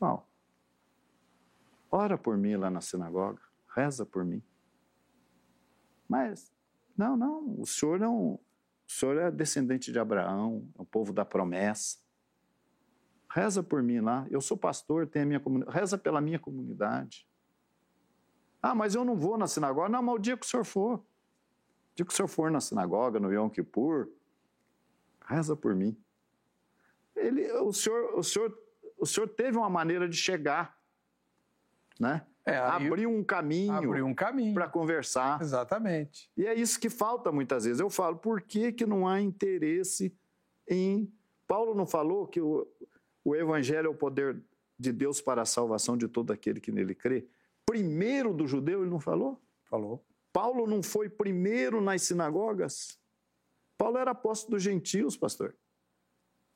Não. 0.00 0.22
Ora 1.90 2.18
por 2.18 2.36
mim 2.36 2.56
lá 2.56 2.70
na 2.70 2.80
sinagoga, 2.80 3.40
reza 3.74 4.04
por 4.04 4.24
mim. 4.24 4.42
Mas, 6.08 6.52
não, 6.96 7.16
não, 7.16 7.60
o 7.60 7.66
senhor 7.66 7.98
não. 7.98 8.34
O 8.34 8.90
senhor 8.90 9.18
é 9.18 9.30
descendente 9.30 9.92
de 9.92 9.98
Abraão, 9.98 10.66
é 10.78 10.82
o 10.82 10.84
povo 10.84 11.12
da 11.12 11.24
promessa. 11.24 11.98
Reza 13.30 13.62
por 13.62 13.82
mim 13.82 14.00
lá. 14.00 14.26
Eu 14.30 14.40
sou 14.40 14.56
pastor, 14.56 15.06
tenho 15.06 15.26
a 15.26 15.28
minha 15.28 15.40
comunidade. 15.40 15.78
Reza 15.78 15.98
pela 15.98 16.20
minha 16.20 16.38
comunidade. 16.38 17.28
Ah, 18.62 18.74
mas 18.74 18.94
eu 18.94 19.04
não 19.04 19.14
vou 19.14 19.36
na 19.36 19.46
sinagoga. 19.46 19.88
Não, 19.90 20.02
mas 20.02 20.14
o 20.14 20.18
dia 20.18 20.36
que 20.36 20.46
o 20.46 20.48
senhor 20.48 20.64
for. 20.64 21.04
O 21.98 22.00
dia 22.00 22.06
que 22.06 22.12
o 22.12 22.16
senhor 22.16 22.28
for 22.28 22.48
na 22.48 22.60
sinagoga, 22.60 23.18
no 23.18 23.32
Yom 23.32 23.50
Kippur, 23.50 24.08
reza 25.26 25.56
por 25.56 25.74
mim. 25.74 26.00
Ele, 27.16 27.50
o, 27.54 27.72
senhor, 27.72 28.14
o, 28.14 28.22
senhor, 28.22 28.56
o 28.96 29.04
senhor 29.04 29.28
teve 29.30 29.56
uma 29.56 29.68
maneira 29.68 30.08
de 30.08 30.16
chegar, 30.16 30.78
né? 31.98 32.24
É, 32.46 32.56
abriu 32.56 33.10
um 33.10 33.24
caminho, 33.24 33.72
abriu 33.72 34.06
um 34.06 34.14
caminho 34.14 34.54
para 34.54 34.68
conversar. 34.68 35.42
Exatamente. 35.42 36.30
E 36.36 36.46
é 36.46 36.54
isso 36.54 36.78
que 36.78 36.88
falta 36.88 37.32
muitas 37.32 37.64
vezes. 37.64 37.80
Eu 37.80 37.90
falo, 37.90 38.16
por 38.16 38.42
que, 38.42 38.70
que 38.70 38.86
não 38.86 39.08
há 39.08 39.20
interesse 39.20 40.16
em. 40.68 41.12
Paulo 41.48 41.74
não 41.74 41.84
falou 41.84 42.28
que 42.28 42.40
o, 42.40 42.64
o 43.24 43.34
evangelho 43.34 43.88
é 43.88 43.90
o 43.90 43.94
poder 43.94 44.40
de 44.78 44.92
Deus 44.92 45.20
para 45.20 45.42
a 45.42 45.46
salvação 45.46 45.96
de 45.96 46.06
todo 46.06 46.32
aquele 46.32 46.60
que 46.60 46.70
nele 46.70 46.94
crê? 46.94 47.26
Primeiro 47.66 48.32
do 48.32 48.46
judeu, 48.46 48.82
ele 48.82 48.90
não 48.90 49.00
falou? 49.00 49.42
Falou. 49.64 50.06
Paulo 50.32 50.66
não 50.66 50.82
foi 50.82 51.08
primeiro 51.08 51.80
nas 51.80 52.02
sinagogas? 52.02 52.98
Paulo 53.76 53.98
era 53.98 54.10
apóstolo 54.10 54.56
dos 54.56 54.62
gentios, 54.62 55.16
pastor. 55.16 55.56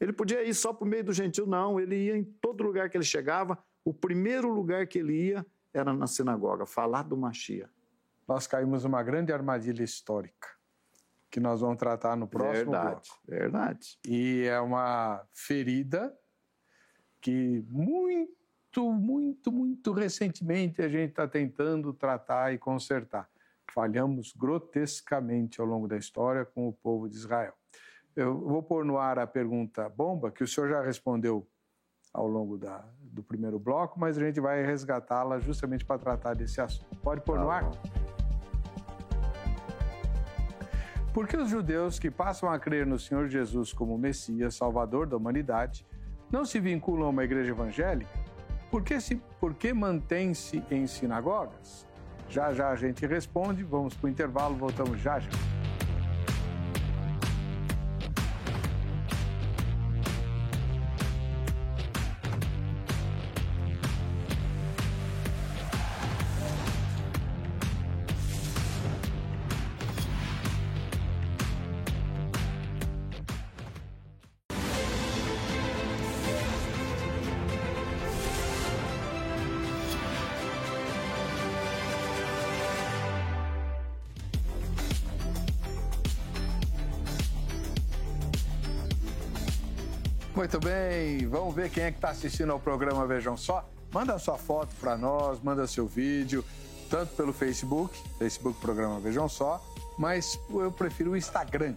Ele 0.01 0.13
podia 0.13 0.43
ir 0.43 0.53
só 0.55 0.73
para 0.73 0.85
o 0.85 0.89
meio 0.89 1.05
do 1.05 1.13
gentil, 1.13 1.47
não. 1.47 1.79
Ele 1.79 1.97
ia 1.97 2.17
em 2.17 2.25
todo 2.25 2.65
lugar 2.65 2.91
que 2.91 2.97
ele 2.97 3.05
chegava. 3.05 3.57
O 3.85 3.95
primeiro 3.95 4.49
lugar 4.49 4.87
que 4.87 4.99
ele 4.99 5.29
ia 5.29 5.47
era 5.73 5.93
na 5.93 6.07
sinagoga, 6.07 6.67
falar 6.67 7.05
do 7.05 7.17
Machia. 7.17 7.71
Nós 8.27 8.47
caímos 8.47 8.85
numa 8.85 9.03
grande 9.03 9.33
armadilha 9.33 9.83
histórica, 9.83 10.49
que 11.31 11.41
nós 11.41 11.61
vamos 11.61 11.79
tratar 11.79 12.17
no 12.17 12.27
próximo 12.27 12.73
verdade, 12.73 13.09
bloco. 13.09 13.23
Verdade. 13.27 13.99
E 14.07 14.45
é 14.45 14.61
uma 14.61 15.25
ferida 15.33 16.17
que 17.21 17.65
muito, 17.69 18.93
muito, 18.93 19.53
muito 19.53 19.93
recentemente 19.93 20.83
a 20.83 20.89
gente 20.89 21.11
está 21.11 21.27
tentando 21.29 21.93
tratar 21.95 22.53
e 22.53 22.59
consertar. 22.59 23.31
Falhamos 23.75 24.33
grotescamente 24.37 25.61
ao 25.61 25.67
longo 25.67 25.89
da 25.89 25.97
história 25.97 26.45
com 26.45 26.69
o 26.69 26.73
povo 26.73 27.09
de 27.09 27.17
Israel. 27.17 27.55
Eu 28.15 28.39
vou 28.39 28.63
pôr 28.63 28.85
no 28.85 28.99
ar 28.99 29.19
a 29.19 29.27
pergunta 29.27 29.89
bomba, 29.89 30.31
que 30.31 30.45
o 30.45 30.47
senhor 30.47 30.69
já 30.69 30.83
respondeu 30.83 31.49
ao 32.13 32.27
longo 32.27 32.59
da, 32.59 32.85
do 33.01 33.23
primeiro 33.23 33.59
bloco, 33.59 33.99
mas 33.99 34.19
a 34.19 34.21
gente 34.21 34.39
vai 34.39 34.63
resgatá-la 34.63 35.39
justamente 35.39 35.85
para 35.85 35.99
tratar 35.99 36.35
desse 36.35 36.61
assunto. 36.61 36.95
Pode 36.97 37.23
pôr 37.23 37.39
tá 37.39 37.43
no 37.43 37.51
ar? 37.51 37.71
Por 41.15 41.27
que 41.27 41.37
os 41.37 41.49
judeus 41.49 41.99
que 41.99 42.11
passam 42.11 42.51
a 42.51 42.59
crer 42.59 42.87
no 42.87 42.99
Senhor 42.99 43.29
Jesus 43.29 43.73
como 43.73 43.97
Messias, 43.97 44.55
Salvador 44.55 45.07
da 45.07 45.17
humanidade, 45.17 45.87
não 46.31 46.45
se 46.45 46.61
vinculam 46.61 47.07
a 47.07 47.11
uma 47.11 47.25
igreja 47.25 47.51
evangélica? 47.51 48.11
Por 48.71 48.83
que, 48.83 48.99
se, 49.01 49.17
por 49.39 49.55
que 49.55 49.73
mantém-se 49.73 50.63
em 50.71 50.87
sinagogas? 50.87 51.87
Já 52.33 52.51
já 52.51 52.71
a 52.71 52.77
gente 52.77 53.07
responde, 53.07 53.63
vamos 53.63 53.93
para 53.93 54.07
o 54.07 54.11
intervalo, 54.11 54.55
voltamos 54.57 54.99
já 55.03 55.19
já. 55.21 55.29
Bem, 90.63 91.27
vamos 91.27 91.55
ver 91.55 91.69
quem 91.71 91.85
é 91.85 91.91
que 91.91 91.99
está 91.99 92.11
assistindo 92.11 92.53
ao 92.53 92.61
programa 92.61 93.05
Vejam 93.05 93.37
Só. 93.37 93.69
Manda 93.93 94.17
sua 94.19 94.39
foto 94.39 94.75
para 94.77 94.97
nós, 94.97 95.41
manda 95.41 95.67
seu 95.67 95.87
vídeo, 95.87 96.45
tanto 96.89 97.15
pelo 97.15 97.33
Facebook, 97.33 97.99
Facebook 98.19 98.61
Programa 98.61 99.01
Vejam 99.01 99.29
Só, 99.29 99.61
mas 99.99 100.39
eu 100.51 100.71
prefiro 100.71 101.13
o 101.13 101.17
Instagram. 101.17 101.75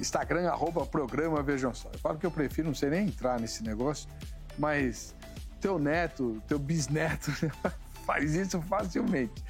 Instagram, 0.00 0.48
arroba 0.48 0.86
Programa 0.86 1.42
Vejam 1.42 1.74
Só. 1.74 1.90
Eu 1.92 1.98
falo 1.98 2.16
que 2.16 2.24
eu 2.24 2.30
prefiro, 2.30 2.68
não 2.68 2.74
sei 2.74 2.90
nem 2.90 3.08
entrar 3.08 3.40
nesse 3.40 3.64
negócio, 3.64 4.08
mas 4.56 5.14
teu 5.60 5.78
neto, 5.78 6.40
teu 6.46 6.60
bisneto 6.60 7.32
faz 8.06 8.34
isso 8.34 8.60
facilmente. 8.62 9.42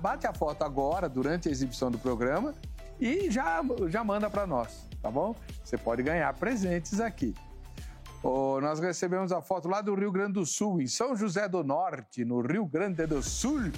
Bate 0.00 0.28
a 0.28 0.32
foto 0.32 0.62
agora, 0.62 1.08
durante 1.08 1.48
a 1.48 1.50
exibição 1.50 1.90
do 1.90 1.98
programa, 1.98 2.54
e 3.00 3.30
já, 3.32 3.60
já 3.88 4.04
manda 4.04 4.30
para 4.30 4.46
nós, 4.46 4.88
tá 5.02 5.10
bom? 5.10 5.34
Você 5.64 5.76
pode 5.76 6.04
ganhar 6.04 6.32
presentes 6.34 7.00
aqui. 7.00 7.34
Oh, 8.28 8.60
nós 8.60 8.80
recebemos 8.80 9.30
a 9.30 9.40
foto 9.40 9.68
lá 9.68 9.80
do 9.80 9.94
Rio 9.94 10.10
Grande 10.10 10.32
do 10.32 10.44
Sul, 10.44 10.80
em 10.80 10.88
São 10.88 11.14
José 11.14 11.48
do 11.48 11.62
Norte, 11.62 12.24
no 12.24 12.40
Rio 12.40 12.66
Grande 12.66 13.06
do 13.06 13.22
Sul. 13.22 13.70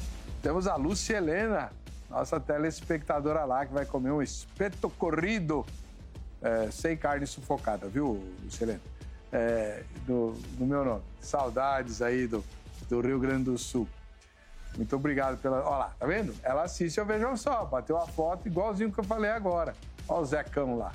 Temos 0.42 0.66
a 0.66 0.74
Lúcia 0.74 1.18
Helena, 1.18 1.70
nossa 2.08 2.40
telespectadora 2.40 3.44
lá, 3.44 3.66
que 3.66 3.74
vai 3.74 3.84
comer 3.84 4.10
um 4.10 4.22
espeto 4.22 4.88
corrido 4.88 5.66
é, 6.40 6.70
sem 6.70 6.96
carne 6.96 7.26
sufocada, 7.26 7.88
viu, 7.88 8.24
Lúcia 8.42 8.64
Helena? 8.64 8.80
É, 9.30 9.82
do, 10.06 10.32
do, 10.56 10.64
meu 10.64 10.82
nome. 10.82 11.02
Saudades 11.20 12.00
aí 12.00 12.26
do, 12.26 12.42
do 12.88 13.02
Rio 13.02 13.20
Grande 13.20 13.44
do 13.44 13.58
Sul. 13.58 13.86
Muito 14.78 14.96
obrigado 14.96 15.36
pela. 15.42 15.58
Olha 15.58 15.76
lá, 15.76 15.94
tá 15.98 16.06
vendo? 16.06 16.34
Ela 16.42 16.62
assiste 16.62 16.98
ao 16.98 17.04
Vejam 17.04 17.36
Só, 17.36 17.66
bateu 17.66 17.98
a 17.98 18.06
foto 18.06 18.48
igualzinho 18.48 18.90
que 18.90 18.98
eu 18.98 19.04
falei 19.04 19.30
agora. 19.30 19.74
Olha 20.08 20.20
o 20.22 20.24
Zecão 20.24 20.78
lá. 20.78 20.92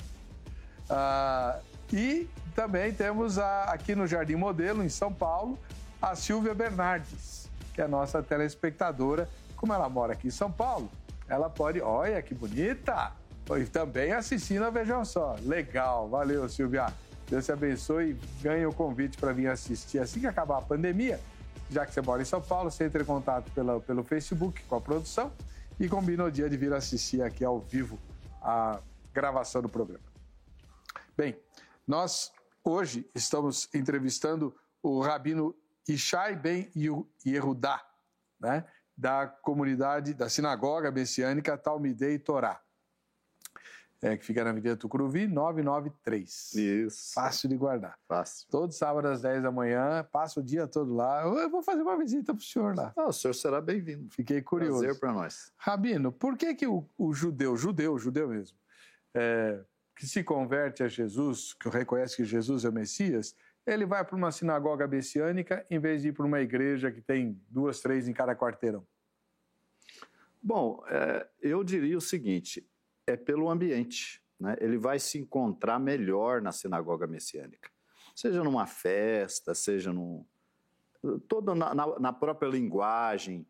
Ah, 0.90 1.60
e 1.92 2.28
também 2.54 2.94
temos 2.94 3.38
a, 3.38 3.64
aqui 3.66 3.96
no 3.96 4.08
Jardim 4.08 4.36
Modelo, 4.36 4.84
em 4.84 4.90
São 4.90 5.14
Paulo, 5.14 5.58
a 6.02 6.16
Silvia 6.16 6.54
Bernardes, 6.54 7.50
que 7.74 7.82
é 7.82 7.86
a 7.86 7.88
nossa 7.88 8.22
telespectadora. 8.22 9.30
Como 9.56 9.74
ela 9.74 9.90
mora 9.90 10.14
aqui 10.14 10.28
em 10.28 10.32
São 10.32 10.52
Paulo, 10.52 10.90
ela 11.28 11.50
pode. 11.50 11.82
Olha 11.82 12.22
que 12.22 12.34
bonita! 12.34 13.12
E 13.58 13.66
também 13.66 14.14
assistindo 14.14 14.64
a 14.64 14.70
Vejam 14.70 15.04
Só. 15.04 15.36
Legal, 15.42 16.08
valeu, 16.08 16.48
Silvia. 16.48 16.88
Deus 17.30 17.46
te 17.46 17.52
abençoe 17.52 18.12
e 18.12 18.44
ganhe 18.44 18.66
o 18.66 18.74
convite 18.74 19.18
para 19.18 19.34
vir 19.34 19.48
assistir 19.48 20.00
assim 20.00 20.20
que 20.20 20.28
acabar 20.28 20.60
a 20.60 20.62
pandemia. 20.62 21.20
Já 21.70 21.86
que 21.86 21.94
você 21.94 22.02
mora 22.02 22.22
em 22.22 22.26
São 22.26 22.42
Paulo, 22.42 22.70
você 22.70 22.86
entra 22.86 23.02
em 23.02 23.06
contato 23.06 23.52
pela, 23.52 23.80
pelo 23.80 24.04
Facebook 24.04 24.64
com 24.64 24.76
a 24.76 24.82
produção 24.82 25.32
e 25.80 25.90
combina 25.90 26.24
o 26.24 26.32
dia 26.32 26.50
de 26.50 26.56
vir 26.56 26.74
assistir 26.74 27.22
aqui 27.22 27.44
ao 27.44 27.60
vivo 27.60 27.98
a 28.42 28.80
gravação 29.14 29.62
do 29.62 29.70
programa. 29.70 30.04
Bem, 31.18 31.38
nós 31.88 32.32
Hoje 32.66 33.06
estamos 33.14 33.68
entrevistando 33.76 34.56
o 34.82 35.02
rabino 35.02 35.54
Ishai 35.86 36.34
Ben 36.34 36.72
Yehudá, 37.26 37.86
né, 38.40 38.66
da 38.96 39.28
comunidade, 39.28 40.14
da 40.14 40.30
sinagoga 40.30 40.90
messiânica 40.90 41.58
Talmidei 41.58 42.18
Torá, 42.18 42.62
é, 44.02 44.16
que 44.16 44.26
fica 44.26 44.46
na 44.46 44.52
Avenida 44.52 44.78
Tucuruvi, 44.78 45.28
993. 45.28 46.54
Isso. 46.54 47.14
Fácil 47.14 47.50
de 47.50 47.58
guardar. 47.58 48.00
Fácil. 48.08 48.48
Todo 48.50 48.72
sábado 48.72 49.10
às 49.10 49.22
10 49.22 49.44
da 49.44 49.52
manhã, 49.52 50.08
passa 50.10 50.40
o 50.40 50.44
dia 50.44 50.66
todo 50.66 50.94
lá. 50.94 51.24
Eu 51.24 51.50
vou 51.50 51.62
fazer 51.62 51.82
uma 51.82 51.98
visita 51.98 52.34
para 52.34 52.42
o 52.42 52.46
senhor 52.46 52.76
lá. 52.78 52.94
Ah, 52.96 53.08
o 53.08 53.14
senhor 53.14 53.34
será 53.34 53.60
bem-vindo. 53.60 54.10
Fiquei 54.10 54.42
curioso. 54.42 54.80
Prazer 54.80 55.00
para 55.02 55.12
nós. 55.12 55.52
Rabino, 55.58 56.14
por 56.14 56.38
que, 56.38 56.54
que 56.54 56.68
o, 56.68 56.86
o 56.98 57.14
judeu, 57.14 57.58
judeu, 57.58 57.98
judeu 57.98 58.30
mesmo, 58.30 58.58
é, 59.14 59.64
que 59.96 60.08
se 60.08 60.24
converte 60.24 60.84
a 60.84 60.88
Jesus, 60.88 61.54
que 61.54 61.70
reconhece 61.70 62.16
que 62.16 62.26
Jesus 62.26 62.66
é 62.66 62.70
o 62.70 62.74
Messias, 62.74 63.36
ele 63.66 63.86
vai 63.86 64.04
para 64.04 64.16
uma 64.16 64.32
sinagoga 64.32 64.88
messiânica 64.88 65.66
em 65.70 65.80
vez 65.80 66.02
de 66.02 66.10
ir 66.10 66.14
para 66.14 66.26
uma 66.26 66.42
igreja 66.42 66.92
que 66.92 67.02
tem 67.02 67.40
duas, 67.50 67.80
três 67.80 68.08
em 68.08 68.14
cada 68.14 68.36
quarteirão? 68.36 68.86
Bom, 70.42 70.84
é, 70.88 71.28
eu 71.42 71.64
diria 71.64 71.98
o 71.98 72.02
seguinte: 72.02 72.68
é 73.08 73.16
pelo 73.16 73.50
ambiente. 73.50 74.22
Né? 74.40 74.58
Ele 74.60 74.78
vai 74.78 75.00
se 75.00 75.18
encontrar 75.18 75.80
melhor 75.80 76.42
na 76.42 76.52
sinagoga 76.52 77.08
messiânica. 77.08 77.72
Seja 78.14 78.44
numa 78.44 78.68
festa, 78.68 79.56
seja 79.56 79.94
num. 79.94 80.26
toda 81.28 81.56
na, 81.56 81.74
na, 81.74 82.00
na 82.00 82.14
própria 82.14 82.50
linguagem. 82.50 83.48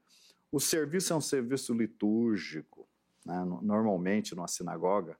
O 0.51 0.59
serviço 0.59 1.13
é 1.13 1.15
um 1.15 1.21
serviço 1.21 1.73
litúrgico. 1.73 2.87
Né? 3.25 3.43
Normalmente, 3.43 4.35
numa 4.35 4.47
sinagoga, 4.47 5.17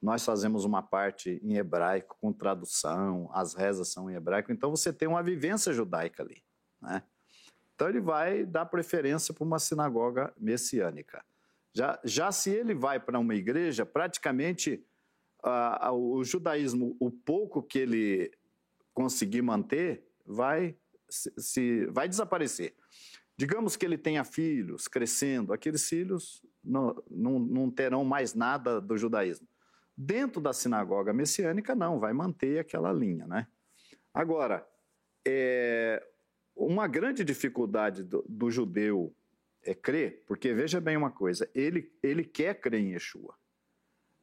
nós 0.00 0.24
fazemos 0.24 0.64
uma 0.64 0.82
parte 0.82 1.40
em 1.42 1.56
hebraico 1.56 2.16
com 2.20 2.32
tradução, 2.32 3.28
as 3.32 3.54
rezas 3.54 3.88
são 3.88 4.10
em 4.10 4.14
hebraico, 4.14 4.52
então 4.52 4.70
você 4.70 4.92
tem 4.92 5.08
uma 5.08 5.22
vivência 5.22 5.72
judaica 5.72 6.22
ali. 6.22 6.42
Né? 6.80 7.02
Então 7.74 7.88
ele 7.88 8.00
vai 8.00 8.44
dar 8.44 8.66
preferência 8.66 9.34
para 9.34 9.44
uma 9.44 9.58
sinagoga 9.58 10.32
messiânica. 10.36 11.24
Já, 11.74 12.00
já 12.04 12.32
se 12.32 12.50
ele 12.50 12.74
vai 12.74 12.98
para 12.98 13.18
uma 13.18 13.34
igreja, 13.34 13.84
praticamente 13.84 14.84
o 15.92 16.24
judaísmo, 16.24 16.96
o 16.98 17.10
pouco 17.10 17.62
que 17.62 17.78
ele 17.78 18.32
conseguir 18.92 19.42
manter, 19.42 20.04
vai, 20.26 20.76
se, 21.08 21.32
se, 21.38 21.86
vai 21.86 22.08
desaparecer. 22.08 22.74
Digamos 23.36 23.76
que 23.76 23.86
ele 23.86 23.96
tenha 23.96 24.24
filhos 24.24 24.88
crescendo, 24.88 25.52
aqueles 25.52 25.88
filhos 25.88 26.42
não, 26.62 27.00
não, 27.08 27.38
não 27.38 27.70
terão 27.70 28.04
mais 28.04 28.34
nada 28.34 28.80
do 28.80 28.98
judaísmo. 28.98 29.46
Dentro 30.00 30.40
da 30.40 30.52
sinagoga 30.52 31.12
messiânica, 31.12 31.74
não, 31.74 31.98
vai 31.98 32.12
manter 32.12 32.60
aquela 32.60 32.92
linha, 32.92 33.26
né? 33.26 33.48
Agora, 34.14 34.64
é, 35.26 36.00
uma 36.54 36.86
grande 36.86 37.24
dificuldade 37.24 38.04
do, 38.04 38.24
do, 38.28 38.48
judeu 38.48 39.12
é 39.60 39.74
crer, 39.74 40.22
porque 40.24 40.54
veja 40.54 40.80
bem 40.80 40.96
uma 40.96 41.10
coisa, 41.10 41.50
ele, 41.52 41.92
ele 42.00 42.22
quer 42.22 42.60
crer 42.60 42.80
em 42.80 42.92
Yeshua. 42.92 43.34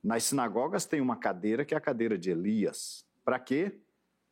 Nas 0.02 0.24
sinagogas 0.24 0.86
tem 0.86 1.02
uma 1.02 1.18
cadeira 1.18 1.66
que 1.66 1.74
é 1.74 1.78
a 1.78 1.82
cadeira 1.82 2.18
de 2.18 2.32
Elias. 2.32 3.06
Para 3.26 3.38
quê? 3.38 3.78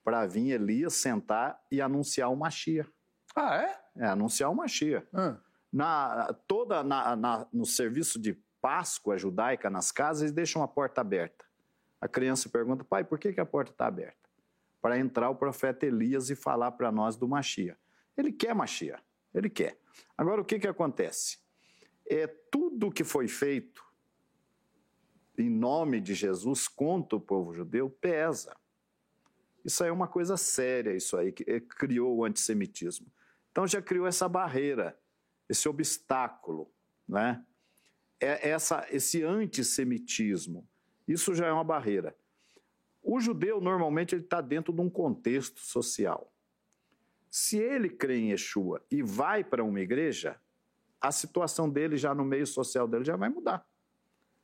Para 0.02 0.26
vir 0.26 0.52
Elias 0.52 0.94
sentar 0.94 1.61
e 1.70 1.82
anunciar 1.82 2.32
o 2.32 2.38
Machia. 2.38 2.88
Ah, 3.36 3.57
é? 3.57 4.02
É, 4.02 4.07
anunciar 4.07 4.49
o 4.49 4.56
Machia. 4.56 5.06
Ah. 5.11 5.38
Na, 5.74 6.34
toda 6.48 6.84
na, 6.86 7.18
na, 7.18 7.48
no 7.52 7.65
serviço 7.65 8.18
de 8.18 8.41
Páscoa 8.64 9.18
judaica 9.18 9.69
nas 9.69 9.91
casas, 9.91 10.22
eles 10.22 10.31
deixam 10.31 10.64
a 10.64 10.68
porta 10.69 11.02
aberta. 11.02 11.44
A 11.99 12.07
criança 12.07 12.48
pergunta, 12.48 12.81
pai, 12.85 13.03
por 13.03 13.19
que, 13.19 13.38
a 13.38 13.45
porta 13.45 13.73
está 13.73 13.88
aberta? 13.88 14.30
Para 14.81 14.98
entrar 14.98 15.30
o 15.30 15.35
profeta 15.35 15.85
Elias 15.85 16.30
e 16.30 16.35
falar 16.35 16.72
para 16.72 16.90
nós 16.90 17.18
do 17.18 17.27
Machia. 17.27 17.77
Ele 18.15 18.31
quer 18.31 18.56
Machia, 18.56 19.02
ele 19.34 19.49
quer. 19.49 19.77
Agora, 20.18 20.40
o 20.40 20.45
que, 20.45 20.60
que 20.60 20.68
acontece? 20.68 21.40
É 22.06 22.26
tudo 22.26 22.90
que 22.90 23.03
foi 23.03 23.27
feito 23.27 23.84
em 25.38 25.49
nome 25.49 25.99
de 25.99 26.14
Jesus 26.14 26.65
contra 26.65 27.18
o 27.18 27.22
povo 27.22 27.53
judeu 27.53 27.90
pesa. 27.90 28.56
Isso 29.65 29.84
aí 29.84 29.90
é 29.90 29.94
uma 29.94 30.07
coisa 30.07 30.38
séria, 30.38 30.95
isso 30.95 31.18
aí, 31.18 31.34
que 31.34 31.44
criou 31.60 32.15
o 32.15 32.23
antissemitismo. 32.23 33.11
Então 33.52 33.68
já 33.68 33.81
criou 33.81 34.07
essa 34.07 34.30
barreira, 34.30 34.98
esse 35.49 35.68
obstáculo, 35.68 36.72
né? 37.06 37.45
É 38.19 38.49
essa, 38.49 38.85
esse 38.90 39.23
antissemitismo. 39.23 40.68
Isso 41.07 41.34
já 41.34 41.48
é 41.48 41.52
uma 41.52 41.64
barreira. 41.64 42.15
O 43.02 43.19
judeu, 43.19 43.60
normalmente, 43.60 44.15
ele 44.15 44.23
está 44.23 44.40
dentro 44.40 44.73
de 44.73 44.81
um 44.81 44.90
contexto 44.90 45.60
social. 45.60 46.31
Se 47.30 47.57
ele 47.57 47.90
crê 47.90 48.18
em 48.19 48.31
Yeshua 48.31 48.81
e 48.90 49.02
vai 49.02 49.44
para 49.44 49.64
uma 49.64 49.81
igreja, 49.81 50.40
a 51.02 51.11
situação 51.11 51.69
dele 51.69 51.98
já 51.98 52.15
no 52.15 52.23
meio 52.23 52.48
social 52.48 52.88
dele 52.88 53.03
já 53.03 53.18
vai 53.18 53.27
mudar. 53.27 53.65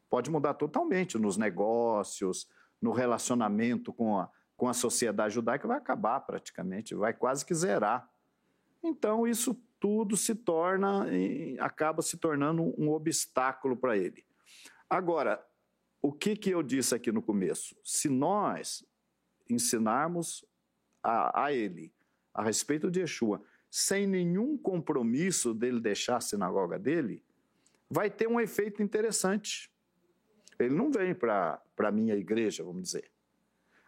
Pode 0.10 0.30
mudar 0.30 0.56
totalmente 0.56 1.18
nos 1.18 1.38
negócios, 1.38 2.50
no 2.82 2.92
relacionamento 2.92 3.94
com 3.94 4.18
a, 4.18 4.30
com 4.58 4.68
a 4.68 4.74
sociedade 4.74 5.36
judaica, 5.36 5.68
vai 5.68 5.78
acabar 5.78 6.20
praticamente, 6.22 6.96
vai 6.96 7.14
quase 7.14 7.46
que 7.46 7.54
zerar. 7.54 8.10
Então, 8.84 9.28
isso 9.28 9.56
tudo 9.80 10.18
se 10.18 10.36
torna, 10.36 11.06
acaba 11.60 12.02
se 12.02 12.18
tornando 12.18 12.74
um 12.78 12.90
obstáculo 12.90 13.78
para 13.78 13.98
ele. 13.98 14.26
Agora, 14.90 15.44
o 16.02 16.12
que, 16.12 16.36
que 16.36 16.50
eu 16.50 16.62
disse 16.64 16.94
aqui 16.94 17.12
no 17.12 17.22
começo? 17.22 17.76
Se 17.84 18.10
nós 18.10 18.86
ensinarmos 19.50 20.46
a, 21.04 21.46
a 21.46 21.54
ele 21.54 21.94
a 22.34 22.44
respeito 22.44 22.90
de 22.90 23.02
Yeshua, 23.02 23.44
sem 23.70 24.08
nenhum 24.08 24.58
compromisso 24.58 25.54
dele 25.54 25.80
deixar 25.80 26.18
a 26.18 26.22
sinagoga 26.22 26.80
dele, 26.80 27.24
vai 27.90 28.10
ter 28.10 28.28
um 28.28 28.40
efeito 28.40 28.82
interessante. 28.82 29.72
Ele 30.58 30.74
não 30.74 30.92
vem 30.92 31.14
para 31.14 31.62
a 31.78 31.92
minha 31.92 32.16
igreja, 32.16 32.64
vamos 32.64 32.84
dizer. 32.84 33.12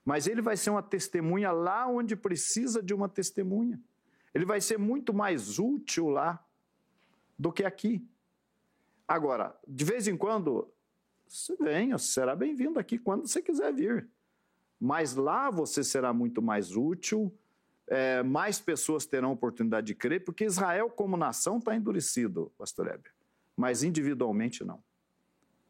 Mas 0.03 0.27
ele 0.27 0.41
vai 0.41 0.57
ser 0.57 0.69
uma 0.69 0.81
testemunha 0.81 1.51
lá 1.51 1.88
onde 1.88 2.15
precisa 2.15 2.81
de 2.81 2.93
uma 2.93 3.07
testemunha. 3.09 3.80
Ele 4.33 4.45
vai 4.45 4.61
ser 4.61 4.77
muito 4.77 5.13
mais 5.13 5.59
útil 5.59 6.09
lá 6.09 6.43
do 7.37 7.51
que 7.51 7.63
aqui. 7.63 8.07
Agora, 9.07 9.59
de 9.67 9.83
vez 9.83 10.07
em 10.07 10.15
quando, 10.15 10.71
você 11.27 11.55
venha, 11.57 11.97
será 11.97 12.35
bem-vindo 12.35 12.79
aqui 12.79 12.97
quando 12.97 13.27
você 13.27 13.41
quiser 13.41 13.73
vir. 13.73 14.09
Mas 14.79 15.15
lá 15.15 15.49
você 15.49 15.83
será 15.83 16.13
muito 16.13 16.41
mais 16.41 16.75
útil, 16.75 17.31
é, 17.87 18.23
mais 18.23 18.59
pessoas 18.59 19.05
terão 19.05 19.31
oportunidade 19.31 19.87
de 19.87 19.95
crer, 19.95 20.23
porque 20.23 20.45
Israel, 20.45 20.89
como 20.89 21.17
nação, 21.17 21.57
está 21.57 21.75
endurecido, 21.75 22.51
pastor 22.57 22.87
Heber. 22.87 23.11
Mas 23.55 23.83
individualmente 23.83 24.63
não. 24.63 24.81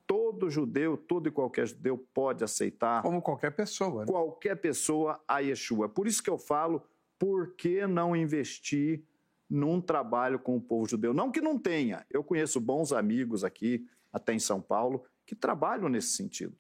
Todo 0.05 0.49
judeu, 0.49 0.95
todo 0.97 1.27
e 1.27 1.31
qualquer 1.31 1.67
judeu 1.67 1.97
pode 2.13 2.43
aceitar. 2.43 3.01
Como 3.01 3.21
qualquer 3.21 3.51
pessoa. 3.51 4.01
Né? 4.01 4.11
Qualquer 4.11 4.55
pessoa 4.55 5.19
a 5.27 5.39
Yeshua. 5.39 5.89
Por 5.89 6.05
isso 6.05 6.21
que 6.21 6.29
eu 6.29 6.38
falo 6.38 6.83
por 7.22 7.53
que 7.53 7.85
não 7.85 8.15
investir 8.15 9.03
num 9.48 9.80
trabalho 9.80 10.39
com 10.39 10.57
o 10.57 10.61
povo 10.61 10.89
judeu? 10.89 11.14
Não 11.14 11.31
que 11.31 11.39
não 11.39 11.56
tenha, 11.56 12.03
eu 12.10 12.23
conheço 12.23 12.60
bons 12.60 12.91
amigos 12.91 13.43
aqui, 13.43 13.88
até 14.11 14.34
em 14.34 14.39
São 14.39 14.60
Paulo, 14.60 15.06
que 15.23 15.35
trabalham 15.35 15.88
nesse 15.88 16.15
sentido, 16.15 16.57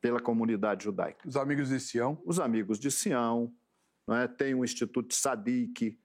pela 0.00 0.18
comunidade 0.18 0.82
judaica. 0.82 1.28
Os 1.28 1.36
amigos 1.36 1.68
de 1.68 1.78
Sião? 1.78 2.20
Os 2.24 2.40
amigos 2.40 2.80
de 2.80 2.90
Sião, 2.90 3.54
é? 4.08 4.26
tem 4.26 4.56
o 4.56 4.64
Instituto 4.64 5.14
Sadiq, 5.14 5.96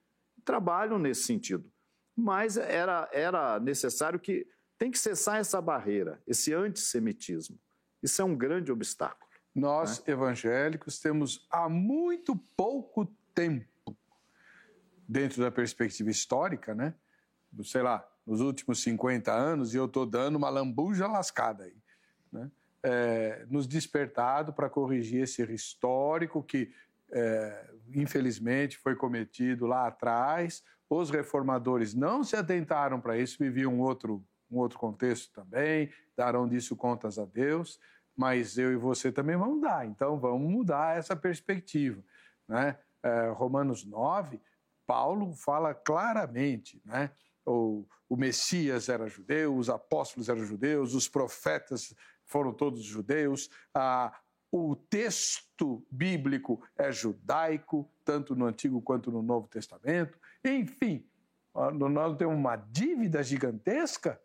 trabalham 0.46 1.00
nesse 1.00 1.24
sentido. 1.24 1.68
Mas 2.16 2.58
era, 2.58 3.10
era 3.12 3.60
necessário 3.60 4.20
que 4.20 4.46
tem 4.78 4.92
que 4.92 5.00
cessar 5.00 5.40
essa 5.40 5.60
barreira, 5.60 6.22
esse 6.28 6.54
antissemitismo. 6.54 7.58
Isso 8.04 8.22
é 8.22 8.26
um 8.26 8.36
grande 8.36 8.72
obstáculo. 8.72 9.28
Nós, 9.56 9.98
né? 10.06 10.14
evangélicos, 10.14 11.00
temos 11.00 11.48
há 11.50 11.68
muito 11.68 12.36
pouco 12.56 13.12
tempo, 13.34 13.71
dentro 15.12 15.42
da 15.42 15.52
perspectiva 15.52 16.10
histórica, 16.10 16.74
né? 16.74 16.94
Sei 17.66 17.82
lá, 17.82 18.08
nos 18.26 18.40
últimos 18.40 18.82
50 18.82 19.30
anos, 19.30 19.74
e 19.74 19.78
eu 19.78 19.84
estou 19.84 20.06
dando 20.06 20.38
uma 20.38 20.50
lambuja 20.50 21.06
lascada 21.06 21.66
aí, 21.66 21.76
né? 22.32 22.50
É, 22.82 23.46
nos 23.50 23.68
despertado 23.68 24.54
para 24.54 24.70
corrigir 24.70 25.24
esse 25.24 25.42
erro 25.42 25.52
histórico 25.52 26.42
que, 26.42 26.74
é, 27.12 27.70
infelizmente, 27.94 28.78
foi 28.78 28.96
cometido 28.96 29.68
lá 29.68 29.86
atrás. 29.86 30.64
Os 30.90 31.10
reformadores 31.10 31.94
não 31.94 32.24
se 32.24 32.38
atentaram 32.38 33.02
para 33.02 33.18
isso, 33.18 33.38
viviam 33.38 33.74
um 33.74 33.82
outro, 33.82 34.24
um 34.50 34.60
outro 34.60 34.80
contexto 34.80 35.32
também, 35.34 35.92
darão 36.16 36.48
disso 36.48 36.74
contas 36.76 37.20
a 37.20 37.26
Deus, 37.26 37.80
mas 38.16 38.58
eu 38.58 38.72
e 38.72 38.78
você 38.78 39.12
também 39.12 39.36
vamos 39.36 39.62
dar, 39.62 39.86
então 39.86 40.18
vamos 40.18 40.50
mudar 40.50 40.98
essa 40.98 41.16
perspectiva. 41.18 42.02
Né? 42.48 42.78
é, 43.04 43.30
Romanos 43.30 43.84
9, 43.84 44.40
Paulo 44.86 45.34
fala 45.34 45.74
claramente, 45.74 46.82
né? 46.86 47.12
O, 47.46 47.86
o 48.08 48.16
Messias 48.16 48.90
era 48.90 49.08
judeu, 49.08 49.56
os 49.56 49.70
apóstolos 49.70 50.30
eram 50.30 50.44
judeus, 50.44 50.94
os 50.94 51.08
profetas 51.08 51.96
foram 52.26 52.54
todos 52.54 52.84
judeus, 52.84 53.50
a, 53.74 54.14
o 54.52 54.76
texto 54.76 55.86
bíblico 55.90 56.62
é 56.78 56.92
judaico, 56.92 57.90
tanto 58.04 58.36
no 58.36 58.46
Antigo 58.46 58.82
quanto 58.82 59.12
no 59.12 59.22
Novo 59.22 59.48
Testamento. 59.48 60.20
Enfim, 60.44 61.08
nós 61.54 62.18
temos 62.18 62.36
uma 62.36 62.56
dívida 62.56 63.24
gigantesca 63.24 64.22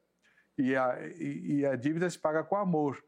e 0.59 0.74
a, 0.74 0.99
e 1.16 1.65
a 1.66 1.77
dívida 1.77 2.09
se 2.09 2.19
paga 2.19 2.43
com 2.43 2.57
amor, 2.57 3.03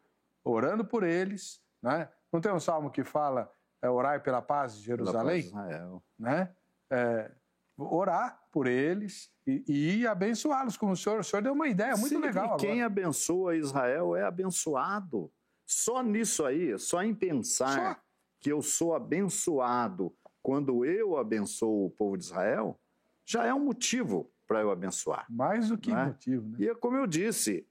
orando 0.44 0.84
por 0.84 1.02
eles. 1.02 1.60
Né? 1.82 2.08
Não 2.32 2.40
tem 2.40 2.52
um 2.52 2.60
salmo 2.60 2.90
que 2.90 3.02
fala 3.02 3.50
é, 3.82 3.88
orar 3.88 4.22
pela 4.22 4.42
paz 4.42 4.76
de 4.76 4.84
Jerusalém, 4.84 5.42
paz 5.42 5.42
de 5.42 5.48
Israel. 5.48 6.02
né? 6.18 6.54
É, 6.90 7.30
orar 7.76 8.42
por 8.50 8.66
eles 8.66 9.30
e, 9.46 10.00
e 10.00 10.06
abençoá-los, 10.06 10.76
como 10.76 10.92
o 10.92 10.96
senhor, 10.96 11.20
o 11.20 11.24
senhor 11.24 11.42
deu 11.42 11.52
uma 11.52 11.68
ideia 11.68 11.96
muito 11.96 12.08
Sim, 12.08 12.20
legal. 12.20 12.56
E 12.56 12.60
quem 12.60 12.82
abençoa 12.82 13.56
Israel 13.56 14.16
é 14.16 14.24
abençoado. 14.24 15.30
Só 15.64 16.02
nisso 16.02 16.44
aí, 16.44 16.78
só 16.78 17.02
em 17.02 17.14
pensar 17.14 17.94
só. 17.94 18.02
que 18.40 18.50
eu 18.50 18.62
sou 18.62 18.94
abençoado 18.94 20.12
quando 20.42 20.84
eu 20.84 21.16
abençoo 21.18 21.86
o 21.86 21.90
povo 21.90 22.16
de 22.16 22.24
Israel, 22.24 22.80
já 23.24 23.44
é 23.44 23.52
um 23.52 23.60
motivo 23.60 24.32
para 24.46 24.62
eu 24.62 24.70
abençoar. 24.70 25.26
Mais 25.28 25.68
do 25.68 25.76
que 25.76 25.92
é? 25.92 26.06
motivo, 26.06 26.48
né? 26.48 26.56
E 26.60 26.68
é 26.68 26.74
como 26.74 26.96
eu 26.96 27.06
disse, 27.06 27.66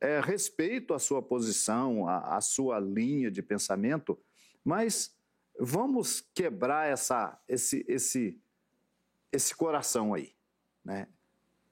é, 0.00 0.18
respeito 0.18 0.94
a 0.94 0.98
sua 0.98 1.22
posição, 1.22 2.08
a, 2.08 2.36
a 2.36 2.40
sua 2.40 2.80
linha 2.80 3.30
de 3.30 3.42
pensamento, 3.42 4.18
mas 4.64 5.14
vamos 5.60 6.22
quebrar 6.34 6.88
essa, 6.88 7.38
esse, 7.46 7.84
esse, 7.86 8.40
esse 9.32 9.54
coração 9.54 10.14
aí, 10.14 10.34
né? 10.84 11.08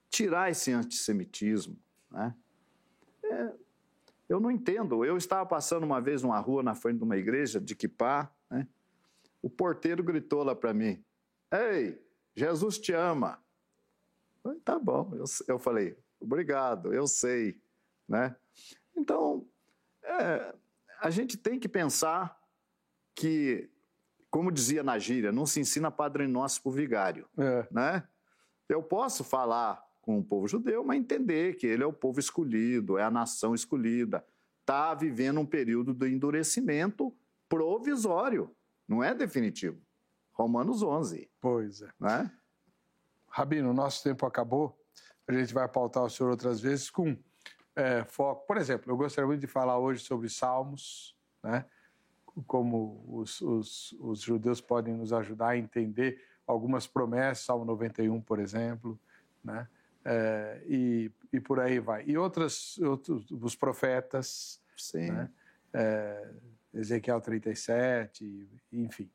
tirar 0.09 0.51
esse 0.51 0.73
antissemitismo. 0.73 1.79
Né? 2.11 2.35
É, 3.25 3.53
eu 4.29 4.41
não 4.41 4.51
entendo. 4.51 5.05
Eu 5.05 5.17
estava 5.17 5.47
passando 5.47 5.85
uma 5.85 6.01
vez 6.01 6.23
numa 6.23 6.41
rua 6.41 6.63
na 6.63 6.75
frente 6.75 6.99
de 6.99 7.05
uma 7.05 7.17
igreja 7.17 7.61
de 7.61 7.77
Kipá, 7.77 8.33
né? 8.51 8.67
o 9.41 9.49
porteiro 9.49 10.03
gritou 10.03 10.43
lá 10.43 10.55
para 10.55 10.75
mim: 10.75 11.03
Ei, 11.53 12.03
Jesus 12.35 12.79
te 12.79 12.93
ama. 12.93 13.43
Eu, 14.45 14.59
tá 14.61 14.79
bom, 14.79 15.13
eu, 15.15 15.25
eu 15.49 15.59
falei, 15.59 15.97
obrigado, 16.19 16.93
eu 16.93 17.07
sei. 17.07 17.61
Né? 18.09 18.35
Então, 18.97 19.47
é, 20.03 20.55
a 21.01 21.11
gente 21.11 21.37
tem 21.37 21.59
que 21.59 21.69
pensar 21.69 22.41
que, 23.15 23.71
como 24.31 24.53
dizia 24.53 24.83
na 24.83 24.99
gíria, 24.99 25.33
não 25.33 25.45
se 25.45 25.61
ensina 25.61 25.91
Padre 25.91 26.27
Nosso 26.27 26.63
por 26.63 26.71
vigário. 26.71 27.29
É. 27.37 27.67
Né? 27.71 28.09
Eu 28.69 28.83
posso 28.83 29.25
falar 29.25 29.85
com 30.01 30.19
o 30.19 30.25
povo 30.25 30.47
judeu, 30.47 30.85
mas 30.85 30.99
entender 30.99 31.57
que 31.57 31.67
ele 31.67 31.83
é 31.83 31.87
o 31.87 31.93
povo 31.93 32.21
escolhido, 32.21 32.97
é 32.97 33.03
a 33.03 33.11
nação 33.11 33.55
escolhida, 33.55 34.25
está 34.61 34.95
vivendo 34.95 35.41
um 35.41 35.47
período 35.47 35.93
de 35.93 36.09
endurecimento 36.09 37.15
provisório, 37.49 38.55
não 38.87 39.03
é 39.03 39.15
definitivo. 39.15 39.81
Romanos 40.33 40.83
11. 40.83 41.29
Pois 41.41 41.83
é. 41.83 41.91
Né? 41.99 42.31
Rabino, 43.29 43.75
nosso 43.75 44.03
tempo 44.03 44.25
acabou. 44.25 44.79
A 45.27 45.33
gente 45.33 45.53
vai 45.53 45.69
pautar 45.69 46.05
o 46.05 46.09
senhor 46.09 46.31
outras 46.31 46.61
vezes 46.61 46.89
com 46.91 47.17
é, 47.77 48.05
foco. 48.05 48.47
Por 48.47 48.57
exemplo, 48.57 48.91
eu 48.91 48.97
gostaria 48.97 49.27
muito 49.27 49.41
de 49.41 49.47
falar 49.47 49.79
hoje 49.79 50.03
sobre 50.03 50.29
Salmos, 50.29 51.17
né? 51.43 51.65
Como 52.47 53.05
os, 53.09 53.41
os, 53.41 53.93
os, 54.01 54.21
judeus 54.21 54.61
podem 54.61 54.95
nos 54.95 55.13
ajudar 55.13 55.51
a 55.51 55.57
entender 55.57 56.23
algumas 56.47 56.87
promessas, 56.87 57.45
Salmo 57.45 57.65
91, 57.65 58.21
por 58.21 58.39
exemplo, 58.39 58.99
né? 59.43 59.69
É, 60.05 60.63
e, 60.67 61.11
e 61.33 61.41
por 61.41 61.61
aí 61.61 61.79
vai. 61.79 62.05
E 62.07 62.17
outras, 62.17 62.79
outros, 62.79 63.31
os 63.31 63.55
profetas, 63.55 64.61
Sim. 64.77 65.11
Né? 65.11 65.31
É, 65.73 66.31
Ezequiel 66.73 67.21
37, 67.21 68.49
enfim. 68.73 69.11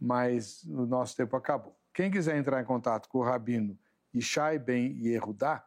Mas 0.00 0.64
o 0.64 0.86
nosso 0.86 1.16
tempo 1.16 1.36
acabou. 1.36 1.76
Quem 1.92 2.10
quiser 2.10 2.36
entrar 2.36 2.60
em 2.60 2.64
contato 2.64 3.08
com 3.08 3.18
o 3.18 3.22
Rabino 3.22 3.78
Ishai 4.12 4.58
Ben 4.58 4.98
Yehudá, 5.02 5.64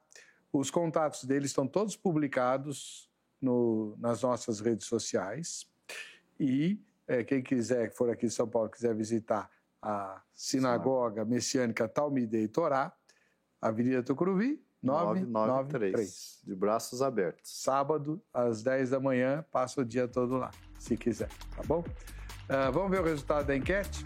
os 0.51 0.71
contatos 0.71 1.23
dele 1.23 1.45
estão 1.45 1.67
todos 1.67 1.95
publicados 1.95 3.09
no, 3.41 3.95
nas 3.99 4.21
nossas 4.23 4.59
redes 4.59 4.87
sociais. 4.87 5.67
E 6.39 6.81
é, 7.07 7.23
quem 7.23 7.41
quiser, 7.41 7.89
que 7.89 7.97
for 7.97 8.09
aqui 8.09 8.27
de 8.27 8.33
São 8.33 8.47
Paulo, 8.47 8.69
quiser 8.69 8.95
visitar 8.95 9.49
a 9.81 10.21
Sinagoga 10.33 11.25
Messiânica 11.25 11.87
Talmidei 11.87 12.47
Torá, 12.47 12.93
Avenida 13.61 14.01
Tucuruvi, 14.03 14.63
993. 14.81 16.41
De 16.45 16.55
braços 16.55 17.01
abertos. 17.01 17.51
Sábado, 17.61 18.21
às 18.33 18.63
10 18.63 18.91
da 18.91 18.99
manhã, 18.99 19.43
passa 19.51 19.81
o 19.81 19.85
dia 19.85 20.07
todo 20.07 20.37
lá, 20.37 20.51
se 20.77 20.95
quiser, 20.95 21.29
tá 21.55 21.61
bom? 21.65 21.79
Uh, 21.79 22.71
vamos 22.71 22.89
ver 22.89 23.01
o 23.01 23.03
resultado 23.03 23.45
da 23.45 23.55
enquete? 23.55 24.03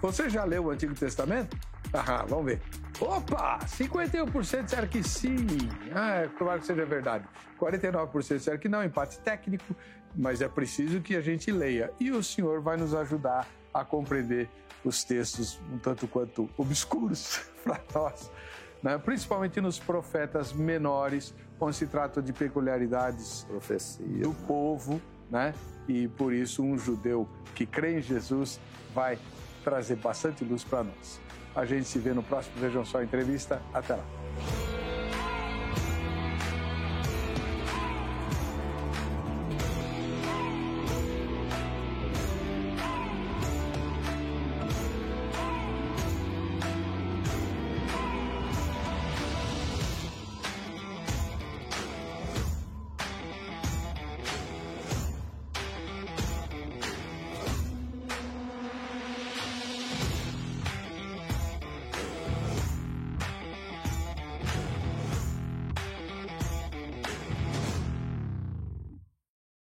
Você 0.00 0.28
já 0.28 0.44
leu 0.44 0.64
o 0.64 0.70
Antigo 0.70 0.94
Testamento? 0.94 1.56
Ah, 1.94 2.24
vamos 2.26 2.46
ver. 2.46 2.62
Opa! 3.02 3.58
51% 3.66 4.64
disseram 4.64 4.88
que 4.88 5.02
sim. 5.02 5.46
Ah, 5.92 6.20
é 6.20 6.28
provável 6.28 6.60
que 6.60 6.66
seja 6.66 6.84
verdade. 6.84 7.26
49% 7.58 8.36
disseram 8.36 8.58
que 8.58 8.68
não, 8.68 8.84
empate 8.84 9.18
técnico, 9.20 9.74
mas 10.14 10.40
é 10.40 10.48
preciso 10.48 11.00
que 11.00 11.16
a 11.16 11.20
gente 11.20 11.50
leia. 11.50 11.92
E 11.98 12.12
o 12.12 12.22
senhor 12.22 12.60
vai 12.60 12.76
nos 12.76 12.94
ajudar 12.94 13.46
a 13.74 13.84
compreender 13.84 14.48
os 14.84 15.02
textos 15.02 15.60
um 15.72 15.78
tanto 15.78 16.06
quanto 16.06 16.48
obscuros 16.56 17.40
para 17.64 17.80
nós, 17.94 18.30
né? 18.82 18.98
principalmente 18.98 19.60
nos 19.60 19.78
profetas 19.78 20.52
menores, 20.52 21.34
onde 21.60 21.76
se 21.76 21.86
trata 21.86 22.20
de 22.20 22.32
peculiaridades 22.32 23.44
Profecia. 23.44 24.04
do 24.04 24.32
povo, 24.46 25.00
né? 25.30 25.54
E 25.88 26.08
por 26.08 26.32
isso 26.32 26.62
um 26.62 26.76
judeu 26.76 27.28
que 27.54 27.64
crê 27.66 27.98
em 27.98 28.00
Jesus 28.00 28.60
vai 28.94 29.18
trazer 29.64 29.96
bastante 29.96 30.44
luz 30.44 30.64
para 30.64 30.84
nós. 30.84 31.20
A 31.54 31.64
gente 31.64 31.84
se 31.84 31.98
vê 31.98 32.12
no 32.12 32.22
próximo 32.22 32.54
Vejam 32.58 32.84
Só 32.84 33.02
Entrevista. 33.02 33.60
Até 33.74 33.94
lá. 33.94 34.04